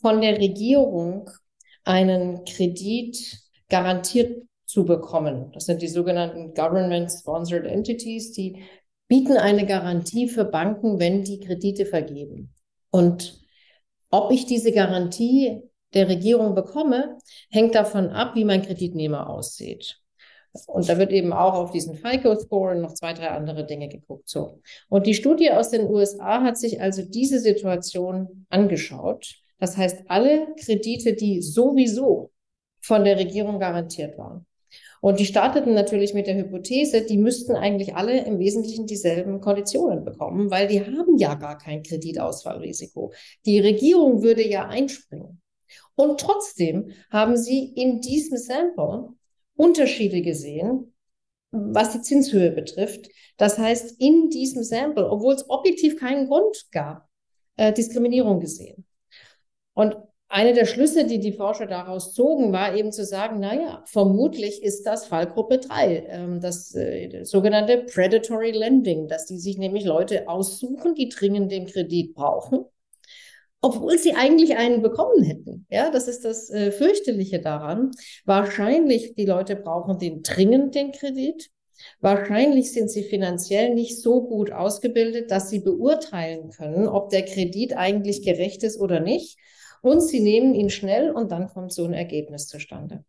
von 0.00 0.22
der 0.22 0.38
Regierung 0.38 1.28
einen 1.84 2.46
Kredit 2.46 3.42
garantiert 3.68 4.48
zu 4.68 4.84
bekommen. 4.84 5.50
Das 5.52 5.64
sind 5.64 5.80
die 5.80 5.88
sogenannten 5.88 6.52
Government-Sponsored 6.52 7.64
Entities, 7.64 8.32
die 8.32 8.64
bieten 9.08 9.38
eine 9.38 9.64
Garantie 9.64 10.28
für 10.28 10.44
Banken, 10.44 11.00
wenn 11.00 11.24
die 11.24 11.40
Kredite 11.40 11.86
vergeben. 11.86 12.54
Und 12.90 13.40
ob 14.10 14.30
ich 14.30 14.44
diese 14.44 14.70
Garantie 14.70 15.62
der 15.94 16.08
Regierung 16.08 16.54
bekomme, 16.54 17.16
hängt 17.50 17.74
davon 17.74 18.10
ab, 18.10 18.34
wie 18.34 18.44
mein 18.44 18.60
Kreditnehmer 18.60 19.30
aussieht. 19.30 20.00
Und 20.66 20.86
da 20.86 20.98
wird 20.98 21.12
eben 21.12 21.32
auch 21.32 21.54
auf 21.54 21.70
diesen 21.70 21.94
FICO-Score 21.94 22.72
und 22.72 22.82
noch 22.82 22.92
zwei, 22.92 23.14
drei 23.14 23.28
andere 23.28 23.64
Dinge 23.64 23.88
geguckt. 23.88 24.28
So. 24.28 24.60
Und 24.90 25.06
die 25.06 25.14
Studie 25.14 25.50
aus 25.50 25.70
den 25.70 25.88
USA 25.88 26.42
hat 26.42 26.58
sich 26.58 26.82
also 26.82 27.02
diese 27.02 27.38
Situation 27.38 28.46
angeschaut. 28.50 29.34
Das 29.58 29.78
heißt, 29.78 30.04
alle 30.08 30.54
Kredite, 30.62 31.14
die 31.14 31.40
sowieso 31.40 32.32
von 32.80 33.04
der 33.04 33.18
Regierung 33.18 33.58
garantiert 33.58 34.18
waren. 34.18 34.46
Und 35.00 35.20
die 35.20 35.26
starteten 35.26 35.74
natürlich 35.74 36.14
mit 36.14 36.26
der 36.26 36.36
Hypothese, 36.36 37.02
die 37.02 37.18
müssten 37.18 37.54
eigentlich 37.54 37.94
alle 37.94 38.24
im 38.24 38.38
Wesentlichen 38.38 38.86
dieselben 38.86 39.40
Konditionen 39.40 40.04
bekommen, 40.04 40.50
weil 40.50 40.66
die 40.66 40.80
haben 40.80 41.16
ja 41.18 41.34
gar 41.34 41.58
kein 41.58 41.82
Kreditausfallrisiko. 41.82 43.12
Die 43.46 43.60
Regierung 43.60 44.22
würde 44.22 44.46
ja 44.46 44.66
einspringen. 44.66 45.40
Und 45.94 46.20
trotzdem 46.20 46.92
haben 47.10 47.36
sie 47.36 47.72
in 47.74 48.00
diesem 48.00 48.38
Sample 48.38 49.10
Unterschiede 49.54 50.22
gesehen, 50.22 50.94
was 51.50 51.92
die 51.92 52.02
Zinshöhe 52.02 52.50
betrifft. 52.50 53.08
Das 53.36 53.58
heißt, 53.58 54.00
in 54.00 54.30
diesem 54.30 54.62
Sample, 54.62 55.10
obwohl 55.10 55.34
es 55.34 55.48
objektiv 55.48 55.98
keinen 55.98 56.28
Grund 56.28 56.66
gab, 56.72 57.08
äh, 57.56 57.72
Diskriminierung 57.72 58.40
gesehen. 58.40 58.86
Und 59.74 59.96
eine 60.30 60.52
der 60.52 60.66
Schlüsse, 60.66 61.06
die 61.06 61.20
die 61.20 61.32
Forscher 61.32 61.66
daraus 61.66 62.12
zogen, 62.12 62.52
war 62.52 62.76
eben 62.76 62.92
zu 62.92 63.04
sagen, 63.04 63.40
naja, 63.40 63.82
vermutlich 63.86 64.62
ist 64.62 64.82
das 64.84 65.06
Fallgruppe 65.06 65.58
3, 65.58 66.06
ähm, 66.08 66.40
das 66.40 66.74
äh, 66.74 67.24
sogenannte 67.24 67.78
Predatory 67.84 68.50
Lending, 68.50 69.08
dass 69.08 69.24
die 69.24 69.38
sich 69.38 69.56
nämlich 69.56 69.84
Leute 69.84 70.28
aussuchen, 70.28 70.94
die 70.94 71.08
dringend 71.08 71.50
den 71.50 71.66
Kredit 71.66 72.14
brauchen, 72.14 72.66
obwohl 73.62 73.96
sie 73.96 74.14
eigentlich 74.14 74.56
einen 74.58 74.82
bekommen 74.82 75.22
hätten. 75.22 75.66
Ja, 75.70 75.90
das 75.90 76.08
ist 76.08 76.26
das 76.26 76.50
äh, 76.50 76.72
fürchterliche 76.72 77.40
daran. 77.40 77.92
Wahrscheinlich 78.26 79.14
die 79.14 79.26
Leute 79.26 79.56
brauchen 79.56 79.98
den 79.98 80.22
dringend 80.22 80.74
den 80.74 80.92
Kredit. 80.92 81.50
Wahrscheinlich 82.00 82.72
sind 82.72 82.90
sie 82.90 83.04
finanziell 83.04 83.74
nicht 83.74 84.02
so 84.02 84.28
gut 84.28 84.52
ausgebildet, 84.52 85.30
dass 85.30 85.48
sie 85.48 85.60
beurteilen 85.60 86.50
können, 86.50 86.86
ob 86.86 87.08
der 87.08 87.24
Kredit 87.24 87.76
eigentlich 87.76 88.22
gerecht 88.22 88.62
ist 88.62 88.78
oder 88.78 89.00
nicht 89.00 89.38
und 89.82 90.00
sie 90.00 90.20
nehmen 90.20 90.54
ihn 90.54 90.70
schnell 90.70 91.10
und 91.10 91.30
dann 91.32 91.48
kommt 91.48 91.72
so 91.72 91.84
ein 91.84 91.92
Ergebnis 91.92 92.48
zustande. 92.48 93.04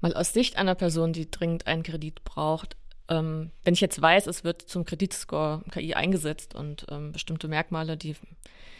Mal 0.00 0.14
aus 0.14 0.32
Sicht 0.32 0.56
einer 0.56 0.74
Person, 0.74 1.12
die 1.12 1.30
dringend 1.30 1.66
einen 1.66 1.82
Kredit 1.82 2.24
braucht, 2.24 2.76
ähm, 3.10 3.50
wenn 3.64 3.74
ich 3.74 3.80
jetzt 3.80 4.00
weiß, 4.00 4.28
es 4.28 4.44
wird 4.44 4.62
zum 4.62 4.84
Kreditscore 4.84 5.62
KI 5.72 5.94
eingesetzt 5.94 6.54
und 6.54 6.86
ähm, 6.90 7.10
bestimmte 7.10 7.48
Merkmale, 7.48 7.96
die, 7.96 8.14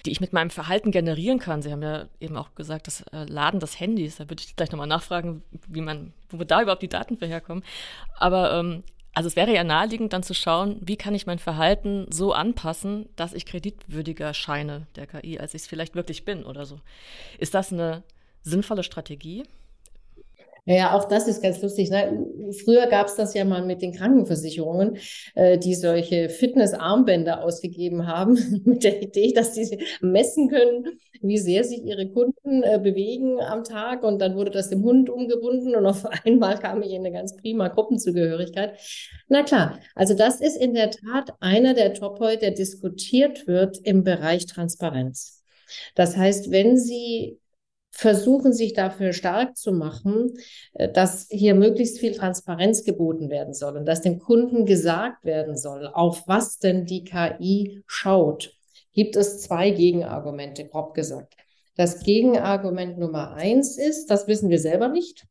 die 0.07 0.13
ich 0.13 0.21
mit 0.21 0.33
meinem 0.33 0.51
Verhalten 0.51 0.93
generieren 0.93 1.41
kann. 1.41 1.63
Sie 1.63 1.73
haben 1.73 1.83
ja 1.83 2.07
eben 2.21 2.37
auch 2.37 2.55
gesagt, 2.55 2.87
das 2.87 3.03
äh, 3.13 3.25
Laden 3.25 3.59
des 3.59 3.79
Handys, 3.81 4.17
da 4.17 4.31
würde 4.31 4.43
ich 4.47 4.55
gleich 4.55 4.71
nochmal 4.71 4.87
nachfragen, 4.87 5.43
wie 5.67 5.81
man, 5.81 6.13
wo 6.31 6.43
da 6.45 6.63
überhaupt 6.63 6.83
die 6.83 6.89
Daten 6.89 7.17
für 7.17 7.27
herkommen. 7.27 7.65
Aber 8.17 8.55
ähm, 8.55 8.85
also 9.13 9.27
es 9.27 9.37
wäre 9.37 9.53
ja 9.53 9.65
naheliegend, 9.65 10.13
dann 10.13 10.23
zu 10.23 10.35
schauen, 10.35 10.79
wie 10.81 10.97
kann 10.97 11.15
ich 11.15 11.27
mein 11.27 11.39
Verhalten 11.39 12.07
so 12.11 12.33
anpassen, 12.33 13.09
dass 13.17 13.33
ich 13.33 13.47
kreditwürdiger 13.47 14.35
scheine 14.35 14.87
der 14.97 15.07
KI, 15.07 15.39
als 15.39 15.55
ich 15.55 15.63
es 15.63 15.69
vielleicht 15.69 15.95
wirklich 15.95 16.25
bin 16.25 16.45
oder 16.45 16.65
so. 16.65 16.81
Ist 17.39 17.55
das 17.55 17.73
eine 17.73 18.03
sinnvolle 18.43 18.83
Strategie? 18.83 19.45
Ja, 20.67 20.95
auch 20.97 21.07
das 21.07 21.27
ist 21.27 21.43
ganz 21.43 21.61
lustig. 21.63 21.91
Ne? 21.91 22.27
Früher 22.65 22.87
gab 22.87 23.07
es 23.07 23.17
das 23.17 23.35
ja 23.35 23.45
mal 23.45 23.65
mit 23.65 23.83
den 23.83 23.93
Krankenversicherungen, 23.93 24.99
äh, 25.35 25.59
die 25.59 25.75
solche 25.75 26.29
Fitnessarmbänder 26.29 27.43
ausgegeben 27.43 28.07
haben, 28.07 28.63
mit 28.65 28.85
der 28.85 29.03
Idee, 29.03 29.33
dass 29.33 29.55
sie 29.55 29.83
messen 30.01 30.49
können, 30.49 30.87
wie 31.23 31.39
sehr 31.39 31.65
sich 31.65 31.85
ihre 31.85 32.09
Kunden 32.11 32.63
äh, 32.63 32.79
bewegen 32.83 33.41
am 33.41 33.65
Tag. 33.65 34.05
Und 34.05 34.21
dann 34.21 34.37
wurde 34.37 34.51
das 34.51 34.71
dem 34.71 34.83
Hund 34.83 35.11
umgebunden 35.11 35.75
und 35.75 35.87
auf 35.87 36.07
einmal 36.25 36.59
kam 36.59 36.83
ich 36.83 36.93
in 36.93 37.05
eine 37.05 37.13
ganz 37.13 37.37
prima 37.37 37.69
Gruppenzugehörigkeit. 37.69 38.79
Na 39.29 39.43
klar, 39.43 39.79
also 39.95 40.15
das 40.15 40.41
ist 40.41 40.57
in 40.57 40.75
der 40.75 40.91
Tat 40.91 41.35
einer 41.41 41.75
der 41.75 41.95
Topoi, 41.95 42.37
der 42.37 42.53
diskutiert 42.53 43.47
wird 43.47 43.79
im 43.79 44.05
Bereich 44.05 44.47
Transparenz. 44.47 45.43
Das 45.95 46.17
heißt, 46.17 46.51
wenn 46.51 46.77
Sie 46.77 47.39
versuchen 47.91 48.53
sich 48.53 48.73
dafür 48.73 49.13
stark 49.13 49.57
zu 49.57 49.73
machen, 49.73 50.35
äh, 50.75 50.91
dass 50.91 51.27
hier 51.31 51.55
möglichst 51.55 51.99
viel 51.99 52.15
Transparenz 52.15 52.85
geboten 52.85 53.31
werden 53.31 53.55
soll 53.55 53.77
und 53.77 53.87
dass 53.87 54.03
dem 54.03 54.19
Kunden 54.19 54.67
gesagt 54.67 55.25
werden 55.25 55.57
soll, 55.57 55.87
auf 55.87 56.23
was 56.27 56.59
denn 56.59 56.87
die 56.87 57.05
KI 57.05 57.83
schaut, 57.87 58.55
gibt 58.93 59.17
es 59.17 59.41
zwei 59.41 59.71
Gegenargumente, 59.71 60.67
grob 60.67 60.95
gesagt. 60.95 61.35
Das 61.77 62.01
Gegenargument 62.01 62.99
Nummer 62.99 63.35
eins 63.35 63.79
ist, 63.79 64.11
das 64.11 64.27
wissen 64.27 64.51
wir 64.51 64.59
selber 64.59 64.89
nicht. 64.89 65.27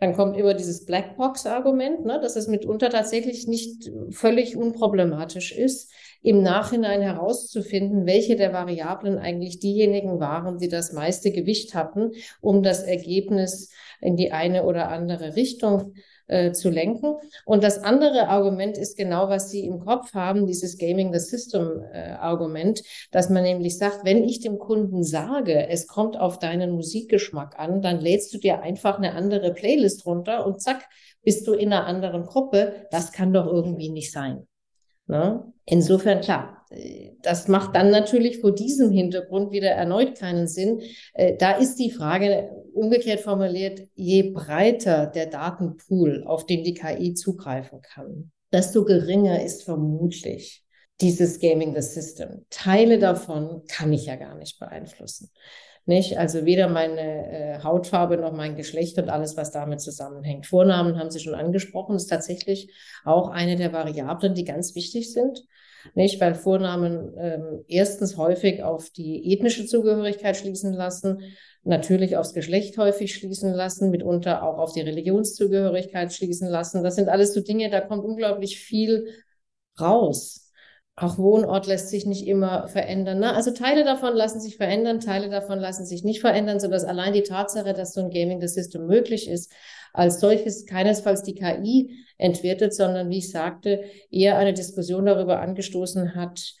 Dann 0.00 0.14
kommt 0.14 0.36
immer 0.36 0.54
dieses 0.54 0.84
Blackbox-Argument, 0.86 2.04
ne, 2.04 2.20
dass 2.20 2.36
es 2.36 2.48
mitunter 2.48 2.90
tatsächlich 2.90 3.46
nicht 3.46 3.90
völlig 4.10 4.56
unproblematisch 4.56 5.52
ist, 5.52 5.92
im 6.24 6.42
Nachhinein 6.42 7.02
herauszufinden, 7.02 8.06
welche 8.06 8.34
der 8.34 8.54
Variablen 8.54 9.18
eigentlich 9.18 9.58
diejenigen 9.60 10.20
waren, 10.20 10.56
die 10.56 10.68
das 10.68 10.94
meiste 10.94 11.30
Gewicht 11.30 11.74
hatten, 11.74 12.12
um 12.40 12.62
das 12.62 12.82
Ergebnis 12.82 13.70
in 14.00 14.16
die 14.16 14.32
eine 14.32 14.64
oder 14.64 14.88
andere 14.88 15.36
Richtung 15.36 15.92
äh, 16.26 16.52
zu 16.52 16.70
lenken. 16.70 17.16
Und 17.44 17.62
das 17.62 17.78
andere 17.78 18.28
Argument 18.28 18.78
ist 18.78 18.96
genau, 18.96 19.28
was 19.28 19.50
Sie 19.50 19.66
im 19.66 19.80
Kopf 19.80 20.14
haben, 20.14 20.46
dieses 20.46 20.78
Gaming 20.78 21.12
the 21.12 21.18
System 21.18 21.82
äh, 21.92 22.12
Argument, 22.12 22.82
dass 23.10 23.28
man 23.28 23.42
nämlich 23.42 23.76
sagt, 23.76 24.06
wenn 24.06 24.24
ich 24.24 24.40
dem 24.40 24.58
Kunden 24.58 25.04
sage, 25.04 25.68
es 25.68 25.86
kommt 25.86 26.18
auf 26.18 26.38
deinen 26.38 26.70
Musikgeschmack 26.70 27.58
an, 27.58 27.82
dann 27.82 28.00
lädst 28.00 28.32
du 28.32 28.38
dir 28.38 28.62
einfach 28.62 28.96
eine 28.96 29.12
andere 29.12 29.52
Playlist 29.52 30.06
runter 30.06 30.46
und 30.46 30.62
zack, 30.62 30.88
bist 31.22 31.46
du 31.46 31.52
in 31.52 31.70
einer 31.70 31.84
anderen 31.84 32.24
Gruppe. 32.24 32.86
Das 32.90 33.12
kann 33.12 33.34
doch 33.34 33.46
irgendwie 33.46 33.90
nicht 33.90 34.10
sein. 34.10 34.46
Ne? 35.06 35.52
Insofern 35.66 36.20
klar, 36.20 36.66
das 37.22 37.48
macht 37.48 37.74
dann 37.74 37.90
natürlich 37.90 38.40
vor 38.40 38.54
diesem 38.54 38.90
Hintergrund 38.90 39.52
wieder 39.52 39.70
erneut 39.70 40.18
keinen 40.18 40.46
Sinn. 40.46 40.80
Äh, 41.12 41.36
da 41.36 41.52
ist 41.52 41.76
die 41.76 41.90
Frage 41.90 42.50
umgekehrt 42.72 43.20
formuliert, 43.20 43.82
je 43.94 44.30
breiter 44.32 45.06
der 45.06 45.26
Datenpool, 45.26 46.24
auf 46.26 46.46
den 46.46 46.64
die 46.64 46.74
KI 46.74 47.14
zugreifen 47.14 47.80
kann, 47.82 48.32
desto 48.52 48.84
geringer 48.84 49.42
ist 49.42 49.62
vermutlich 49.62 50.64
dieses 51.00 51.40
Gaming 51.40 51.74
the 51.74 51.82
System. 51.82 52.46
Teile 52.50 52.98
davon 52.98 53.62
kann 53.68 53.92
ich 53.92 54.06
ja 54.06 54.16
gar 54.16 54.36
nicht 54.36 54.58
beeinflussen. 54.58 55.30
Nicht? 55.86 56.18
Also 56.18 56.46
weder 56.46 56.68
meine 56.68 57.30
äh, 57.30 57.62
Hautfarbe 57.62 58.16
noch 58.16 58.32
mein 58.32 58.56
Geschlecht 58.56 58.96
und 58.98 59.10
alles, 59.10 59.36
was 59.36 59.50
damit 59.50 59.80
zusammenhängt. 59.80 60.46
Vornamen 60.46 60.98
haben 60.98 61.10
Sie 61.10 61.20
schon 61.20 61.34
angesprochen, 61.34 61.96
ist 61.96 62.06
tatsächlich 62.06 62.72
auch 63.04 63.28
eine 63.28 63.56
der 63.56 63.72
Variablen, 63.72 64.34
die 64.34 64.44
ganz 64.44 64.74
wichtig 64.74 65.12
sind. 65.12 65.44
Nicht? 65.94 66.20
Weil 66.20 66.34
Vornamen 66.34 67.12
ähm, 67.18 67.64
erstens 67.68 68.16
häufig 68.16 68.62
auf 68.62 68.88
die 68.90 69.32
ethnische 69.32 69.66
Zugehörigkeit 69.66 70.36
schließen 70.36 70.72
lassen, 70.72 71.20
natürlich 71.64 72.16
aufs 72.16 72.32
Geschlecht 72.32 72.78
häufig 72.78 73.14
schließen 73.14 73.52
lassen, 73.52 73.90
mitunter 73.90 74.42
auch 74.42 74.58
auf 74.58 74.72
die 74.72 74.80
Religionszugehörigkeit 74.80 76.12
schließen 76.12 76.48
lassen. 76.48 76.82
Das 76.82 76.96
sind 76.96 77.10
alles 77.10 77.34
so 77.34 77.40
Dinge, 77.40 77.68
da 77.68 77.82
kommt 77.82 78.04
unglaublich 78.04 78.58
viel 78.58 79.08
raus. 79.78 80.43
Auch 80.96 81.18
Wohnort 81.18 81.66
lässt 81.66 81.88
sich 81.88 82.06
nicht 82.06 82.26
immer 82.28 82.68
verändern. 82.68 83.18
Ne? 83.18 83.34
Also 83.34 83.50
Teile 83.50 83.84
davon 83.84 84.14
lassen 84.14 84.40
sich 84.40 84.56
verändern, 84.56 85.00
Teile 85.00 85.28
davon 85.28 85.58
lassen 85.58 85.84
sich 85.84 86.04
nicht 86.04 86.20
verändern, 86.20 86.60
sodass 86.60 86.84
allein 86.84 87.12
die 87.12 87.24
Tatsache, 87.24 87.72
dass 87.72 87.94
so 87.94 88.00
ein 88.00 88.10
Gaming 88.10 88.40
the 88.40 88.46
System 88.46 88.86
möglich 88.86 89.28
ist, 89.28 89.52
als 89.92 90.20
solches 90.20 90.66
keinesfalls 90.66 91.24
die 91.24 91.34
KI 91.34 91.96
entwertet, 92.16 92.74
sondern 92.74 93.10
wie 93.10 93.18
ich 93.18 93.30
sagte, 93.32 93.82
eher 94.10 94.38
eine 94.38 94.54
Diskussion 94.54 95.06
darüber 95.06 95.40
angestoßen 95.40 96.14
hat, 96.14 96.54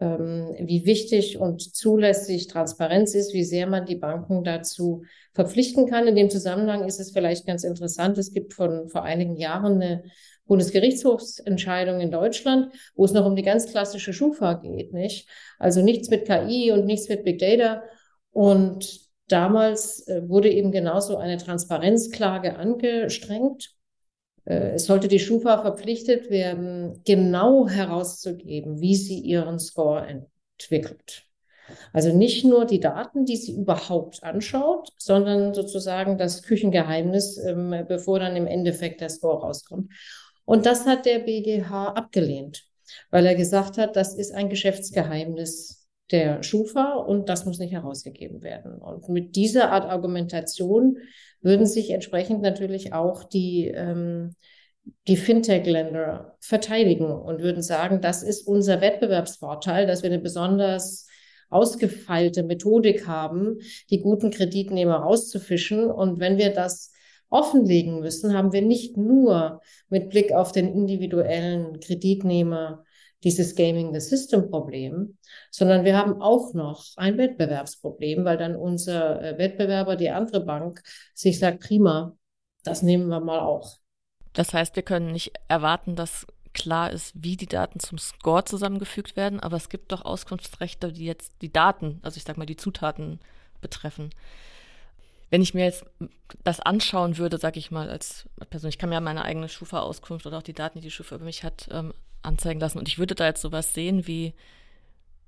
ähm, 0.00 0.54
wie 0.60 0.84
wichtig 0.84 1.38
und 1.38 1.74
zulässig 1.74 2.46
Transparenz 2.46 3.14
ist, 3.14 3.32
wie 3.32 3.44
sehr 3.44 3.66
man 3.66 3.86
die 3.86 3.96
Banken 3.96 4.44
dazu 4.44 5.04
verpflichten 5.32 5.86
kann. 5.86 6.06
In 6.06 6.16
dem 6.16 6.28
Zusammenhang 6.28 6.86
ist 6.86 7.00
es 7.00 7.10
vielleicht 7.10 7.46
ganz 7.46 7.64
interessant. 7.64 8.18
Es 8.18 8.32
gibt 8.32 8.52
von 8.52 8.88
vor 8.88 9.02
einigen 9.02 9.36
Jahren 9.36 9.80
eine 9.80 10.04
Bundesgerichtshofsentscheidung 10.48 12.00
in 12.00 12.10
Deutschland, 12.10 12.72
wo 12.96 13.04
es 13.04 13.12
noch 13.12 13.24
um 13.24 13.36
die 13.36 13.42
ganz 13.42 13.70
klassische 13.70 14.12
Schufa 14.12 14.54
geht, 14.54 14.92
nicht? 14.92 15.28
Also 15.58 15.82
nichts 15.82 16.10
mit 16.10 16.26
KI 16.26 16.72
und 16.72 16.86
nichts 16.86 17.08
mit 17.08 17.22
Big 17.22 17.38
Data. 17.38 17.82
Und 18.32 19.00
damals 19.28 20.08
äh, 20.08 20.28
wurde 20.28 20.50
eben 20.50 20.72
genauso 20.72 21.18
eine 21.18 21.36
Transparenzklage 21.36 22.56
angestrengt. 22.56 23.74
Äh, 24.44 24.72
es 24.72 24.86
sollte 24.86 25.06
die 25.08 25.20
Schufa 25.20 25.58
verpflichtet 25.58 26.30
werden, 26.30 27.02
genau 27.04 27.68
herauszugeben, 27.68 28.80
wie 28.80 28.96
sie 28.96 29.20
ihren 29.20 29.58
Score 29.58 30.06
entwickelt. 30.06 31.24
Also 31.92 32.14
nicht 32.14 32.44
nur 32.44 32.64
die 32.64 32.80
Daten, 32.80 33.24
die 33.24 33.36
sie 33.36 33.52
überhaupt 33.52 34.22
anschaut, 34.22 34.90
sondern 34.96 35.52
sozusagen 35.52 36.16
das 36.16 36.42
Küchengeheimnis, 36.42 37.38
ähm, 37.38 37.84
bevor 37.86 38.20
dann 38.20 38.36
im 38.36 38.46
Endeffekt 38.46 39.00
der 39.00 39.10
Score 39.10 39.40
rauskommt. 39.40 39.92
Und 40.48 40.64
das 40.64 40.86
hat 40.86 41.04
der 41.04 41.18
BGH 41.18 41.88
abgelehnt, 41.88 42.64
weil 43.10 43.26
er 43.26 43.34
gesagt 43.34 43.76
hat, 43.76 43.96
das 43.96 44.14
ist 44.14 44.32
ein 44.32 44.48
Geschäftsgeheimnis 44.48 45.86
der 46.10 46.42
Schufa 46.42 46.94
und 46.94 47.28
das 47.28 47.44
muss 47.44 47.58
nicht 47.58 47.74
herausgegeben 47.74 48.42
werden. 48.42 48.80
Und 48.80 49.10
mit 49.10 49.36
dieser 49.36 49.70
Art 49.72 49.84
Argumentation 49.84 50.96
würden 51.42 51.66
sich 51.66 51.90
entsprechend 51.90 52.40
natürlich 52.40 52.94
auch 52.94 53.24
die, 53.24 53.66
ähm, 53.66 54.36
die 55.06 55.18
Fintech-Länder 55.18 56.38
verteidigen 56.40 57.10
und 57.12 57.42
würden 57.42 57.62
sagen, 57.62 58.00
das 58.00 58.22
ist 58.22 58.48
unser 58.48 58.80
Wettbewerbsvorteil, 58.80 59.86
dass 59.86 60.02
wir 60.02 60.08
eine 60.08 60.18
besonders 60.18 61.06
ausgefeilte 61.50 62.42
Methodik 62.42 63.06
haben, 63.06 63.58
die 63.90 64.00
guten 64.00 64.30
Kreditnehmer 64.30 64.96
rauszufischen. 64.96 65.90
Und 65.90 66.20
wenn 66.20 66.38
wir 66.38 66.54
das 66.54 66.94
offenlegen 67.30 68.00
müssen, 68.00 68.34
haben 68.34 68.52
wir 68.52 68.62
nicht 68.62 68.96
nur 68.96 69.60
mit 69.88 70.10
Blick 70.10 70.32
auf 70.32 70.52
den 70.52 70.72
individuellen 70.72 71.80
Kreditnehmer 71.80 72.84
dieses 73.24 73.56
Gaming 73.56 73.92
the 73.92 74.00
System 74.00 74.48
Problem, 74.48 75.18
sondern 75.50 75.84
wir 75.84 75.96
haben 75.96 76.22
auch 76.22 76.54
noch 76.54 76.84
ein 76.96 77.18
Wettbewerbsproblem, 77.18 78.24
weil 78.24 78.36
dann 78.36 78.54
unser 78.54 79.20
äh, 79.22 79.38
Wettbewerber, 79.38 79.96
die 79.96 80.10
andere 80.10 80.44
Bank, 80.44 80.82
sich 81.14 81.38
sagt, 81.38 81.60
prima, 81.60 82.16
das 82.62 82.82
nehmen 82.82 83.08
wir 83.08 83.20
mal 83.20 83.40
auch. 83.40 83.78
Das 84.34 84.54
heißt, 84.54 84.76
wir 84.76 84.84
können 84.84 85.12
nicht 85.12 85.32
erwarten, 85.48 85.96
dass 85.96 86.26
klar 86.54 86.90
ist, 86.92 87.12
wie 87.16 87.36
die 87.36 87.46
Daten 87.46 87.80
zum 87.80 87.98
Score 87.98 88.44
zusammengefügt 88.44 89.16
werden, 89.16 89.40
aber 89.40 89.56
es 89.56 89.68
gibt 89.68 89.90
doch 89.92 90.04
Auskunftsrechte, 90.04 90.92
die 90.92 91.04
jetzt 91.04 91.32
die 91.42 91.52
Daten, 91.52 91.98
also 92.02 92.16
ich 92.16 92.24
sag 92.24 92.36
mal 92.36 92.46
die 92.46 92.56
Zutaten 92.56 93.20
betreffen 93.60 94.10
wenn 95.30 95.42
ich 95.42 95.54
mir 95.54 95.64
jetzt 95.64 95.84
das 96.44 96.60
anschauen 96.60 97.18
würde, 97.18 97.38
sag 97.38 97.56
ich 97.56 97.70
mal, 97.70 97.90
als 97.90 98.28
Person, 98.50 98.68
ich 98.68 98.78
kann 98.78 98.88
mir 98.88 98.96
ja 98.96 99.00
meine 99.00 99.24
eigene 99.24 99.48
Schufa-Auskunft 99.48 100.26
oder 100.26 100.38
auch 100.38 100.42
die 100.42 100.54
Daten, 100.54 100.78
die 100.78 100.84
die 100.84 100.90
Schufa 100.90 101.16
über 101.16 101.24
mich 101.24 101.44
hat, 101.44 101.68
ähm, 101.70 101.92
anzeigen 102.22 102.60
lassen. 102.60 102.78
Und 102.78 102.88
ich 102.88 102.98
würde 102.98 103.14
da 103.14 103.26
jetzt 103.26 103.42
sowas 103.42 103.74
sehen 103.74 104.06
wie, 104.06 104.34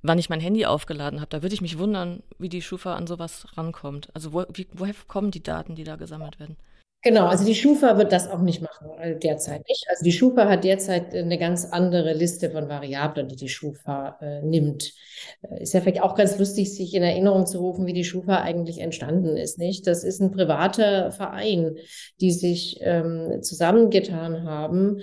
wann 0.03 0.19
ich 0.19 0.31
mein 0.31 0.41
Handy 0.41 0.67
aufgeladen 0.67 1.21
habe. 1.21 1.31
Da 1.31 1.43
würde 1.43 1.55
ich 1.55 1.61
mich 1.61 1.79
wundern, 1.79 2.23
wie 2.39 2.49
die 2.49 2.63
Schufa 2.63 2.95
an 2.95 3.07
sowas 3.07 3.47
rankommt. 3.57 4.09
Also 4.15 4.33
wo, 4.33 4.45
wie, 4.53 4.67
woher 4.73 4.95
kommen 5.07 5.31
die 5.31 5.43
Daten, 5.43 5.75
die 5.75 5.85
da 5.85 5.97
gesammelt 5.97 6.41
werden? 6.41 6.57
Genau, 7.03 7.29
also 7.29 7.47
die 7.47 7.55
Schufa 7.55 7.97
wird 7.97 8.13
das 8.13 8.29
auch 8.29 8.41
nicht 8.43 8.61
machen, 8.61 8.91
äh, 8.99 9.19
derzeit 9.19 9.67
nicht. 9.67 9.87
Also 9.89 10.05
die 10.05 10.13
Schufa 10.13 10.49
hat 10.51 10.65
derzeit 10.65 11.15
eine 11.15 11.39
ganz 11.39 11.65
andere 11.65 12.13
Liste 12.13 12.51
von 12.51 12.69
Variablen, 12.69 13.27
die 13.27 13.37
die 13.37 13.49
Schufa 13.49 14.19
äh, 14.21 14.43
nimmt. 14.43 14.93
Äh, 15.41 15.63
ist 15.63 15.73
ja 15.73 15.81
vielleicht 15.81 16.03
auch 16.03 16.15
ganz 16.15 16.39
lustig, 16.39 16.75
sich 16.75 16.93
in 16.93 17.03
Erinnerung 17.03 17.47
zu 17.47 17.59
rufen, 17.59 17.87
wie 17.87 17.95
die 17.95 18.05
Schufa 18.05 18.43
eigentlich 18.43 18.81
entstanden 18.81 19.39
ist, 19.39 19.59
nicht? 19.59 19.87
Das 19.87 20.05
ist 20.05 20.21
ein 20.21 20.31
privater 20.31 21.11
Verein, 21.11 21.77
die 22.21 22.33
sich 22.33 22.79
ähm, 22.83 23.43
zusammengetan 23.43 24.45
haben 24.45 25.01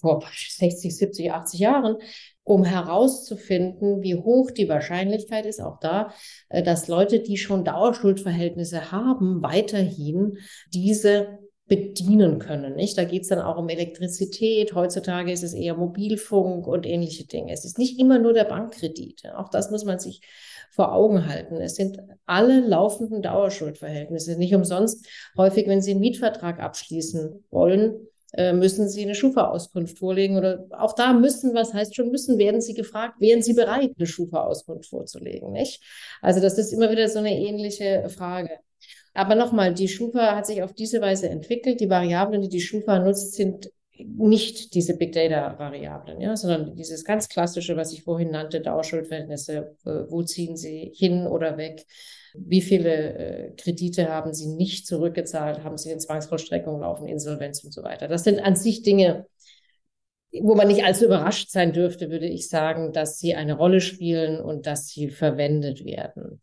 vor 0.00 0.24
60, 0.48 0.96
70, 0.96 1.32
80 1.32 1.60
Jahren, 1.60 1.96
um 2.44 2.64
herauszufinden, 2.64 4.02
wie 4.02 4.16
hoch 4.16 4.50
die 4.50 4.68
Wahrscheinlichkeit 4.68 5.46
ist, 5.46 5.60
auch 5.60 5.78
da, 5.78 6.12
äh, 6.48 6.62
dass 6.62 6.88
Leute, 6.88 7.20
die 7.20 7.36
schon 7.36 7.64
Dauerschuldverhältnisse 7.64 8.90
haben, 8.90 9.42
weiterhin 9.42 10.38
diese 10.72 11.38
bedienen 11.66 12.38
können. 12.38 12.74
Nicht? 12.74 12.98
Da 12.98 13.04
geht 13.04 13.22
es 13.22 13.28
dann 13.28 13.38
auch 13.38 13.56
um 13.56 13.68
Elektrizität. 13.68 14.74
Heutzutage 14.74 15.32
ist 15.32 15.42
es 15.42 15.54
eher 15.54 15.74
Mobilfunk 15.74 16.66
und 16.66 16.84
ähnliche 16.84 17.26
Dinge. 17.26 17.52
Es 17.52 17.64
ist 17.64 17.78
nicht 17.78 17.98
immer 17.98 18.18
nur 18.18 18.32
der 18.32 18.44
Bankkredit. 18.44 19.22
Auch 19.36 19.48
das 19.48 19.70
muss 19.70 19.84
man 19.84 19.98
sich 19.98 20.20
vor 20.70 20.92
Augen 20.92 21.26
halten. 21.26 21.56
Es 21.56 21.76
sind 21.76 21.98
alle 22.26 22.60
laufenden 22.60 23.22
Dauerschuldverhältnisse. 23.22 24.36
Nicht 24.36 24.54
umsonst 24.54 25.06
häufig, 25.36 25.66
wenn 25.66 25.80
Sie 25.80 25.92
einen 25.92 26.00
Mietvertrag 26.00 26.60
abschließen 26.60 27.44
wollen, 27.50 28.08
müssen 28.36 28.88
Sie 28.88 29.02
eine 29.02 29.14
Schufa-Auskunft 29.14 29.98
vorlegen 29.98 30.36
oder 30.38 30.66
auch 30.70 30.94
da 30.94 31.12
müssen, 31.12 31.54
was 31.54 31.74
heißt 31.74 31.94
schon 31.94 32.10
müssen, 32.10 32.38
werden 32.38 32.60
Sie 32.60 32.74
gefragt, 32.74 33.20
wären 33.20 33.42
Sie 33.42 33.52
bereit, 33.52 33.92
eine 33.98 34.06
Schufa-Auskunft 34.06 34.88
vorzulegen, 34.88 35.52
nicht? 35.52 35.82
Also 36.22 36.40
das 36.40 36.56
ist 36.58 36.72
immer 36.72 36.90
wieder 36.90 37.08
so 37.08 37.18
eine 37.18 37.38
ähnliche 37.38 38.08
Frage. 38.08 38.58
Aber 39.14 39.34
nochmal, 39.34 39.74
die 39.74 39.88
Schufa 39.88 40.34
hat 40.34 40.46
sich 40.46 40.62
auf 40.62 40.72
diese 40.72 41.00
Weise 41.00 41.28
entwickelt. 41.28 41.80
Die 41.80 41.90
Variablen, 41.90 42.40
die 42.40 42.48
die 42.48 42.60
Schufa 42.60 42.98
nutzt, 42.98 43.34
sind 43.34 43.70
nicht 43.98 44.74
diese 44.74 44.96
Big 44.96 45.12
Data 45.12 45.58
Variablen, 45.58 46.20
ja, 46.20 46.36
sondern 46.36 46.74
dieses 46.74 47.04
ganz 47.04 47.28
klassische, 47.28 47.76
was 47.76 47.92
ich 47.92 48.02
vorhin 48.02 48.30
nannte, 48.30 48.60
Dauerschuldverhältnisse, 48.60 49.76
äh, 49.84 49.90
wo 50.08 50.22
ziehen 50.22 50.56
sie 50.56 50.92
hin 50.94 51.26
oder 51.26 51.56
weg, 51.56 51.86
Wie 52.34 52.62
viele 52.62 53.14
äh, 53.14 53.50
Kredite 53.56 54.08
haben 54.08 54.32
Sie 54.32 54.46
nicht 54.46 54.86
zurückgezahlt? 54.86 55.64
Haben 55.64 55.78
Sie 55.78 55.90
in 55.90 56.00
Zwangsvollstreckung 56.00 56.80
laufen, 56.80 57.06
Insolvenz 57.06 57.62
und 57.64 57.72
so 57.72 57.82
weiter? 57.82 58.08
Das 58.08 58.24
sind 58.24 58.40
an 58.40 58.56
sich 58.56 58.82
Dinge, 58.82 59.26
wo 60.40 60.54
man 60.54 60.68
nicht 60.68 60.84
allzu 60.84 61.04
überrascht 61.04 61.50
sein 61.50 61.72
dürfte, 61.72 62.10
würde 62.10 62.26
ich 62.26 62.48
sagen, 62.48 62.92
dass 62.92 63.18
sie 63.18 63.34
eine 63.34 63.54
Rolle 63.54 63.80
spielen 63.80 64.40
und 64.40 64.66
dass 64.66 64.88
sie 64.88 65.10
verwendet 65.10 65.84
werden. 65.84 66.40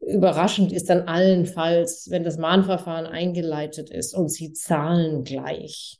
Überraschend 0.00 0.70
ist 0.70 0.90
dann 0.90 1.08
allenfalls, 1.08 2.10
wenn 2.10 2.24
das 2.24 2.36
Mahnverfahren 2.36 3.06
eingeleitet 3.06 3.88
ist 3.88 4.14
und 4.14 4.28
sie 4.28 4.52
zahlen 4.52 5.24
gleich 5.24 5.98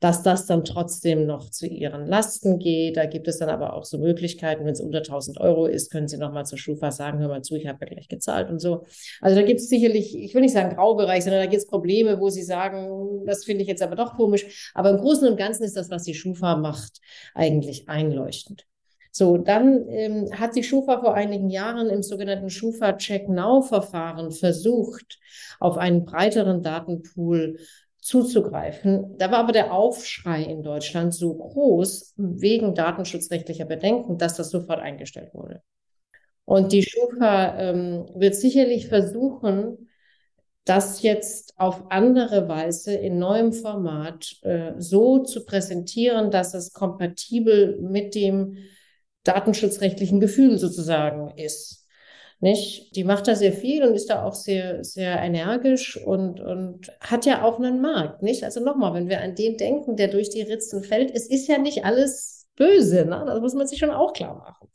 dass 0.00 0.22
das 0.22 0.46
dann 0.46 0.64
trotzdem 0.64 1.26
noch 1.26 1.50
zu 1.50 1.66
ihren 1.66 2.06
Lasten 2.06 2.58
geht. 2.58 2.96
Da 2.96 3.06
gibt 3.06 3.26
es 3.26 3.38
dann 3.38 3.48
aber 3.48 3.74
auch 3.74 3.84
so 3.84 3.98
Möglichkeiten, 3.98 4.64
wenn 4.64 4.72
es 4.72 4.80
unter 4.80 4.98
1000 4.98 5.40
Euro 5.40 5.66
ist, 5.66 5.90
können 5.90 6.06
Sie 6.06 6.18
nochmal 6.18 6.46
zur 6.46 6.58
Schufa 6.58 6.92
sagen, 6.92 7.18
hör 7.18 7.28
mal 7.28 7.42
zu, 7.42 7.56
ich 7.56 7.66
habe 7.66 7.84
ja 7.84 7.94
gleich 7.94 8.08
gezahlt 8.08 8.48
und 8.48 8.60
so. 8.60 8.84
Also 9.20 9.36
da 9.36 9.42
gibt 9.42 9.60
es 9.60 9.68
sicherlich, 9.68 10.16
ich 10.16 10.34
will 10.34 10.42
nicht 10.42 10.54
sagen 10.54 10.76
Graubereich, 10.76 11.24
sondern 11.24 11.42
da 11.42 11.46
gibt 11.46 11.62
es 11.62 11.66
Probleme, 11.66 12.20
wo 12.20 12.28
Sie 12.30 12.42
sagen, 12.42 13.24
das 13.26 13.44
finde 13.44 13.62
ich 13.62 13.68
jetzt 13.68 13.82
aber 13.82 13.96
doch 13.96 14.16
komisch. 14.16 14.72
Aber 14.74 14.90
im 14.90 14.98
Großen 14.98 15.28
und 15.28 15.36
Ganzen 15.36 15.64
ist 15.64 15.76
das, 15.76 15.90
was 15.90 16.04
die 16.04 16.14
Schufa 16.14 16.56
macht, 16.56 17.00
eigentlich 17.34 17.88
einleuchtend. 17.88 18.66
So, 19.10 19.36
dann 19.36 19.88
ähm, 19.88 20.28
hat 20.38 20.54
die 20.54 20.62
Schufa 20.62 21.00
vor 21.00 21.14
einigen 21.14 21.50
Jahren 21.50 21.88
im 21.88 22.02
sogenannten 22.02 22.50
Schufa 22.50 22.92
Check 22.92 23.28
Now 23.28 23.62
Verfahren 23.62 24.30
versucht, 24.30 25.18
auf 25.58 25.76
einen 25.76 26.04
breiteren 26.04 26.62
Datenpool 26.62 27.58
zuzugreifen. 28.08 29.18
Da 29.18 29.30
war 29.30 29.40
aber 29.40 29.52
der 29.52 29.74
Aufschrei 29.74 30.42
in 30.42 30.62
Deutschland 30.62 31.12
so 31.14 31.34
groß 31.34 32.14
wegen 32.16 32.74
datenschutzrechtlicher 32.74 33.66
Bedenken, 33.66 34.16
dass 34.16 34.34
das 34.34 34.48
sofort 34.48 34.80
eingestellt 34.80 35.34
wurde. 35.34 35.62
Und 36.46 36.72
die 36.72 36.82
Schufa 36.82 37.58
ähm, 37.58 38.06
wird 38.14 38.34
sicherlich 38.34 38.88
versuchen, 38.88 39.90
das 40.64 41.02
jetzt 41.02 41.52
auf 41.58 41.90
andere 41.90 42.48
Weise 42.48 42.94
in 42.94 43.18
neuem 43.18 43.52
Format 43.52 44.36
äh, 44.40 44.72
so 44.78 45.18
zu 45.18 45.44
präsentieren, 45.44 46.30
dass 46.30 46.54
es 46.54 46.72
kompatibel 46.72 47.78
mit 47.82 48.14
dem 48.14 48.56
datenschutzrechtlichen 49.24 50.18
Gefühl 50.18 50.56
sozusagen 50.56 51.36
ist. 51.36 51.77
Nicht? 52.40 52.94
Die 52.94 53.02
macht 53.02 53.26
da 53.26 53.34
sehr 53.34 53.52
viel 53.52 53.82
und 53.82 53.94
ist 53.94 54.10
da 54.10 54.24
auch 54.24 54.34
sehr, 54.34 54.84
sehr 54.84 55.20
energisch 55.20 55.96
und, 55.96 56.40
und 56.40 56.92
hat 57.00 57.26
ja 57.26 57.42
auch 57.42 57.58
einen 57.58 57.80
Markt. 57.80 58.22
Nicht? 58.22 58.44
Also 58.44 58.60
nochmal, 58.60 58.94
wenn 58.94 59.08
wir 59.08 59.20
an 59.20 59.34
den 59.34 59.56
denken, 59.56 59.96
der 59.96 60.08
durch 60.08 60.30
die 60.30 60.42
Ritzen 60.42 60.84
fällt, 60.84 61.10
es 61.10 61.28
ist 61.28 61.48
ja 61.48 61.58
nicht 61.58 61.84
alles 61.84 62.46
böse. 62.54 63.04
Ne? 63.04 63.24
Das 63.26 63.40
muss 63.40 63.54
man 63.54 63.66
sich 63.66 63.78
schon 63.78 63.90
auch 63.90 64.12
klar 64.12 64.36
machen. 64.36 64.68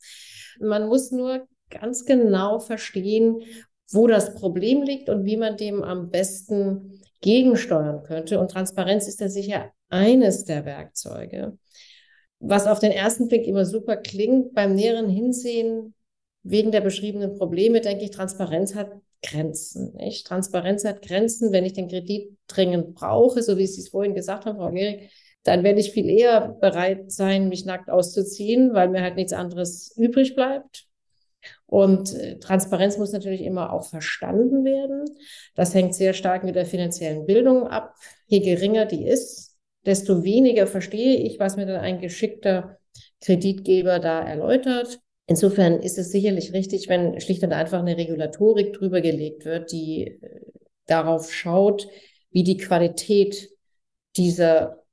Man 0.60 0.88
muss 0.88 1.10
nur 1.10 1.46
ganz 1.70 2.04
genau 2.04 2.58
verstehen, 2.58 3.42
wo 3.90 4.06
das 4.06 4.34
Problem 4.34 4.82
liegt 4.82 5.08
und 5.08 5.24
wie 5.24 5.36
man 5.36 5.56
dem 5.56 5.82
am 5.82 6.10
besten 6.10 7.00
gegensteuern 7.22 8.02
könnte. 8.02 8.38
Und 8.40 8.50
Transparenz 8.50 9.08
ist 9.08 9.22
da 9.22 9.28
sicher 9.28 9.70
eines 9.88 10.44
der 10.44 10.66
Werkzeuge. 10.66 11.56
Was 12.40 12.66
auf 12.66 12.78
den 12.78 12.92
ersten 12.92 13.28
Blick 13.28 13.46
immer 13.46 13.64
super 13.64 13.96
klingt, 13.96 14.52
beim 14.54 14.74
näheren 14.74 15.08
Hinsehen 15.08 15.94
wegen 16.44 16.70
der 16.70 16.82
beschriebenen 16.82 17.36
Probleme, 17.36 17.80
denke 17.80 18.04
ich, 18.04 18.10
Transparenz 18.10 18.74
hat 18.74 18.92
Grenzen. 19.22 19.94
Nicht? 19.94 20.26
Transparenz 20.26 20.84
hat 20.84 21.02
Grenzen. 21.02 21.52
Wenn 21.52 21.64
ich 21.64 21.72
den 21.72 21.88
Kredit 21.88 22.36
dringend 22.46 22.94
brauche, 22.94 23.42
so 23.42 23.56
wie 23.58 23.66
Sie 23.66 23.80
es 23.80 23.88
vorhin 23.88 24.14
gesagt 24.14 24.44
haben, 24.44 24.58
Frau 24.58 24.70
Gehrig, 24.70 25.10
dann 25.42 25.64
werde 25.64 25.80
ich 25.80 25.92
viel 25.92 26.08
eher 26.08 26.56
bereit 26.60 27.10
sein, 27.10 27.48
mich 27.48 27.64
nackt 27.64 27.90
auszuziehen, 27.90 28.74
weil 28.74 28.88
mir 28.88 29.02
halt 29.02 29.16
nichts 29.16 29.32
anderes 29.32 29.94
übrig 29.96 30.34
bleibt. 30.34 30.86
Und 31.66 32.14
äh, 32.14 32.38
Transparenz 32.38 32.98
muss 32.98 33.12
natürlich 33.12 33.42
immer 33.42 33.72
auch 33.72 33.84
verstanden 33.84 34.64
werden. 34.64 35.04
Das 35.54 35.74
hängt 35.74 35.94
sehr 35.94 36.14
stark 36.14 36.44
mit 36.44 36.54
der 36.54 36.66
finanziellen 36.66 37.26
Bildung 37.26 37.66
ab. 37.66 37.94
Je 38.26 38.40
geringer 38.40 38.86
die 38.86 39.06
ist, 39.06 39.56
desto 39.84 40.24
weniger 40.24 40.66
verstehe 40.66 41.16
ich, 41.16 41.38
was 41.38 41.56
mir 41.56 41.66
dann 41.66 41.80
ein 41.80 42.00
geschickter 42.00 42.78
Kreditgeber 43.20 43.98
da 43.98 44.22
erläutert. 44.22 45.00
Insofern 45.26 45.80
ist 45.80 45.98
es 45.98 46.10
sicherlich 46.10 46.52
richtig, 46.52 46.88
wenn 46.88 47.18
schlicht 47.20 47.42
und 47.42 47.52
einfach 47.52 47.78
eine 47.80 47.96
Regulatorik 47.96 48.74
drüber 48.74 49.00
gelegt 49.00 49.44
wird, 49.44 49.72
die 49.72 50.18
äh, 50.20 50.40
darauf 50.86 51.32
schaut, 51.32 51.88
wie 52.30 52.42
die 52.42 52.58
Qualität 52.58 53.48
dieser 54.16 54.84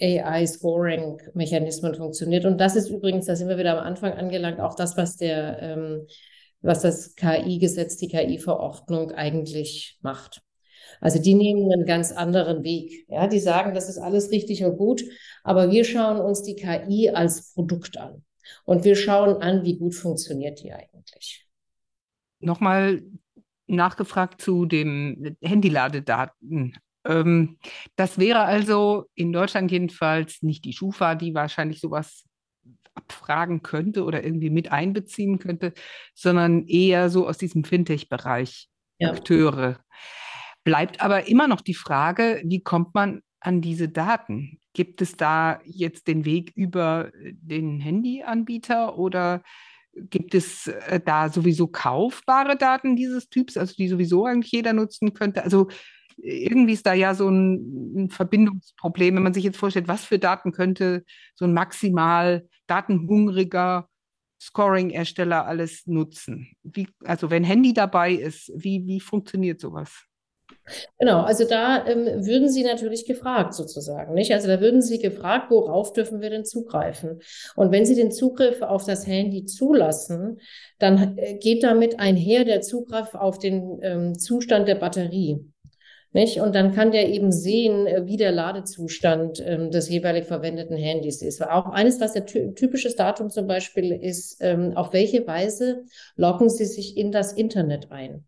AI-Scoring-Mechanismen 0.00 1.94
funktioniert. 1.94 2.44
Und 2.44 2.58
das 2.58 2.76
ist 2.76 2.90
übrigens, 2.90 3.26
da 3.26 3.34
sind 3.34 3.48
wir 3.48 3.58
wieder 3.58 3.78
am 3.78 3.84
Anfang 3.84 4.12
angelangt, 4.12 4.60
auch 4.60 4.74
das, 4.74 4.96
was 4.96 5.16
der, 5.16 5.60
ähm, 5.62 6.06
was 6.60 6.82
das 6.82 7.14
KI-Gesetz, 7.14 7.96
die 7.96 8.08
KI-Verordnung 8.08 9.12
eigentlich 9.12 9.98
macht. 10.02 10.42
Also 11.00 11.20
die 11.20 11.34
nehmen 11.34 11.72
einen 11.72 11.86
ganz 11.86 12.12
anderen 12.12 12.62
Weg. 12.64 13.06
Ja, 13.08 13.26
die 13.26 13.40
sagen, 13.40 13.74
das 13.74 13.88
ist 13.88 13.98
alles 13.98 14.30
richtig 14.30 14.64
und 14.64 14.76
gut, 14.76 15.02
aber 15.44 15.70
wir 15.70 15.84
schauen 15.84 16.20
uns 16.20 16.42
die 16.42 16.56
KI 16.56 17.10
als 17.10 17.54
Produkt 17.54 17.96
an. 17.98 18.24
Und 18.64 18.84
wir 18.84 18.96
schauen 18.96 19.42
an, 19.42 19.64
wie 19.64 19.78
gut 19.78 19.94
funktioniert 19.94 20.62
die 20.62 20.72
eigentlich. 20.72 21.46
Nochmal 22.40 23.02
nachgefragt 23.66 24.40
zu 24.40 24.66
den 24.66 25.36
Handyladedaten. 25.42 26.76
Ähm, 27.04 27.58
das 27.96 28.18
wäre 28.18 28.40
also 28.40 29.06
in 29.14 29.32
Deutschland 29.32 29.70
jedenfalls 29.70 30.42
nicht 30.42 30.64
die 30.64 30.72
Schufa, 30.72 31.14
die 31.14 31.34
wahrscheinlich 31.34 31.80
sowas 31.80 32.24
abfragen 32.94 33.62
könnte 33.62 34.04
oder 34.04 34.24
irgendwie 34.24 34.50
mit 34.50 34.72
einbeziehen 34.72 35.38
könnte, 35.38 35.72
sondern 36.14 36.66
eher 36.66 37.10
so 37.10 37.28
aus 37.28 37.38
diesem 37.38 37.64
Fintech-Bereich 37.64 38.68
ja. 38.98 39.10
Akteure. 39.10 39.78
Bleibt 40.64 41.00
aber 41.00 41.28
immer 41.28 41.46
noch 41.46 41.60
die 41.60 41.74
Frage, 41.74 42.42
wie 42.44 42.62
kommt 42.62 42.94
man 42.94 43.22
an 43.40 43.60
diese 43.60 43.88
Daten? 43.88 44.60
Gibt 44.78 45.02
es 45.02 45.16
da 45.16 45.60
jetzt 45.64 46.06
den 46.06 46.24
Weg 46.24 46.52
über 46.54 47.12
äh, 47.20 47.32
den 47.34 47.80
Handyanbieter 47.80 48.96
oder 48.96 49.42
gibt 49.92 50.36
es 50.36 50.68
äh, 50.68 51.00
da 51.04 51.30
sowieso 51.30 51.66
kaufbare 51.66 52.56
Daten 52.56 52.94
dieses 52.94 53.28
Typs, 53.28 53.56
also 53.56 53.74
die 53.74 53.88
sowieso 53.88 54.24
eigentlich 54.24 54.52
jeder 54.52 54.72
nutzen 54.74 55.14
könnte? 55.14 55.42
Also 55.42 55.66
irgendwie 56.16 56.74
ist 56.74 56.86
da 56.86 56.92
ja 56.94 57.16
so 57.16 57.28
ein, 57.28 58.04
ein 58.04 58.10
Verbindungsproblem, 58.10 59.16
wenn 59.16 59.24
man 59.24 59.34
sich 59.34 59.42
jetzt 59.42 59.58
vorstellt, 59.58 59.88
was 59.88 60.04
für 60.04 60.20
Daten 60.20 60.52
könnte 60.52 61.04
so 61.34 61.44
ein 61.44 61.54
maximal 61.54 62.48
datenhungriger 62.68 63.88
Scoring-Ersteller 64.40 65.44
alles 65.44 65.88
nutzen? 65.88 66.52
Wie, 66.62 66.86
also 67.02 67.30
wenn 67.30 67.42
Handy 67.42 67.72
dabei 67.74 68.12
ist, 68.12 68.52
wie, 68.54 68.86
wie 68.86 69.00
funktioniert 69.00 69.60
sowas? 69.60 70.04
Genau, 70.98 71.22
also 71.22 71.44
da 71.44 71.86
ähm, 71.86 72.26
würden 72.26 72.48
Sie 72.48 72.62
natürlich 72.62 73.06
gefragt 73.06 73.54
sozusagen, 73.54 74.14
nicht? 74.14 74.32
Also 74.32 74.48
da 74.48 74.60
würden 74.60 74.82
Sie 74.82 74.98
gefragt, 74.98 75.50
worauf 75.50 75.92
dürfen 75.92 76.20
wir 76.20 76.30
denn 76.30 76.44
zugreifen? 76.44 77.20
Und 77.56 77.72
wenn 77.72 77.86
Sie 77.86 77.94
den 77.94 78.10
Zugriff 78.10 78.62
auf 78.62 78.84
das 78.84 79.06
Handy 79.06 79.44
zulassen, 79.44 80.40
dann 80.78 81.16
äh, 81.16 81.38
geht 81.38 81.62
damit 81.62 81.98
einher 82.00 82.44
der 82.44 82.60
Zugriff 82.60 83.14
auf 83.14 83.38
den 83.38 83.78
ähm, 83.82 84.18
Zustand 84.18 84.68
der 84.68 84.74
Batterie. 84.74 85.38
Nicht? 86.12 86.40
Und 86.40 86.54
dann 86.54 86.74
kann 86.74 86.90
der 86.90 87.08
eben 87.10 87.32
sehen, 87.32 87.86
äh, 87.86 88.06
wie 88.06 88.16
der 88.16 88.32
Ladezustand 88.32 89.42
ähm, 89.44 89.70
des 89.70 89.88
jeweilig 89.90 90.24
verwendeten 90.24 90.76
Handys 90.76 91.22
ist. 91.22 91.42
Auch 91.42 91.66
eines, 91.66 92.00
was 92.00 92.14
der 92.14 92.24
typisches 92.26 92.96
Datum 92.96 93.30
zum 93.30 93.46
Beispiel 93.46 93.92
ist, 93.92 94.38
ähm, 94.40 94.72
auf 94.74 94.92
welche 94.92 95.26
Weise 95.26 95.84
loggen 96.16 96.48
Sie 96.48 96.64
sich 96.64 96.96
in 96.96 97.12
das 97.12 97.32
Internet 97.34 97.90
ein? 97.90 98.24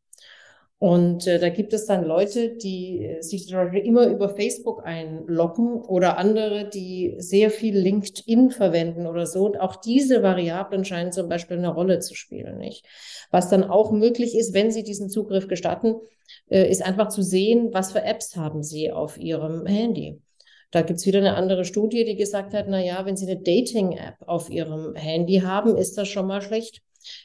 Und 0.81 1.26
äh, 1.26 1.39
da 1.39 1.51
gibt 1.51 1.74
es 1.74 1.85
dann 1.85 2.07
Leute, 2.07 2.57
die 2.57 3.05
äh, 3.05 3.20
sich 3.20 3.47
zum 3.47 3.59
Beispiel 3.59 3.85
immer 3.85 4.07
über 4.07 4.31
Facebook 4.31 4.87
einloggen 4.87 5.74
oder 5.74 6.16
andere, 6.16 6.70
die 6.70 7.16
sehr 7.18 7.51
viel 7.51 7.76
LinkedIn 7.76 8.51
verwenden 8.51 9.07
oder 9.07 9.26
so. 9.26 9.45
Und 9.45 9.61
auch 9.61 9.76
diese 9.76 10.22
Variablen 10.22 10.87
scheinen 10.87 11.12
zum 11.12 11.28
Beispiel 11.28 11.59
eine 11.59 11.68
Rolle 11.68 11.99
zu 11.99 12.14
spielen, 12.14 12.57
nicht? 12.57 12.87
Was 13.31 13.51
dann 13.51 13.64
auch 13.64 13.93
möglich 13.93 14.35
ist, 14.35 14.55
wenn 14.55 14.70
Sie 14.70 14.83
diesen 14.83 15.11
Zugriff 15.11 15.49
gestatten, 15.49 15.97
äh, 16.49 16.70
ist 16.70 16.83
einfach 16.83 17.09
zu 17.09 17.20
sehen, 17.20 17.68
was 17.72 17.93
für 17.93 18.03
Apps 18.03 18.37
haben 18.37 18.62
Sie 18.62 18.91
auf 18.91 19.18
Ihrem 19.18 19.66
Handy. 19.66 20.18
Da 20.70 20.81
gibt's 20.81 21.05
wieder 21.05 21.18
eine 21.18 21.35
andere 21.35 21.66
Studie, 21.66 22.07
die 22.07 22.16
gesagt 22.16 22.55
hat, 22.55 22.64
na 22.68 22.83
ja, 22.83 23.05
wenn 23.05 23.18
Sie 23.18 23.31
eine 23.31 23.39
Dating-App 23.39 24.26
auf 24.26 24.49
Ihrem 24.49 24.95
Handy 24.95 25.41
haben, 25.41 25.76
ist 25.76 25.99
das 25.99 26.09
schon 26.09 26.26
mal 26.26 26.41
schlecht. 26.41 26.81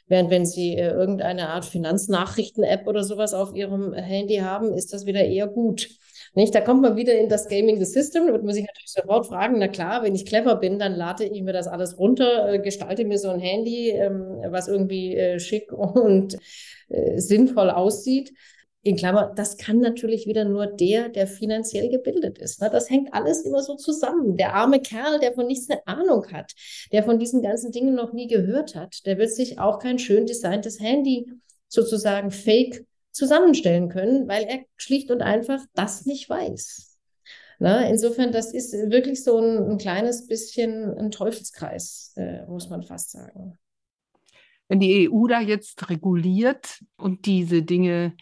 Während 0.08 0.30
wenn 0.30 0.46
Sie 0.46 0.74
äh, 0.74 0.90
irgendeine 0.90 1.48
Art 1.48 1.64
Finanznachrichten-App 1.64 2.86
oder 2.86 3.04
sowas 3.04 3.34
auf 3.34 3.54
Ihrem 3.54 3.92
Handy 3.94 4.36
haben, 4.36 4.72
ist 4.72 4.92
das 4.92 5.06
wieder 5.06 5.24
eher 5.24 5.46
gut. 5.46 5.88
Nicht? 6.34 6.54
Da 6.54 6.60
kommt 6.60 6.82
man 6.82 6.96
wieder 6.96 7.14
in 7.14 7.28
das 7.28 7.48
Gaming 7.48 7.78
the 7.78 7.84
System. 7.84 8.26
Da 8.26 8.32
wird 8.32 8.44
man 8.44 8.54
sich 8.54 8.66
natürlich 8.66 8.90
sofort 8.90 9.26
fragen, 9.26 9.58
na 9.58 9.68
klar, 9.68 10.02
wenn 10.02 10.14
ich 10.14 10.26
clever 10.26 10.56
bin, 10.56 10.78
dann 10.78 10.94
lade 10.94 11.24
ich 11.24 11.42
mir 11.42 11.52
das 11.52 11.66
alles 11.66 11.98
runter, 11.98 12.52
äh, 12.52 12.58
gestalte 12.58 13.04
mir 13.04 13.18
so 13.18 13.30
ein 13.30 13.40
Handy, 13.40 13.90
ähm, 13.90 14.42
was 14.48 14.68
irgendwie 14.68 15.16
äh, 15.16 15.40
schick 15.40 15.72
und 15.72 16.36
äh, 16.88 17.18
sinnvoll 17.18 17.70
aussieht 17.70 18.32
in 18.86 18.96
Klammer, 18.96 19.32
das 19.34 19.56
kann 19.56 19.80
natürlich 19.80 20.26
wieder 20.26 20.44
nur 20.44 20.66
der, 20.66 21.08
der 21.08 21.26
finanziell 21.26 21.90
gebildet 21.90 22.38
ist. 22.38 22.60
Ne? 22.60 22.70
Das 22.70 22.88
hängt 22.88 23.12
alles 23.12 23.42
immer 23.42 23.60
so 23.62 23.74
zusammen. 23.74 24.36
Der 24.36 24.54
arme 24.54 24.80
Kerl, 24.80 25.18
der 25.18 25.32
von 25.32 25.46
nichts 25.46 25.68
eine 25.68 25.84
Ahnung 25.86 26.26
hat, 26.32 26.52
der 26.92 27.02
von 27.02 27.18
diesen 27.18 27.42
ganzen 27.42 27.72
Dingen 27.72 27.94
noch 27.94 28.12
nie 28.12 28.28
gehört 28.28 28.76
hat, 28.76 29.04
der 29.04 29.18
wird 29.18 29.30
sich 29.30 29.58
auch 29.58 29.80
kein 29.80 29.98
schön 29.98 30.26
designtes 30.26 30.80
Handy 30.80 31.32
sozusagen 31.68 32.30
fake 32.30 32.86
zusammenstellen 33.10 33.88
können, 33.88 34.28
weil 34.28 34.44
er 34.44 34.60
schlicht 34.76 35.10
und 35.10 35.20
einfach 35.20 35.64
das 35.74 36.06
nicht 36.06 36.30
weiß. 36.30 36.96
Na, 37.58 37.88
insofern, 37.88 38.30
das 38.30 38.52
ist 38.52 38.72
wirklich 38.72 39.24
so 39.24 39.38
ein, 39.38 39.72
ein 39.72 39.78
kleines 39.78 40.28
bisschen 40.28 40.96
ein 40.96 41.10
Teufelskreis, 41.10 42.12
äh, 42.16 42.46
muss 42.46 42.68
man 42.68 42.82
fast 42.82 43.12
sagen. 43.12 43.58
Wenn 44.68 44.78
die 44.78 45.10
EU 45.10 45.26
da 45.26 45.40
jetzt 45.40 45.88
reguliert 45.90 46.84
und 46.96 47.26
diese 47.26 47.62
Dinge 47.62 48.14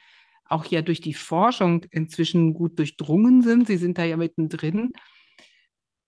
auch 0.49 0.65
ja 0.67 0.83
durch 0.83 1.01
die 1.01 1.15
Forschung 1.15 1.85
inzwischen 1.91 2.55
gut 2.55 2.79
durchdrungen 2.79 3.43
sind, 3.43 3.67
Sie 3.67 3.77
sind 3.77 3.99
da 3.99 4.05
ja 4.05 4.17
mittendrin, 4.17 4.93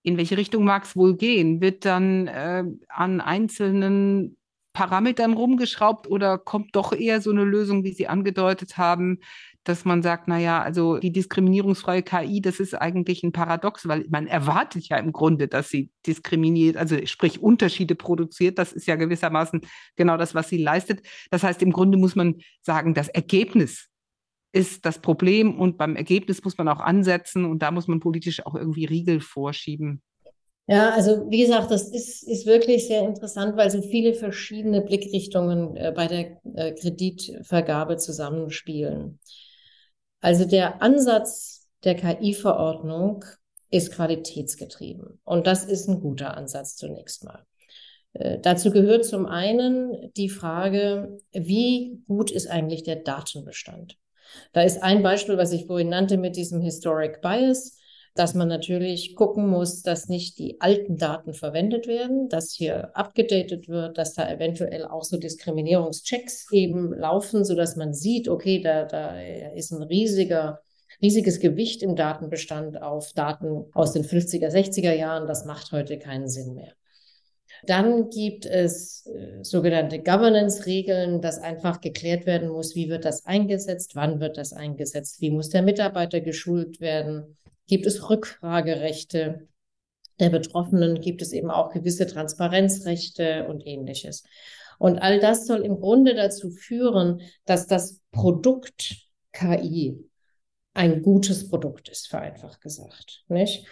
in 0.03 0.17
welche 0.17 0.37
Richtung 0.37 0.63
mag 0.63 0.85
es 0.85 0.95
wohl 0.95 1.17
gehen? 1.17 1.59
Wird 1.59 1.83
dann 1.83 2.27
äh, 2.27 2.63
an 2.87 3.19
einzelnen 3.19 4.37
Parametern 4.71 5.33
rumgeschraubt 5.33 6.07
oder 6.07 6.37
kommt 6.37 6.75
doch 6.75 6.93
eher 6.93 7.19
so 7.19 7.31
eine 7.31 7.43
Lösung, 7.43 7.83
wie 7.83 7.93
Sie 7.93 8.07
angedeutet 8.07 8.77
haben, 8.77 9.19
dass 9.67 9.83
man 9.83 10.01
sagt, 10.01 10.29
naja, 10.29 10.61
also 10.61 10.97
die 10.97 11.11
diskriminierungsfreie 11.11 12.03
KI, 12.03 12.39
das 12.41 12.61
ist 12.61 12.73
eigentlich 12.73 13.21
ein 13.23 13.33
Paradox, 13.33 13.87
weil 13.87 14.05
man 14.09 14.27
erwartet 14.27 14.87
ja 14.87 14.97
im 14.97 15.11
Grunde, 15.11 15.49
dass 15.49 15.69
sie 15.69 15.89
diskriminiert, 16.05 16.77
also 16.77 16.95
sprich 17.05 17.41
Unterschiede 17.41 17.95
produziert. 17.95 18.59
Das 18.59 18.71
ist 18.71 18.87
ja 18.87 18.95
gewissermaßen 18.95 19.61
genau 19.97 20.15
das, 20.15 20.33
was 20.35 20.47
sie 20.47 20.57
leistet. 20.57 21.01
Das 21.31 21.43
heißt, 21.43 21.61
im 21.63 21.73
Grunde 21.73 21.97
muss 21.97 22.15
man 22.15 22.35
sagen, 22.61 22.93
das 22.93 23.09
Ergebnis 23.09 23.89
ist 24.51 24.85
das 24.85 24.99
Problem 24.99 25.59
und 25.59 25.77
beim 25.77 25.95
Ergebnis 25.95 26.43
muss 26.43 26.57
man 26.57 26.67
auch 26.67 26.79
ansetzen 26.79 27.45
und 27.45 27.59
da 27.61 27.71
muss 27.71 27.87
man 27.87 27.99
politisch 27.99 28.45
auch 28.45 28.55
irgendwie 28.55 28.85
Riegel 28.85 29.19
vorschieben. 29.19 30.01
Ja, 30.69 30.89
also 30.89 31.29
wie 31.29 31.41
gesagt, 31.41 31.71
das 31.71 31.87
ist, 31.93 32.23
ist 32.27 32.45
wirklich 32.45 32.87
sehr 32.87 33.01
interessant, 33.07 33.55
weil 33.55 33.71
so 33.71 33.81
viele 33.81 34.13
verschiedene 34.13 34.81
Blickrichtungen 34.81 35.77
äh, 35.77 35.93
bei 35.95 36.07
der 36.07 36.41
äh, 36.55 36.73
Kreditvergabe 36.73 37.95
zusammenspielen. 37.97 39.19
Also 40.19 40.43
der 40.45 40.81
Ansatz 40.81 41.67
der 41.85 41.95
KI-Verordnung 41.95 43.23
ist 43.69 43.93
qualitätsgetrieben 43.93 45.21
und 45.23 45.47
das 45.47 45.63
ist 45.63 45.87
ein 45.87 46.01
guter 46.01 46.35
Ansatz 46.35 46.75
zunächst 46.75 47.23
mal. 47.23 47.45
Äh, 48.13 48.39
dazu 48.39 48.71
gehört 48.71 49.05
zum 49.05 49.25
einen 49.25 50.11
die 50.17 50.29
Frage, 50.29 51.17
wie 51.31 52.01
gut 52.07 52.29
ist 52.29 52.47
eigentlich 52.47 52.83
der 52.83 52.97
Datenbestand? 52.97 53.97
Da 54.53 54.61
ist 54.61 54.83
ein 54.83 55.03
Beispiel, 55.03 55.37
was 55.37 55.51
ich 55.51 55.65
vorhin 55.65 55.89
nannte 55.89 56.17
mit 56.17 56.35
diesem 56.35 56.61
Historic 56.61 57.21
Bias, 57.21 57.77
dass 58.15 58.33
man 58.33 58.47
natürlich 58.47 59.15
gucken 59.15 59.47
muss, 59.47 59.83
dass 59.83 60.09
nicht 60.09 60.39
die 60.39 60.59
alten 60.59 60.97
Daten 60.97 61.33
verwendet 61.33 61.87
werden, 61.87 62.29
dass 62.29 62.51
hier 62.51 62.95
abgedatet 62.95 63.67
wird, 63.67 63.97
dass 63.97 64.13
da 64.15 64.27
eventuell 64.29 64.85
auch 64.85 65.03
so 65.03 65.17
Diskriminierungschecks 65.17 66.51
eben 66.51 66.93
laufen, 66.93 67.45
sodass 67.45 67.75
man 67.75 67.93
sieht, 67.93 68.27
okay, 68.27 68.59
da, 68.59 68.85
da 68.85 69.19
ist 69.53 69.71
ein 69.71 69.83
riesiger 69.83 70.61
riesiges 71.01 71.39
Gewicht 71.39 71.83
im 71.83 71.95
Datenbestand 71.95 72.81
auf 72.81 73.13
Daten 73.13 73.65
aus 73.73 73.93
den 73.93 74.03
50er, 74.03 74.49
60er 74.49 74.93
Jahren. 74.93 75.27
Das 75.27 75.45
macht 75.45 75.71
heute 75.71 75.99
keinen 75.99 76.27
Sinn 76.27 76.53
mehr. 76.55 76.73
Dann 77.63 78.09
gibt 78.09 78.45
es 78.45 79.05
äh, 79.07 79.43
sogenannte 79.43 79.99
Governance-Regeln, 79.99 81.21
dass 81.21 81.39
einfach 81.39 81.81
geklärt 81.81 82.25
werden 82.25 82.49
muss, 82.49 82.75
wie 82.75 82.89
wird 82.89 83.05
das 83.05 83.25
eingesetzt, 83.25 83.95
wann 83.95 84.19
wird 84.19 84.37
das 84.37 84.53
eingesetzt, 84.53 85.21
wie 85.21 85.31
muss 85.31 85.49
der 85.49 85.61
Mitarbeiter 85.61 86.21
geschult 86.21 86.79
werden, 86.79 87.37
gibt 87.67 87.85
es 87.85 88.09
Rückfragerechte 88.09 89.47
der 90.19 90.29
Betroffenen, 90.29 90.99
gibt 91.01 91.21
es 91.21 91.31
eben 91.33 91.51
auch 91.51 91.71
gewisse 91.71 92.07
Transparenzrechte 92.07 93.47
und 93.47 93.65
ähnliches. 93.65 94.23
Und 94.79 94.99
all 94.99 95.19
das 95.19 95.47
soll 95.47 95.61
im 95.63 95.79
Grunde 95.79 96.15
dazu 96.15 96.49
führen, 96.49 97.21
dass 97.45 97.67
das 97.67 98.01
Produkt 98.11 98.95
KI 99.31 100.09
ein 100.73 101.01
gutes 101.01 101.49
Produkt 101.49 101.89
ist, 101.89 102.07
vereinfacht 102.07 102.61
gesagt. 102.61 103.23
Nicht? 103.27 103.65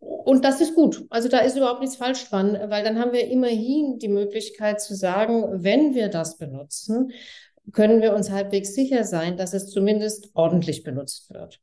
Und 0.00 0.44
das 0.44 0.60
ist 0.60 0.74
gut. 0.74 1.04
Also 1.10 1.28
da 1.28 1.38
ist 1.40 1.56
überhaupt 1.56 1.80
nichts 1.80 1.96
falsch 1.96 2.28
dran, 2.28 2.58
weil 2.68 2.82
dann 2.82 2.98
haben 2.98 3.12
wir 3.12 3.28
immerhin 3.28 3.98
die 3.98 4.08
Möglichkeit 4.08 4.80
zu 4.80 4.94
sagen, 4.94 5.62
wenn 5.62 5.94
wir 5.94 6.08
das 6.08 6.38
benutzen, 6.38 7.12
können 7.72 8.00
wir 8.00 8.14
uns 8.14 8.30
halbwegs 8.30 8.74
sicher 8.74 9.04
sein, 9.04 9.36
dass 9.36 9.52
es 9.52 9.68
zumindest 9.68 10.30
ordentlich 10.34 10.82
benutzt 10.82 11.32
wird. 11.32 11.60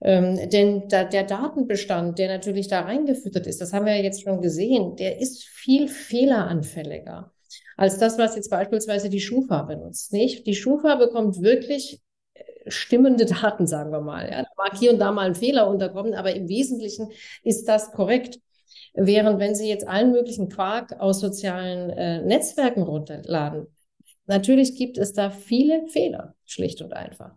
Ähm, 0.00 0.48
denn 0.50 0.88
da, 0.88 1.04
der 1.04 1.24
Datenbestand, 1.24 2.18
der 2.18 2.28
natürlich 2.28 2.68
da 2.68 2.80
reingefüttert 2.80 3.46
ist, 3.46 3.60
das 3.60 3.72
haben 3.72 3.86
wir 3.86 3.96
ja 3.96 4.02
jetzt 4.02 4.22
schon 4.22 4.40
gesehen, 4.40 4.96
der 4.96 5.20
ist 5.20 5.44
viel 5.44 5.88
fehleranfälliger 5.88 7.32
als 7.76 7.98
das, 7.98 8.18
was 8.18 8.36
jetzt 8.36 8.50
beispielsweise 8.50 9.10
die 9.10 9.20
Schufa 9.20 9.62
benutzt. 9.62 10.12
Nicht? 10.12 10.46
Die 10.46 10.54
Schufa 10.54 10.96
bekommt 10.96 11.42
wirklich 11.42 12.00
stimmende 12.72 13.26
Daten, 13.26 13.66
sagen 13.66 13.90
wir 13.92 14.00
mal. 14.00 14.30
Ja, 14.30 14.42
da 14.42 14.48
mag 14.56 14.78
hier 14.78 14.92
und 14.92 14.98
da 14.98 15.12
mal 15.12 15.26
ein 15.26 15.34
Fehler 15.34 15.68
unterkommen, 15.68 16.14
aber 16.14 16.34
im 16.34 16.48
Wesentlichen 16.48 17.10
ist 17.42 17.68
das 17.68 17.92
korrekt. 17.92 18.40
Während 18.94 19.38
wenn 19.38 19.54
Sie 19.54 19.68
jetzt 19.68 19.86
allen 19.86 20.12
möglichen 20.12 20.48
Quark 20.48 21.00
aus 21.00 21.20
sozialen 21.20 21.90
äh, 21.90 22.22
Netzwerken 22.22 22.82
runterladen, 22.82 23.66
natürlich 24.26 24.76
gibt 24.76 24.98
es 24.98 25.12
da 25.12 25.30
viele 25.30 25.88
Fehler, 25.88 26.34
schlicht 26.44 26.82
und 26.82 26.92
einfach. 26.92 27.36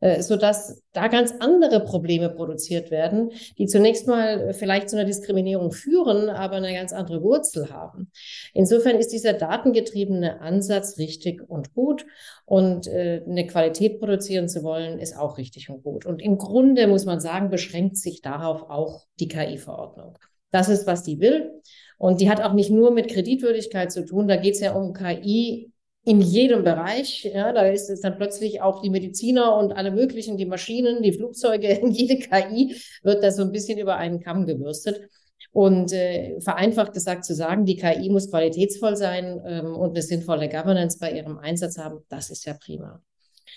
Äh, 0.00 0.22
sodass 0.22 0.82
da 0.92 1.08
ganz 1.08 1.32
andere 1.40 1.80
Probleme 1.80 2.30
produziert 2.30 2.90
werden, 2.90 3.30
die 3.58 3.66
zunächst 3.66 4.06
mal 4.06 4.52
vielleicht 4.54 4.90
zu 4.90 4.96
einer 4.96 5.04
Diskriminierung 5.04 5.72
führen, 5.72 6.28
aber 6.28 6.56
eine 6.56 6.72
ganz 6.72 6.92
andere 6.92 7.22
Wurzel 7.22 7.70
haben. 7.70 8.10
Insofern 8.54 8.96
ist 8.96 9.12
dieser 9.12 9.32
datengetriebene 9.32 10.40
Ansatz 10.40 10.98
richtig 10.98 11.42
und 11.48 11.74
gut 11.74 12.06
und 12.44 12.86
äh, 12.88 13.22
eine 13.26 13.46
Qualität 13.46 13.98
produzieren 13.98 14.48
zu 14.48 14.62
wollen, 14.62 14.98
ist 14.98 15.16
auch 15.16 15.38
richtig 15.38 15.70
und 15.70 15.82
gut. 15.82 16.06
Und 16.06 16.20
im 16.22 16.38
Grunde 16.38 16.86
muss 16.86 17.04
man 17.04 17.20
sagen, 17.20 17.50
beschränkt 17.50 17.96
sich 17.96 18.22
darauf 18.22 18.68
auch 18.70 19.06
die 19.20 19.28
KI-Verordnung. 19.28 20.18
Das 20.50 20.68
ist, 20.68 20.86
was 20.86 21.02
die 21.02 21.20
will. 21.20 21.62
Und 21.98 22.20
die 22.20 22.30
hat 22.30 22.42
auch 22.42 22.52
nicht 22.52 22.70
nur 22.70 22.90
mit 22.90 23.08
Kreditwürdigkeit 23.08 23.90
zu 23.90 24.04
tun. 24.04 24.28
Da 24.28 24.36
geht 24.36 24.54
es 24.54 24.60
ja 24.60 24.74
um 24.74 24.92
KI 24.92 25.72
in 26.06 26.20
jedem 26.20 26.62
Bereich. 26.62 27.24
Ja, 27.24 27.52
da 27.52 27.66
ist 27.66 27.90
es 27.90 28.00
dann 28.00 28.16
plötzlich 28.16 28.60
auch 28.62 28.80
die 28.80 28.90
Mediziner 28.90 29.56
und 29.56 29.72
alle 29.72 29.90
möglichen, 29.90 30.36
die 30.36 30.46
Maschinen, 30.46 31.02
die 31.02 31.12
Flugzeuge, 31.12 31.80
jede 31.90 32.18
KI 32.18 32.76
wird 33.02 33.24
da 33.24 33.32
so 33.32 33.42
ein 33.42 33.50
bisschen 33.50 33.78
über 33.78 33.96
einen 33.96 34.20
Kamm 34.20 34.46
gebürstet. 34.46 35.10
Und 35.50 35.92
äh, 35.92 36.40
vereinfacht 36.40 36.92
gesagt 36.92 37.24
zu 37.24 37.34
sagen, 37.34 37.64
die 37.64 37.76
KI 37.76 38.08
muss 38.10 38.30
qualitätsvoll 38.30 38.96
sein 38.96 39.40
ähm, 39.46 39.74
und 39.74 39.90
eine 39.90 40.02
sinnvolle 40.02 40.48
Governance 40.48 40.98
bei 41.00 41.10
ihrem 41.10 41.38
Einsatz 41.38 41.76
haben, 41.78 42.04
das 42.08 42.30
ist 42.30 42.44
ja 42.44 42.54
prima. 42.54 43.02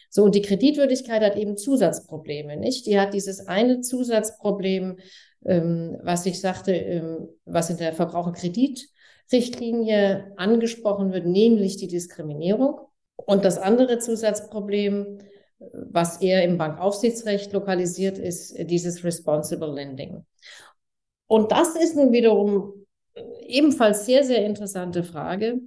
So, 0.09 0.23
und 0.23 0.33
die 0.33 0.41
Kreditwürdigkeit 0.41 1.21
hat 1.21 1.35
eben 1.35 1.57
Zusatzprobleme, 1.57 2.57
nicht? 2.57 2.85
Die 2.87 2.99
hat 2.99 3.13
dieses 3.13 3.47
eine 3.47 3.81
Zusatzproblem, 3.81 4.97
ähm, 5.45 5.97
was 6.01 6.25
ich 6.25 6.39
sagte, 6.39 6.73
ähm, 6.73 7.27
was 7.45 7.69
in 7.69 7.77
der 7.77 7.93
Verbraucherkredit 7.93 8.89
Richtlinie 9.31 10.33
angesprochen 10.37 11.13
wird, 11.13 11.25
nämlich 11.25 11.77
die 11.77 11.87
Diskriminierung. 11.87 12.79
Und 13.15 13.45
das 13.45 13.57
andere 13.57 13.99
Zusatzproblem, 13.99 15.19
was 15.73 16.21
eher 16.21 16.43
im 16.43 16.57
Bankaufsichtsrecht 16.57 17.51
lokalisiert 17.53 18.17
ist, 18.17 18.55
dieses 18.69 19.03
Responsible 19.03 19.73
Lending. 19.73 20.25
Und 21.27 21.51
das 21.51 21.75
ist 21.75 21.95
nun 21.95 22.11
wiederum 22.11 22.85
ebenfalls 23.41 24.05
sehr, 24.05 24.23
sehr 24.23 24.45
interessante 24.45 25.03
Frage. 25.03 25.59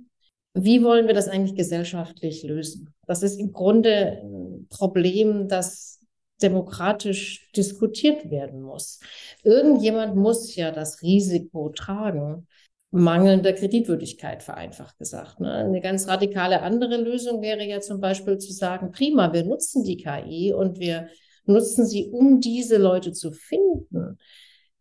Wie 0.54 0.82
wollen 0.82 1.06
wir 1.06 1.14
das 1.14 1.28
eigentlich 1.28 1.54
gesellschaftlich 1.54 2.42
lösen? 2.42 2.92
Das 3.06 3.22
ist 3.22 3.38
im 3.38 3.52
Grunde 3.52 4.22
ein 4.22 4.66
Problem, 4.70 5.48
das 5.48 6.00
demokratisch 6.42 7.50
diskutiert 7.52 8.30
werden 8.30 8.62
muss. 8.62 9.00
Irgendjemand 9.44 10.16
muss 10.16 10.54
ja 10.56 10.72
das 10.72 11.02
Risiko 11.02 11.68
tragen, 11.70 12.48
mangelnder 12.92 13.54
Kreditwürdigkeit, 13.54 14.42
vereinfacht 14.42 14.98
gesagt. 14.98 15.40
Ne? 15.40 15.50
Eine 15.52 15.80
ganz 15.80 16.06
radikale 16.08 16.62
andere 16.62 16.98
Lösung 16.98 17.40
wäre 17.40 17.64
ja 17.64 17.80
zum 17.80 18.00
Beispiel 18.00 18.38
zu 18.38 18.52
sagen, 18.52 18.92
prima, 18.92 19.32
wir 19.32 19.44
nutzen 19.44 19.82
die 19.82 19.96
KI 19.96 20.52
und 20.52 20.78
wir 20.78 21.08
nutzen 21.46 21.86
sie, 21.86 22.08
um 22.08 22.40
diese 22.40 22.76
Leute 22.76 23.12
zu 23.12 23.32
finden, 23.32 24.18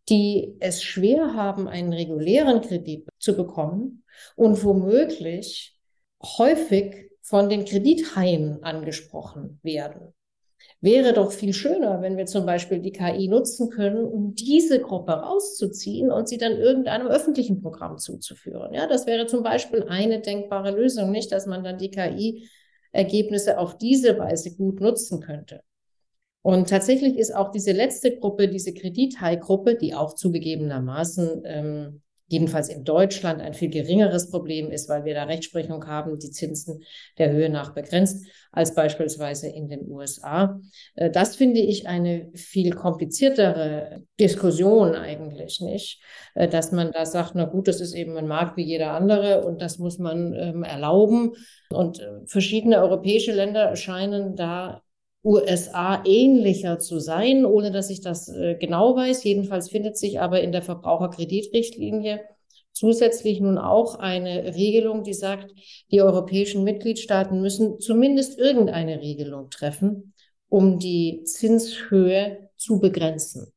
die 0.08 0.56
es 0.60 0.82
schwer 0.82 1.34
haben, 1.34 1.68
einen 1.68 1.92
regulären 1.92 2.60
Kredit 2.60 3.08
zu 3.18 3.34
bekommen 3.34 4.04
und 4.36 4.62
womöglich 4.62 5.78
häufig 6.22 7.10
von 7.22 7.48
den 7.48 7.64
Kredithaien 7.64 8.62
angesprochen 8.62 9.58
werden. 9.62 10.12
Wäre 10.80 11.12
doch 11.12 11.30
viel 11.30 11.52
schöner, 11.52 12.02
wenn 12.02 12.16
wir 12.16 12.26
zum 12.26 12.44
Beispiel 12.44 12.80
die 12.80 12.90
KI 12.90 13.28
nutzen 13.28 13.70
können, 13.70 14.04
um 14.04 14.34
diese 14.34 14.80
Gruppe 14.80 15.12
rauszuziehen 15.12 16.10
und 16.10 16.28
sie 16.28 16.38
dann 16.38 16.56
irgendeinem 16.56 17.06
öffentlichen 17.06 17.62
Programm 17.62 17.98
zuzuführen. 17.98 18.74
Ja, 18.74 18.88
das 18.88 19.06
wäre 19.06 19.26
zum 19.26 19.44
Beispiel 19.44 19.84
eine 19.84 20.20
denkbare 20.20 20.72
Lösung, 20.72 21.12
nicht, 21.12 21.30
dass 21.30 21.46
man 21.46 21.62
dann 21.62 21.78
die 21.78 21.90
KI-Ergebnisse 21.90 23.58
auf 23.58 23.78
diese 23.78 24.18
Weise 24.18 24.56
gut 24.56 24.80
nutzen 24.80 25.20
könnte. 25.20 25.62
Und 26.42 26.68
tatsächlich 26.68 27.16
ist 27.16 27.34
auch 27.34 27.52
diese 27.52 27.70
letzte 27.70 28.16
Gruppe, 28.16 28.48
diese 28.48 28.74
Kredithai-Gruppe, 28.74 29.76
die 29.76 29.94
auch 29.94 30.14
zugegebenermaßen 30.14 31.42
ähm, 31.44 32.02
jedenfalls 32.32 32.70
in 32.70 32.82
Deutschland 32.82 33.40
ein 33.42 33.52
viel 33.52 33.68
geringeres 33.68 34.30
Problem 34.30 34.70
ist, 34.70 34.88
weil 34.88 35.04
wir 35.04 35.14
da 35.14 35.24
Rechtsprechung 35.24 35.86
haben, 35.86 36.18
die 36.18 36.30
Zinsen 36.30 36.82
der 37.18 37.30
Höhe 37.30 37.50
nach 37.50 37.74
begrenzt, 37.74 38.26
als 38.50 38.74
beispielsweise 38.74 39.48
in 39.48 39.68
den 39.68 39.86
USA. 39.88 40.58
Äh, 40.94 41.10
das 41.10 41.36
finde 41.36 41.60
ich 41.60 41.86
eine 41.86 42.30
viel 42.34 42.72
kompliziertere 42.72 44.04
Diskussion 44.18 44.94
eigentlich 44.94 45.60
nicht, 45.60 46.02
äh, 46.34 46.48
dass 46.48 46.72
man 46.72 46.90
da 46.90 47.04
sagt, 47.04 47.34
na 47.34 47.44
gut, 47.44 47.68
das 47.68 47.80
ist 47.80 47.94
eben 47.94 48.16
ein 48.16 48.26
Markt 48.26 48.56
wie 48.56 48.64
jeder 48.64 48.92
andere 48.92 49.44
und 49.44 49.60
das 49.60 49.78
muss 49.78 49.98
man 49.98 50.34
ähm, 50.34 50.64
erlauben. 50.64 51.32
Und 51.70 52.00
äh, 52.00 52.26
verschiedene 52.26 52.78
europäische 52.80 53.32
Länder 53.32 53.76
scheinen 53.76 54.36
da 54.36 54.81
USA 55.24 56.02
ähnlicher 56.04 56.78
zu 56.78 56.98
sein, 56.98 57.44
ohne 57.44 57.70
dass 57.70 57.90
ich 57.90 58.00
das 58.00 58.28
äh, 58.28 58.56
genau 58.56 58.96
weiß. 58.96 59.22
Jedenfalls 59.24 59.70
findet 59.70 59.96
sich 59.96 60.20
aber 60.20 60.40
in 60.40 60.52
der 60.52 60.62
Verbraucherkreditrichtlinie 60.62 62.20
zusätzlich 62.72 63.40
nun 63.40 63.58
auch 63.58 63.96
eine 63.96 64.54
Regelung, 64.54 65.04
die 65.04 65.14
sagt, 65.14 65.52
die 65.90 66.02
europäischen 66.02 66.64
Mitgliedstaaten 66.64 67.40
müssen 67.40 67.78
zumindest 67.78 68.38
irgendeine 68.38 69.00
Regelung 69.00 69.50
treffen, 69.50 70.14
um 70.48 70.78
die 70.78 71.22
Zinshöhe 71.24 72.50
zu 72.56 72.80
begrenzen. 72.80 73.52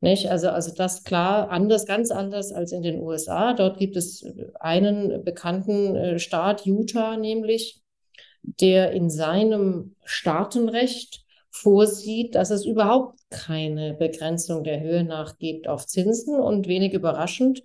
Nicht? 0.00 0.30
Also, 0.30 0.50
also 0.50 0.72
das 0.74 1.02
klar 1.02 1.48
anders, 1.48 1.86
ganz 1.86 2.10
anders 2.10 2.52
als 2.52 2.72
in 2.72 2.82
den 2.82 3.00
USA. 3.00 3.54
Dort 3.54 3.78
gibt 3.78 3.96
es 3.96 4.24
einen 4.60 5.24
bekannten 5.24 5.96
äh, 5.96 6.18
Staat, 6.18 6.66
Utah 6.66 7.16
nämlich, 7.16 7.83
der 8.44 8.92
in 8.92 9.10
seinem 9.10 9.94
Staatenrecht 10.04 11.24
vorsieht, 11.50 12.34
dass 12.34 12.50
es 12.50 12.64
überhaupt 12.64 13.18
keine 13.30 13.94
Begrenzung 13.94 14.64
der 14.64 14.80
Höhe 14.80 15.04
nach 15.04 15.38
gibt 15.38 15.68
auf 15.68 15.86
Zinsen. 15.86 16.38
Und 16.38 16.68
wenig 16.68 16.92
überraschend 16.92 17.62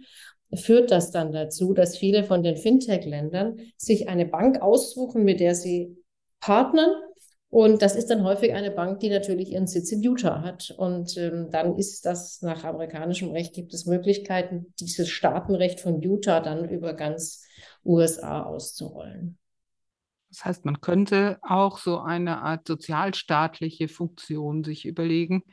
führt 0.54 0.92
das 0.92 1.12
dann 1.12 1.32
dazu, 1.32 1.74
dass 1.74 1.98
viele 1.98 2.24
von 2.24 2.44
den 2.44 2.56
Fintech-Ländern 2.56 3.60
sich 3.78 4.08
eine 4.08 4.26
Bank 4.26 4.62
aussuchen, 4.62 5.24
mit 5.24 5.40
der 5.40 5.56
sie 5.56 5.98
partnern. 6.40 6.92
Und 7.50 7.82
das 7.82 7.96
ist 7.96 8.12
dann 8.12 8.24
häufig 8.24 8.54
eine 8.54 8.70
Bank, 8.70 9.00
die 9.00 9.10
natürlich 9.10 9.52
ihren 9.52 9.66
Sitz 9.66 9.92
in 9.92 10.04
Utah 10.04 10.44
hat. 10.44 10.72
Und 10.78 11.18
ähm, 11.18 11.50
dann 11.52 11.78
ist 11.78 12.06
das 12.06 12.44
nach 12.44 12.64
amerikanischem 12.64 13.32
Recht 13.32 13.54
gibt 13.54 13.74
es 13.74 13.88
Möglichkeiten, 13.88 14.74
dieses 14.80 15.10
Staatenrecht 15.10 15.80
von 15.80 16.00
Utah 16.00 16.42
dann 16.42 16.70
über 16.70 16.94
ganz 16.94 17.44
USA 17.84 18.44
auszurollen. 18.44 19.40
Das 20.30 20.46
heißt, 20.46 20.66
man 20.66 20.82
könnte 20.82 21.40
auch 21.42 21.78
so 21.78 22.00
eine 22.00 22.42
Art 22.42 22.68
sozialstaatliche 22.68 23.88
Funktion 23.88 24.64
sich 24.64 24.86
überlegen. 24.86 25.44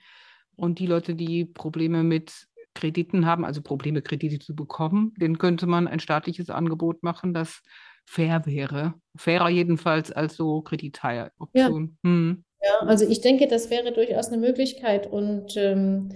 Und 0.54 0.78
die 0.78 0.86
Leute, 0.86 1.14
die 1.14 1.44
Probleme 1.44 2.02
mit 2.02 2.46
Krediten 2.74 3.26
haben, 3.26 3.44
also 3.44 3.62
Probleme, 3.62 4.02
Kredite 4.02 4.38
zu 4.38 4.54
bekommen, 4.54 5.14
denen 5.18 5.38
könnte 5.38 5.66
man 5.66 5.88
ein 5.88 6.00
staatliches 6.00 6.50
Angebot 6.50 7.02
machen, 7.02 7.34
das 7.34 7.62
fair 8.04 8.44
wäre. 8.46 8.94
Fairer 9.16 9.48
jedenfalls 9.48 10.12
als 10.12 10.36
so 10.36 10.62
Kreditoption. 10.62 11.98
Ja. 12.04 12.10
Hm. 12.10 12.44
ja, 12.62 12.86
also 12.86 13.08
ich 13.08 13.20
denke, 13.20 13.48
das 13.48 13.70
wäre 13.70 13.92
durchaus 13.92 14.28
eine 14.28 14.38
Möglichkeit. 14.38 15.06
Und 15.10 15.56
ähm, 15.56 16.10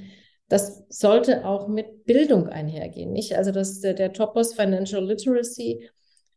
das 0.48 0.84
sollte 0.88 1.44
auch 1.46 1.68
mit 1.68 2.04
Bildung 2.04 2.48
einhergehen. 2.48 3.12
Nicht? 3.12 3.36
Also 3.36 3.52
das, 3.52 3.80
der, 3.80 3.94
der 3.94 4.12
Topos 4.12 4.54
Financial 4.54 5.04
Literacy 5.04 5.88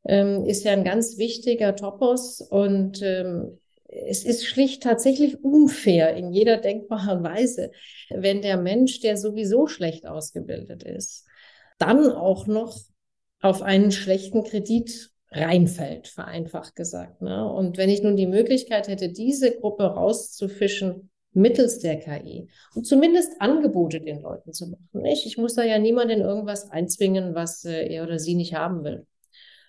ähm, 0.06 0.46
ist 0.46 0.64
ja 0.64 0.74
ein 0.74 0.84
ganz 0.84 1.18
wichtiger 1.18 1.76
Topos 1.76 2.42
und 2.42 3.02
ähm, 3.02 3.60
es 3.88 4.26
ist 4.26 4.46
schlicht 4.46 4.84
tatsächlich 4.84 5.44
unfair 5.44 6.16
in 6.16 6.32
jeder 6.32 6.58
denkbaren 6.58 7.24
Weise, 7.24 7.72
wenn 8.10 8.42
der 8.42 8.58
Mensch, 8.58 9.00
der 9.02 9.18
sowieso 9.18 9.68
schlecht 9.68 10.08
ausgebildet 10.08 10.84
ist, 10.84 11.26
dann 11.78 12.12
auch 12.12 12.48
noch 12.48 12.78
auf 13.42 13.62
einen 13.62 13.92
schlechten 13.92 14.44
Kredit 14.44 15.12
reinfällt, 15.32 16.08
vereinfacht 16.08 16.76
gesagt. 16.76 17.22
Ne? 17.22 17.48
Und 17.52 17.78
wenn 17.78 17.90
ich 17.90 18.02
nun 18.02 18.16
die 18.16 18.28
Möglichkeit 18.28 18.88
hätte, 18.88 19.10
diese 19.10 19.52
Gruppe 19.52 19.84
rauszufischen 19.84 21.10
mittels 21.34 21.80
der 21.80 22.00
KI 22.00 22.48
und 22.76 22.86
zumindest 22.86 23.42
Angebote 23.42 24.00
den 24.00 24.22
Leuten 24.22 24.54
zu 24.54 24.68
machen. 24.68 24.90
Nicht? 24.94 25.26
Ich 25.26 25.38
muss 25.38 25.56
da 25.56 25.64
ja 25.64 25.80
niemanden 25.80 26.22
irgendwas 26.22 26.70
einzwingen, 26.70 27.34
was 27.34 27.66
äh, 27.66 27.88
er 27.88 28.04
oder 28.04 28.20
sie 28.20 28.36
nicht 28.36 28.54
haben 28.54 28.84
will. 28.84 29.08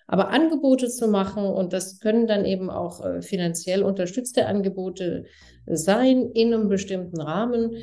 Aber 0.07 0.29
Angebote 0.29 0.87
zu 0.89 1.07
machen, 1.07 1.45
und 1.45 1.73
das 1.73 1.99
können 1.99 2.27
dann 2.27 2.45
eben 2.45 2.69
auch 2.69 3.03
äh, 3.03 3.21
finanziell 3.21 3.83
unterstützte 3.83 4.45
Angebote 4.45 5.25
sein 5.65 6.29
in 6.33 6.53
einem 6.53 6.69
bestimmten 6.69 7.21
Rahmen, 7.21 7.75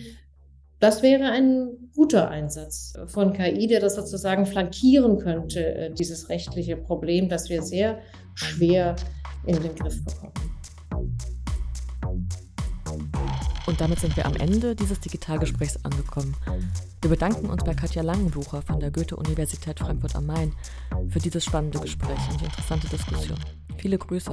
das 0.83 1.01
wäre 1.01 1.27
ein 1.27 1.91
guter 1.95 2.29
Einsatz 2.29 2.95
von 3.07 3.33
KI, 3.33 3.69
der 3.69 3.79
das 3.79 3.95
sozusagen 3.95 4.47
flankieren 4.47 5.19
könnte, 5.19 5.65
äh, 5.75 5.93
dieses 5.93 6.29
rechtliche 6.29 6.77
Problem, 6.77 7.29
das 7.29 7.49
wir 7.51 7.63
sehr 7.63 8.01
schwer 8.35 8.97
in 9.47 9.63
den 9.63 9.75
Griff 9.77 10.05
bekommen. 10.05 10.33
Und 13.67 13.81
damit 13.81 14.01
sind 14.01 14.17
wir 14.17 14.27
am 14.27 14.35
Ende 14.35 14.75
dieses 14.75 14.99
Digitalgesprächs 15.01 15.85
angekommen. 15.85 16.37
Wir 17.01 17.11
bedanken 17.11 17.47
uns 17.47 17.63
bei 17.65 17.75
Katja 17.75 18.03
Langenbucher 18.03 18.63
von 18.63 18.81
der 18.81 18.91
Goethe-Universität 18.91 19.79
Frankfurt 19.79 20.17
am 20.17 20.27
Main 20.27 20.53
für 21.09 21.21
dieses 21.21 21.45
spannende 21.45 21.79
Gespräch 21.79 22.19
und 22.31 22.41
die 22.41 22.47
interessante 22.47 22.89
Diskussion. 22.89 23.39
Viele 23.77 23.99
Grüße. 23.99 24.31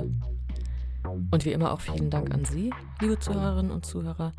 Und 1.32 1.46
wie 1.46 1.52
immer 1.52 1.72
auch 1.74 1.82
vielen 1.82 2.10
Dank 2.10 2.34
an 2.34 2.46
Sie, 2.46 2.72
liebe 3.02 3.20
Zuhörerinnen 3.20 3.72
und 3.72 3.86
Zuhörer, 3.86 4.34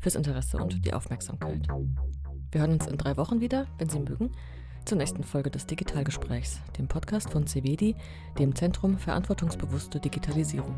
fürs 0.00 0.14
Interesse 0.14 0.56
und 0.56 0.84
die 0.84 0.94
Aufmerksamkeit. 0.94 1.66
Wir 2.50 2.60
hören 2.60 2.72
uns 2.72 2.86
in 2.86 2.96
drei 2.96 3.16
Wochen 3.16 3.40
wieder, 3.40 3.66
wenn 3.78 3.88
Sie 3.88 3.98
mögen, 3.98 4.30
zur 4.84 4.98
nächsten 4.98 5.22
Folge 5.22 5.50
des 5.50 5.66
Digitalgesprächs, 5.66 6.60
dem 6.78 6.88
Podcast 6.88 7.30
von 7.30 7.46
CVD, 7.46 7.94
dem 8.38 8.54
Zentrum 8.54 8.98
Verantwortungsbewusste 8.98 10.00
Digitalisierung. 10.00 10.74